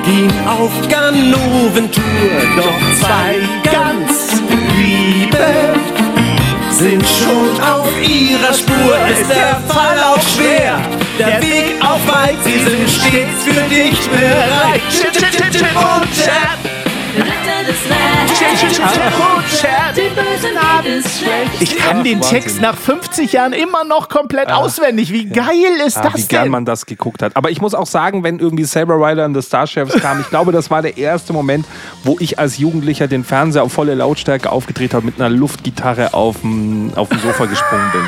gehen 0.04 0.34
auf 0.46 0.72
Ganoventour, 0.90 2.04
doch 2.58 3.00
zwei 3.00 3.40
ganz 3.64 4.42
Liebe 4.76 5.81
sind 6.82 7.06
schon 7.08 7.62
auf 7.62 7.88
ihrer 8.02 8.54
Spur. 8.54 8.98
Ist 9.08 9.30
der 9.30 9.62
Fall 9.68 10.00
auch 10.00 10.22
schwer, 10.22 10.80
der 11.20 11.40
Weg 11.42 11.76
auch 11.80 12.02
weit, 12.12 12.38
sie 12.44 12.58
sind 12.58 12.90
stets 12.90 13.44
für 13.44 13.62
dich 13.70 14.00
bereit. 14.10 14.82
Chip, 14.90 15.12
chip, 15.12 15.32
chip, 15.32 15.52
chip 15.52 15.76
und 15.76 16.08
Chap. 16.16 16.58
Ich 21.60 21.78
kann 21.78 22.04
den. 22.04 22.22
Text 22.22 22.62
nach 22.62 22.76
50 22.78 23.34
Jahren 23.34 23.54
immer 23.54 23.84
noch 23.84 24.10
komplett 24.10 24.52
auswendig. 24.52 25.12
Wie 25.12 25.26
geil 25.26 25.48
ist 25.86 25.98
Ah, 25.98 26.10
wie 26.14 26.20
das 26.20 26.28
gern 26.28 26.44
denn? 26.44 26.52
man 26.52 26.66
das 26.66 26.86
geguckt 26.86 27.22
hat. 27.22 27.36
Aber 27.36 27.50
ich 27.50 27.62
muss 27.62 27.74
auch 27.74 27.88
sagen, 27.88 28.24
wenn 28.24 28.40
irgendwie 28.40 28.64
Saber 28.64 28.96
Rider 28.96 29.26
und 29.26 29.34
the 29.36 29.42
Starships 29.42 29.94
kam, 30.02 30.20
ich 30.22 30.30
glaube, 30.30 30.52
das 30.52 30.70
war 30.70 30.82
der 30.82 30.98
erste 30.98 31.34
Moment, 31.34 31.66
wo 32.04 32.18
ich 32.20 32.40
als 32.40 32.58
Jugendlicher 32.58 33.08
den 33.08 33.24
Fernseher 33.24 33.64
auf 33.64 33.74
volle 33.74 33.96
Lautstärke 33.96 34.52
aufgedreht 34.52 34.94
habe, 34.94 35.06
mit 35.06 35.16
einer 35.20 35.30
Luftgitarre 35.30 36.14
auf 36.14 36.42
dem, 36.42 36.92
auf 36.96 37.10
dem 37.10 37.20
Sofa 37.20 37.46
gesprungen 37.46 37.90
bin. 37.92 38.02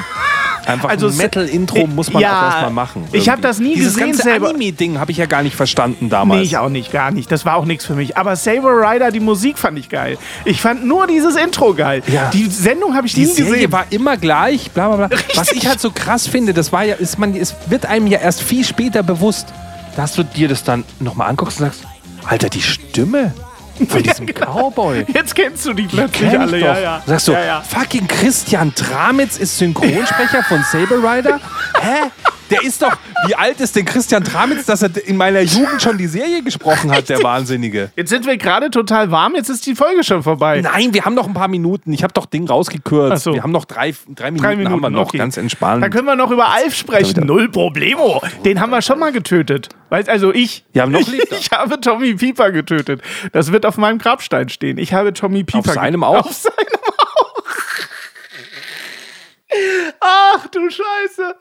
Einfach 0.66 0.90
Also 0.90 1.08
ein 1.08 1.18
Metal-Intro 1.18 1.88
muss 1.88 2.12
man 2.14 2.22
Ja, 2.22 2.40
auch 2.40 2.44
erstmal 2.46 2.72
machen. 2.72 3.04
ich 3.12 3.28
hab 3.30 3.36
irgendwie. 3.40 3.42
das 3.48 3.60
nie 3.60 3.74
Dieses 3.76 3.94
gesehen 3.96 4.08
ganze 4.12 4.24
selber. 4.24 4.50
Anime-Ding 4.50 5.00
habe 5.00 5.12
ich 5.12 5.18
ja 5.18 5.26
gar 5.26 5.44
nicht 5.44 5.56
verstanden 5.56 6.10
damals. 6.10 6.40
Nee, 6.40 6.46
ich 6.46 6.58
auch 6.58 6.70
nicht, 6.70 6.92
gar 6.92 7.12
nicht. 7.12 7.32
Das 7.32 7.46
war 7.46 7.56
auch 7.58 7.66
nichts 7.66 7.86
für 7.86 7.96
mich. 7.96 8.18
Aber 8.18 8.36
Saber 8.36 8.72
Rider, 8.82 9.12
die 9.12 9.20
Musik 9.20 9.58
fand 9.58 9.78
ich 9.78 9.90
geil. 9.90 10.18
Ich 10.46 10.62
fand 10.62 10.86
nur 10.86 11.08
dieses 11.08 11.36
Intro 11.36 11.74
geil. 11.74 12.02
Ja. 12.08 12.30
Die 12.32 12.46
Sendung 12.46 12.96
habe 12.96 13.08
ich 13.08 13.14
Die 13.14 13.22
nie 13.22 13.26
Serie 13.28 13.52
gesehen. 13.54 13.72
war 13.72 13.86
immer 13.90 14.18
gleich, 14.18 14.72
bla 14.72 14.90
bla 14.96 15.08
bla. 15.08 15.18
Was 15.36 15.52
ich 15.52 15.68
halt 15.68 15.80
so 15.80 15.92
krass 15.92 16.28
finde, 16.28 16.54
das 16.54 16.72
war 16.72 16.84
ja, 16.84 16.96
ist 16.96 17.20
man, 17.20 17.36
es 17.36 17.56
wird 17.68 17.86
einem 17.86 18.08
ja 18.08 18.20
erst 18.20 18.42
viel 18.42 18.64
später 18.64 19.04
bewusst, 19.04 19.48
dass 19.96 20.14
du 20.14 20.24
dir 20.24 20.48
das 20.48 20.64
dann 20.64 20.84
nochmal 21.00 21.30
anguckst 21.30 21.60
und 21.60 21.66
sagst, 21.68 21.84
Alter, 22.26 22.50
die 22.50 22.62
Stimme 22.62 23.34
von 23.90 24.04
diesem 24.04 24.26
Cowboy. 24.28 25.06
Jetzt 25.14 25.36
kennst 25.36 25.66
du 25.66 25.74
die 25.74 25.88
plötzlich 25.88 26.32
ich 26.32 26.40
alle. 26.40 26.60
doch. 26.60 26.68
Ja, 26.68 26.80
ja. 26.80 27.04
Sagst 27.06 27.28
du, 27.28 27.32
ja, 27.34 27.44
ja. 27.44 27.62
fucking 27.62 28.08
Christian 28.08 28.74
Tramitz 28.76 29.38
ist 29.38 29.58
Synchronsprecher 29.58 30.44
von 30.44 30.64
Saber 30.72 30.98
Rider? 30.98 31.40
Hä? 31.80 32.10
Der 32.50 32.62
ist 32.62 32.82
doch, 32.82 32.96
wie 33.26 33.36
alt 33.36 33.60
ist 33.62 33.76
denn 33.76 33.86
Christian 33.86 34.24
Tramitz, 34.24 34.66
dass 34.66 34.84
er 34.84 34.92
in 35.08 35.18
meiner 35.18 35.42
Jugend 35.42 35.82
schon 35.82 35.98
die 35.98 36.08
Serie 36.08 36.44
gesprochen 36.44 36.92
hat, 36.92 37.10
der 37.10 37.24
Wahnsinnige? 37.24 37.92
Jetzt 37.96 38.10
sind 38.10 38.28
wir 38.28 38.38
gerade 38.38 38.70
total 38.70 39.10
warm, 39.10 39.34
jetzt 39.36 39.50
ist 39.50 39.66
die 39.66 39.74
Folge 39.74 40.04
schon 40.04 40.22
vorbei. 40.22 40.62
Nein, 40.62 40.94
wir 40.94 41.06
haben 41.06 41.16
noch 41.16 41.28
ein 41.28 41.34
paar 41.34 41.48
Minuten. 41.48 41.94
Ich 41.94 42.04
habe 42.04 42.14
doch 42.14 42.26
Ding 42.26 42.48
rausgekürzt. 42.48 43.24
So. 43.24 43.34
Wir 43.34 43.44
haben 43.44 43.52
noch 43.52 43.66
drei, 43.66 43.96
drei, 44.14 44.32
Minuten, 44.32 44.44
Drei 44.44 44.56
Minuten 44.56 44.74
haben 44.74 44.82
wir 44.82 44.90
noch, 44.90 45.08
okay. 45.08 45.18
ganz 45.18 45.38
entspannt. 45.38 45.84
Dann 45.84 45.90
können 45.90 46.06
wir 46.06 46.16
noch 46.16 46.32
über 46.32 46.50
Alf 46.50 46.76
sprechen. 46.76 47.26
Null 47.26 47.50
Problemo. 47.50 48.22
Den 48.46 48.60
haben 48.60 48.70
wir 48.70 48.82
schon 48.82 49.00
mal 49.00 49.12
getötet. 49.12 49.70
Weißt 49.90 50.10
also 50.10 50.34
ich. 50.34 50.66
Ja, 50.74 50.86
noch 50.86 51.00
ich, 51.32 51.52
habe 51.52 51.80
Tommy 51.80 52.14
Pieper 52.16 52.52
getötet. 52.52 53.02
Das 53.32 53.52
wird 53.52 53.66
auf 53.66 53.78
meinem 53.78 53.98
Grabstein 53.98 54.50
stehen. 54.50 54.78
Ich 54.78 54.94
habe 54.94 55.14
Tommy 55.14 55.44
Pieper 55.44 55.60
Auf 55.60 55.74
seinem 55.74 56.04
auch? 56.04 56.26
Auf 56.26 56.34
seinem 56.34 56.56
auch. 56.98 57.34
Ach 60.00 60.48
du 60.48 60.70
Scheiße. 60.70 61.36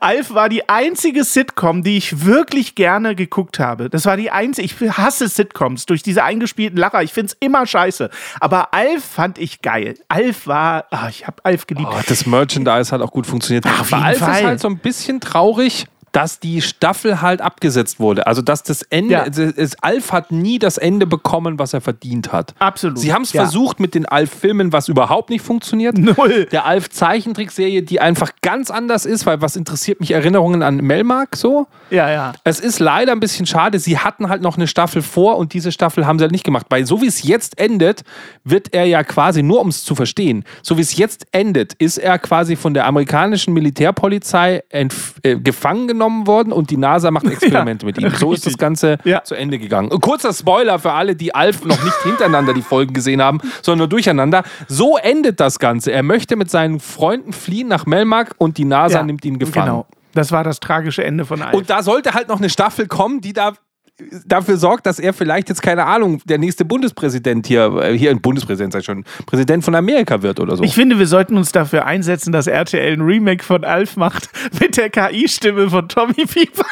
Alf 0.00 0.32
war 0.32 0.48
die 0.48 0.68
einzige 0.68 1.24
Sitcom, 1.24 1.82
die 1.82 1.96
ich 1.96 2.24
wirklich 2.24 2.74
gerne 2.74 3.14
geguckt 3.14 3.58
habe. 3.58 3.90
Das 3.90 4.06
war 4.06 4.16
die 4.16 4.30
einzige. 4.30 4.66
Ich 4.66 4.96
hasse 4.96 5.28
Sitcoms 5.28 5.86
durch 5.86 6.02
diese 6.02 6.24
eingespielten 6.24 6.78
Lacher. 6.78 7.02
Ich 7.02 7.12
finde 7.12 7.32
es 7.32 7.36
immer 7.40 7.66
scheiße. 7.66 8.10
Aber 8.40 8.72
Alf 8.74 9.04
fand 9.04 9.38
ich 9.38 9.62
geil. 9.62 9.94
Alf 10.08 10.46
war. 10.46 10.86
Ah, 10.90 11.08
ich 11.08 11.26
habe 11.26 11.44
Alf 11.44 11.66
geliebt. 11.66 11.88
Oh, 11.90 12.00
das 12.08 12.26
Merchandise 12.26 12.92
hat 12.92 13.00
auch 13.02 13.10
gut 13.10 13.26
funktioniert. 13.26 13.66
Auf 13.66 13.90
Bei 13.90 13.96
jeden 13.98 14.06
Alf 14.08 14.18
Fall. 14.18 14.38
ist 14.40 14.44
halt 14.44 14.60
so 14.60 14.68
ein 14.68 14.78
bisschen 14.78 15.20
traurig, 15.20 15.86
dass 16.16 16.40
die 16.40 16.62
Staffel 16.62 17.20
halt 17.20 17.42
abgesetzt 17.42 18.00
wurde. 18.00 18.26
Also, 18.26 18.40
dass 18.40 18.62
das 18.62 18.80
Ende, 18.80 19.12
Ja. 19.12 19.24
es, 19.26 19.76
Alf 19.82 20.12
hat 20.12 20.32
nie 20.32 20.58
das 20.58 20.78
Ende 20.78 21.06
bekommen, 21.06 21.58
was 21.58 21.74
er 21.74 21.82
verdient 21.82 22.32
hat. 22.32 22.54
Absolut. 22.58 22.98
Sie 22.98 23.12
haben 23.12 23.20
es 23.20 23.34
Ja. 23.34 23.42
versucht 23.42 23.80
mit 23.80 23.94
den 23.94 24.06
Alf-Filmen, 24.06 24.72
was 24.72 24.88
überhaupt 24.88 25.28
nicht 25.28 25.42
funktioniert. 25.44 25.98
Null. 25.98 26.46
Der 26.50 26.64
Alf-Zeichentrickserie, 26.64 27.82
die 27.82 28.00
einfach 28.00 28.30
ganz 28.40 28.70
anders 28.70 29.04
ist, 29.04 29.26
weil 29.26 29.42
was 29.42 29.56
interessiert 29.56 30.00
mich 30.00 30.12
Erinnerungen 30.12 30.62
an 30.62 30.76
Melmark 30.78 31.36
so? 31.36 31.66
Ja, 31.90 32.10
ja. 32.10 32.32
Es 32.44 32.60
ist 32.60 32.78
leider 32.78 33.12
ein 33.12 33.20
bisschen 33.20 33.44
schade. 33.44 33.78
Sie 33.78 33.98
hatten 33.98 34.30
halt 34.30 34.40
noch 34.40 34.56
eine 34.56 34.68
Staffel 34.68 35.02
vor 35.02 35.36
und 35.36 35.52
diese 35.52 35.70
Staffel 35.70 36.06
haben 36.06 36.18
sie 36.18 36.22
halt 36.22 36.32
nicht 36.32 36.44
gemacht. 36.44 36.64
Weil 36.70 36.86
so 36.86 37.02
wie 37.02 37.08
es 37.08 37.24
jetzt 37.24 37.58
endet, 37.58 38.04
wird 38.42 38.72
er 38.72 38.86
ja 38.86 39.04
quasi, 39.04 39.42
nur 39.42 39.60
um 39.60 39.68
es 39.68 39.84
zu 39.84 39.94
verstehen, 39.94 40.44
so 40.62 40.78
wie 40.78 40.82
es 40.82 40.96
jetzt 40.96 41.26
endet, 41.32 41.74
ist 41.74 41.98
er 41.98 42.18
quasi 42.18 42.56
von 42.56 42.72
der 42.72 42.86
amerikanischen 42.86 43.52
Militärpolizei 43.52 44.62
äh, 44.70 44.88
gefangen 45.36 45.86
genommen 45.88 46.05
worden 46.26 46.52
und 46.52 46.70
die 46.70 46.76
NASA 46.76 47.10
macht 47.10 47.26
Experimente 47.30 47.84
mit 47.86 47.98
ihm. 47.98 48.10
So 48.10 48.32
ist 48.32 48.46
das. 48.46 48.56
Ganze 48.58 48.98
Ja. 49.04 49.22
zu 49.24 49.34
Ende 49.34 49.58
gegangen. 49.58 49.90
Kurzer 50.00 50.32
Spoiler 50.32 50.78
für 50.78 50.92
alle, 50.92 51.14
die 51.16 51.34
Alf 51.34 51.64
noch 51.64 51.82
nicht 51.82 51.96
hintereinander 52.04 52.54
die 52.54 52.62
Folgen 52.62 52.94
gesehen 52.94 53.20
haben, 53.22 53.40
sondern 53.62 53.78
nur 53.80 53.88
durcheinander. 53.88 54.44
So 54.68 54.96
endet 54.96 55.40
das 55.40 55.58
Ganze. 55.58 55.92
Er 55.92 56.02
möchte 56.02 56.36
mit 56.36 56.50
seinen 56.50 56.80
Freunden 56.80 57.32
fliehen 57.32 57.68
nach 57.68 57.86
Melmark 57.86 58.34
und 58.38 58.56
die 58.58 58.64
NASA 58.64 58.98
ja. 58.98 59.02
nimmt 59.02 59.24
ihn 59.24 59.38
gefangen. 59.38 59.66
Genau. 59.66 59.86
Das 60.14 60.32
war 60.32 60.44
das 60.44 60.60
tragische 60.60 61.04
Ende 61.04 61.26
von 61.26 61.42
Alf. 61.42 61.54
Und 61.54 61.68
da 61.68 61.82
sollte 61.82 62.14
halt 62.14 62.28
noch 62.28 62.38
eine 62.38 62.48
Staffel 62.48 62.86
kommen, 62.86 63.20
die 63.20 63.34
da 63.34 63.52
dafür 64.26 64.56
sorgt, 64.56 64.86
dass 64.86 64.98
er 64.98 65.12
vielleicht 65.12 65.48
jetzt, 65.48 65.62
keine 65.62 65.86
Ahnung, 65.86 66.20
der 66.24 66.38
nächste 66.38 66.64
Bundespräsident 66.64 67.46
hier, 67.46 67.72
äh, 67.82 67.96
hier 67.96 68.10
ein 68.10 68.20
Bundespräsident 68.20 68.72
sei 68.72 68.82
schon, 68.82 69.04
Präsident 69.26 69.64
von 69.64 69.74
Amerika 69.74 70.22
wird 70.22 70.38
oder 70.40 70.56
so. 70.56 70.62
ich 70.62 70.74
finde, 70.74 70.98
wir 70.98 71.06
sollten 71.06 71.36
uns 71.36 71.52
dafür 71.52 71.86
einsetzen, 71.86 72.32
dass 72.32 72.46
RTL 72.46 72.92
ein 72.92 73.00
Remake 73.00 73.42
von 73.42 73.64
Alf 73.64 73.96
macht 73.96 74.28
mit 74.60 74.76
der 74.76 74.90
KI-Stimme 74.90 75.70
von 75.70 75.88
Tommy 75.88 76.26
Pieper. 76.26 76.64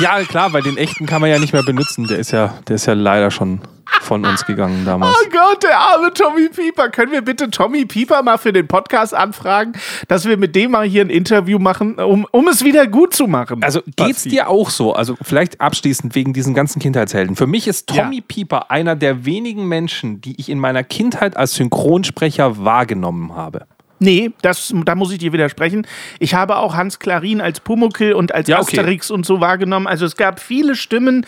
ja, 0.00 0.22
klar, 0.22 0.52
weil 0.52 0.62
den 0.62 0.76
echten 0.76 1.06
kann 1.06 1.20
man 1.20 1.30
ja 1.30 1.38
nicht 1.38 1.52
mehr 1.52 1.64
benutzen. 1.64 2.06
Der 2.06 2.18
ist 2.18 2.30
ja, 2.30 2.54
der 2.68 2.76
ist 2.76 2.86
ja 2.86 2.94
leider 2.94 3.30
schon 3.30 3.60
von 4.06 4.24
uns 4.24 4.46
gegangen 4.46 4.84
damals. 4.84 5.14
Oh 5.14 5.28
Gott, 5.30 5.62
der 5.62 5.78
arme 5.78 6.12
Tommy 6.14 6.48
Pieper. 6.48 6.88
Können 6.88 7.12
wir 7.12 7.22
bitte 7.22 7.50
Tommy 7.50 7.84
Pieper 7.84 8.22
mal 8.22 8.38
für 8.38 8.52
den 8.52 8.66
Podcast 8.68 9.12
anfragen, 9.14 9.72
dass 10.08 10.24
wir 10.24 10.36
mit 10.36 10.56
dem 10.56 10.70
mal 10.70 10.86
hier 10.86 11.02
ein 11.04 11.10
Interview 11.10 11.58
machen, 11.58 11.96
um, 11.96 12.26
um 12.30 12.48
es 12.48 12.64
wieder 12.64 12.86
gut 12.86 13.12
zu 13.14 13.26
machen? 13.26 13.62
Also 13.62 13.80
geht's 13.84 13.96
Basti. 14.24 14.28
dir 14.30 14.48
auch 14.48 14.70
so? 14.70 14.94
Also 14.94 15.16
vielleicht 15.20 15.60
abschließend 15.60 16.14
wegen 16.14 16.32
diesen 16.32 16.54
ganzen 16.54 16.80
Kindheitshelden. 16.80 17.36
Für 17.36 17.46
mich 17.46 17.66
ist 17.68 17.88
Tommy 17.88 18.16
Ja. 18.16 18.22
Pieper 18.26 18.70
einer 18.70 18.96
der 18.96 19.24
wenigen 19.26 19.66
Menschen, 19.68 20.20
die 20.20 20.38
ich 20.40 20.48
in 20.48 20.58
meiner 20.58 20.84
Kindheit 20.84 21.36
als 21.36 21.54
Synchronsprecher 21.54 22.64
wahrgenommen 22.64 23.34
habe. 23.34 23.66
Nee, 23.98 24.32
das, 24.42 24.74
da 24.84 24.94
muss 24.94 25.10
ich 25.10 25.16
dir 25.18 25.32
widersprechen. 25.32 25.86
Ich 26.18 26.34
habe 26.34 26.56
auch 26.56 26.74
Hans 26.74 26.98
Klarin 26.98 27.40
als 27.40 27.60
Pumuckl 27.60 28.12
und 28.12 28.34
als 28.34 28.46
Ja, 28.46 28.60
okay. 28.60 28.78
Asterix 28.78 29.10
und 29.10 29.24
so 29.24 29.40
wahrgenommen. 29.40 29.86
Also 29.86 30.04
es 30.04 30.16
gab 30.16 30.38
viele 30.38 30.76
Stimmen, 30.76 31.24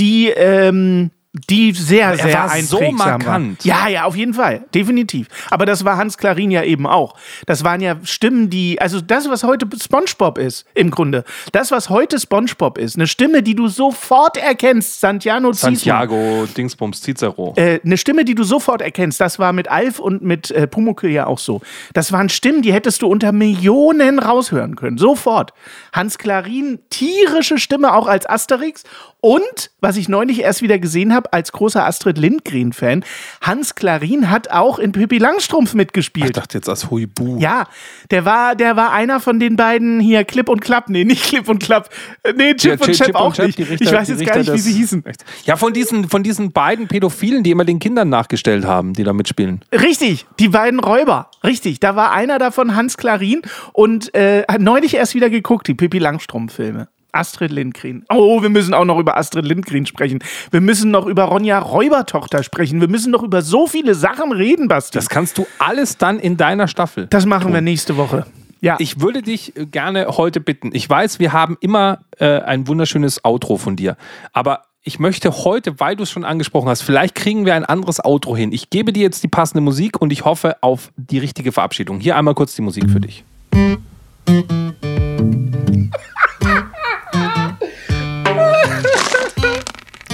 die, 0.00 0.28
ähm, 0.30 1.10
die 1.32 1.72
sehr, 1.72 2.16
sehr 2.16 2.34
war 2.34 2.58
so 2.62 2.90
markant. 2.90 3.62
Ja, 3.62 3.86
ja, 3.88 4.04
auf 4.04 4.16
jeden 4.16 4.32
Fall. 4.32 4.64
Definitiv. 4.74 5.28
Aber 5.50 5.66
das 5.66 5.84
war 5.84 5.98
Hans 5.98 6.16
Klarin 6.16 6.50
ja 6.50 6.62
eben 6.62 6.86
auch. 6.86 7.16
Das 7.44 7.64
waren 7.64 7.82
ja 7.82 7.96
Stimmen, 8.02 8.48
die, 8.48 8.80
also 8.80 9.02
das, 9.02 9.28
was 9.28 9.44
heute 9.44 9.66
Spongebob 9.78 10.38
ist, 10.38 10.64
im 10.74 10.90
Grunde. 10.90 11.24
Das, 11.52 11.70
was 11.70 11.90
heute 11.90 12.18
Spongebob 12.18 12.78
ist. 12.78 12.96
Eine 12.96 13.06
Stimme, 13.06 13.42
die 13.42 13.54
du 13.54 13.68
sofort 13.68 14.38
erkennst. 14.38 15.00
Santiano 15.00 15.52
Ziesmann. 15.52 15.74
Santiago 15.74 16.48
Dingsbums 16.56 17.02
Cicero. 17.02 17.52
Äh, 17.56 17.80
eine 17.84 17.98
Stimme, 17.98 18.24
die 18.24 18.34
du 18.34 18.42
sofort 18.42 18.80
erkennst, 18.80 19.20
das 19.20 19.38
war 19.38 19.52
mit 19.52 19.68
Alf 19.68 19.98
und 19.98 20.22
mit 20.22 20.50
äh, 20.50 20.66
Pumuckl 20.66 21.10
ja 21.10 21.26
auch 21.26 21.38
so. 21.38 21.60
Das 21.92 22.10
waren 22.10 22.30
Stimmen, 22.30 22.62
die 22.62 22.72
hättest 22.72 23.02
du 23.02 23.06
unter 23.06 23.32
Millionen 23.32 24.18
raushören 24.18 24.76
können. 24.76 24.96
Sofort. 24.96 25.52
Hans 25.92 26.16
Klarin, 26.16 26.78
tierische 26.88 27.58
Stimme 27.58 27.92
auch 27.92 28.06
als 28.06 28.26
Asterix. 28.28 28.84
Und, 29.20 29.72
was 29.80 29.96
ich 29.96 30.08
neulich 30.08 30.42
erst 30.42 30.62
wieder 30.62 30.78
gesehen 30.78 31.12
habe, 31.12 31.17
als 31.32 31.52
großer 31.52 31.84
Astrid 31.84 32.18
Lindgren-Fan, 32.18 33.04
Hans 33.42 33.74
Klarin 33.74 34.30
hat 34.30 34.50
auch 34.50 34.78
in 34.78 34.92
Pippi 34.92 35.18
Langstrumpf 35.18 35.70
Ich 35.70 35.74
mitgespielt. 35.74 36.36
dachte 36.36 36.58
jetzt 36.58 36.68
als 36.68 36.90
Huibu. 36.90 37.38
Ja, 37.38 37.66
der 38.10 38.24
war, 38.24 38.54
der 38.54 38.76
war 38.76 38.92
einer 38.92 39.20
von 39.20 39.40
den 39.40 39.56
beiden 39.56 40.00
hier, 40.00 40.24
Clip 40.24 40.48
und 40.48 40.60
Klapp. 40.60 40.88
Nee, 40.88 41.04
nicht 41.04 41.24
Clip 41.24 41.48
und 41.48 41.62
Klapp. 41.62 41.90
Äh, 42.22 42.32
Nee, 42.36 42.54
Chip 42.54 42.80
Ja, 42.80 42.86
und 42.86 42.92
Chap 42.96 43.14
auch 43.16 43.34
Chap, 43.34 43.46
nicht. 43.46 43.58
Richter- 43.58 43.84
ich 43.84 43.92
weiß 43.92 44.08
jetzt 44.08 44.20
Richter 44.20 44.34
gar 44.34 44.40
nicht, 44.42 44.52
wie 44.52 44.58
sie 44.58 44.72
hießen. 44.74 45.02
Ja, 45.44 45.56
von 45.56 45.72
diesen, 45.72 46.08
von 46.08 46.22
diesen 46.22 46.52
beiden 46.52 46.86
Pädophilen, 46.88 47.42
die 47.42 47.50
immer 47.50 47.64
den 47.64 47.78
Kindern 47.78 48.08
nachgestellt 48.08 48.64
haben, 48.64 48.92
die 48.92 49.02
da 49.04 49.12
mitspielen. 49.12 49.62
Richtig, 49.72 50.26
die 50.38 50.48
beiden 50.48 50.78
Räuber. 50.80 51.30
Richtig, 51.44 51.80
da 51.80 51.96
war 51.96 52.12
einer 52.12 52.38
davon 52.38 52.76
Hans 52.76 52.96
Klarin 52.96 53.42
und 53.72 54.14
äh, 54.14 54.44
hat 54.48 54.60
neulich 54.60 54.94
erst 54.94 55.14
wieder 55.14 55.30
geguckt, 55.30 55.66
die 55.66 55.74
Pippi 55.74 55.98
Langstrumpf-Filme. 55.98 56.88
Astrid 57.12 57.50
Lindgren. 57.50 58.04
Oh, 58.10 58.42
wir 58.42 58.48
müssen 58.48 58.74
auch 58.74 58.84
noch 58.84 58.98
über 58.98 59.16
Astrid 59.16 59.44
Lindgren 59.44 59.86
sprechen. 59.86 60.20
Wir 60.50 60.60
müssen 60.60 60.90
noch 60.90 61.06
über 61.06 61.24
Ronja 61.24 61.58
Räubertochter 61.58 62.42
sprechen. 62.42 62.80
Wir 62.80 62.88
müssen 62.88 63.10
noch 63.10 63.22
über 63.22 63.42
so 63.42 63.66
viele 63.66 63.94
Sachen 63.94 64.32
reden, 64.32 64.68
Basti. 64.68 64.96
Das 64.98 65.08
kannst 65.08 65.38
du 65.38 65.46
alles 65.58 65.98
dann 65.98 66.18
in 66.18 66.36
deiner 66.36 66.68
Staffel. 66.68 67.06
Das 67.08 67.26
machen 67.26 67.52
wir 67.52 67.60
nächste 67.60 67.96
Woche. 67.96 68.26
Ja, 68.60 68.76
Ich 68.80 69.00
würde 69.00 69.22
dich 69.22 69.56
äh, 69.56 69.66
gerne 69.66 70.06
heute 70.08 70.40
bitten. 70.40 70.70
Ich 70.72 70.88
weiß, 70.88 71.20
wir 71.20 71.32
haben 71.32 71.56
immer 71.60 72.00
äh, 72.18 72.40
ein 72.40 72.66
wunderschönes 72.66 73.24
Outro 73.24 73.56
von 73.56 73.76
dir. 73.76 73.96
Aber 74.32 74.64
ich 74.82 74.98
möchte 74.98 75.44
heute, 75.44 75.78
weil 75.80 75.96
du 75.96 76.02
es 76.02 76.10
schon 76.10 76.24
angesprochen 76.24 76.68
hast, 76.68 76.82
vielleicht 76.82 77.14
kriegen 77.14 77.44
wir 77.46 77.54
ein 77.54 77.64
anderes 77.64 78.04
Outro 78.04 78.36
hin. 78.36 78.52
Ich 78.52 78.70
gebe 78.70 78.92
dir 78.92 79.02
jetzt 79.02 79.22
die 79.22 79.28
passende 79.28 79.60
Musik 79.60 80.00
und 80.00 80.12
ich 80.12 80.24
hoffe 80.24 80.56
auf 80.62 80.90
die 80.96 81.18
richtige 81.18 81.52
Verabschiedung. 81.52 82.00
Hier 82.00 82.16
einmal 82.16 82.34
kurz 82.34 82.54
die 82.54 82.62
Musik 82.62 82.90
für 82.90 83.00
dich. 83.00 83.24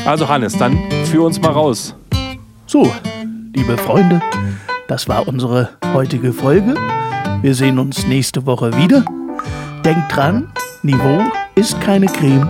Also 0.06 0.28
Hannes, 0.28 0.56
dann 0.56 0.78
führ 1.10 1.24
uns 1.24 1.40
mal 1.40 1.52
raus. 1.52 1.94
So, 2.66 2.92
liebe 3.54 3.76
Freunde, 3.78 4.20
das 4.86 5.08
war 5.08 5.26
unsere 5.26 5.70
heutige 5.94 6.32
Folge. 6.32 6.74
Wir 7.40 7.54
sehen 7.54 7.78
uns 7.78 8.06
nächste 8.06 8.44
Woche 8.44 8.76
wieder. 8.76 9.04
Denkt 9.84 10.14
dran, 10.14 10.52
Niveau 10.82 11.22
ist 11.54 11.80
keine 11.80 12.06
Creme. 12.06 12.48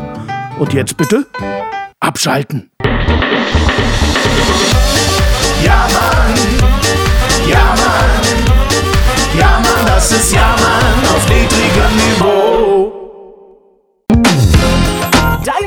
Und 0.58 0.72
jetzt 0.72 0.96
bitte 0.96 1.26
abschalten. 2.00 2.70
Ja, 5.64 5.86
Mann. 5.92 6.34
Ja, 7.48 7.74
Mann. 7.76 9.38
Ja, 9.38 9.60
Mann, 9.60 9.86
das 9.86 10.12
ist 10.12 10.32
Ja, 10.32 10.56
Mann 10.60 11.16
auf 11.16 11.28
niedrigem 11.28 11.96
Niveau. 11.96 12.43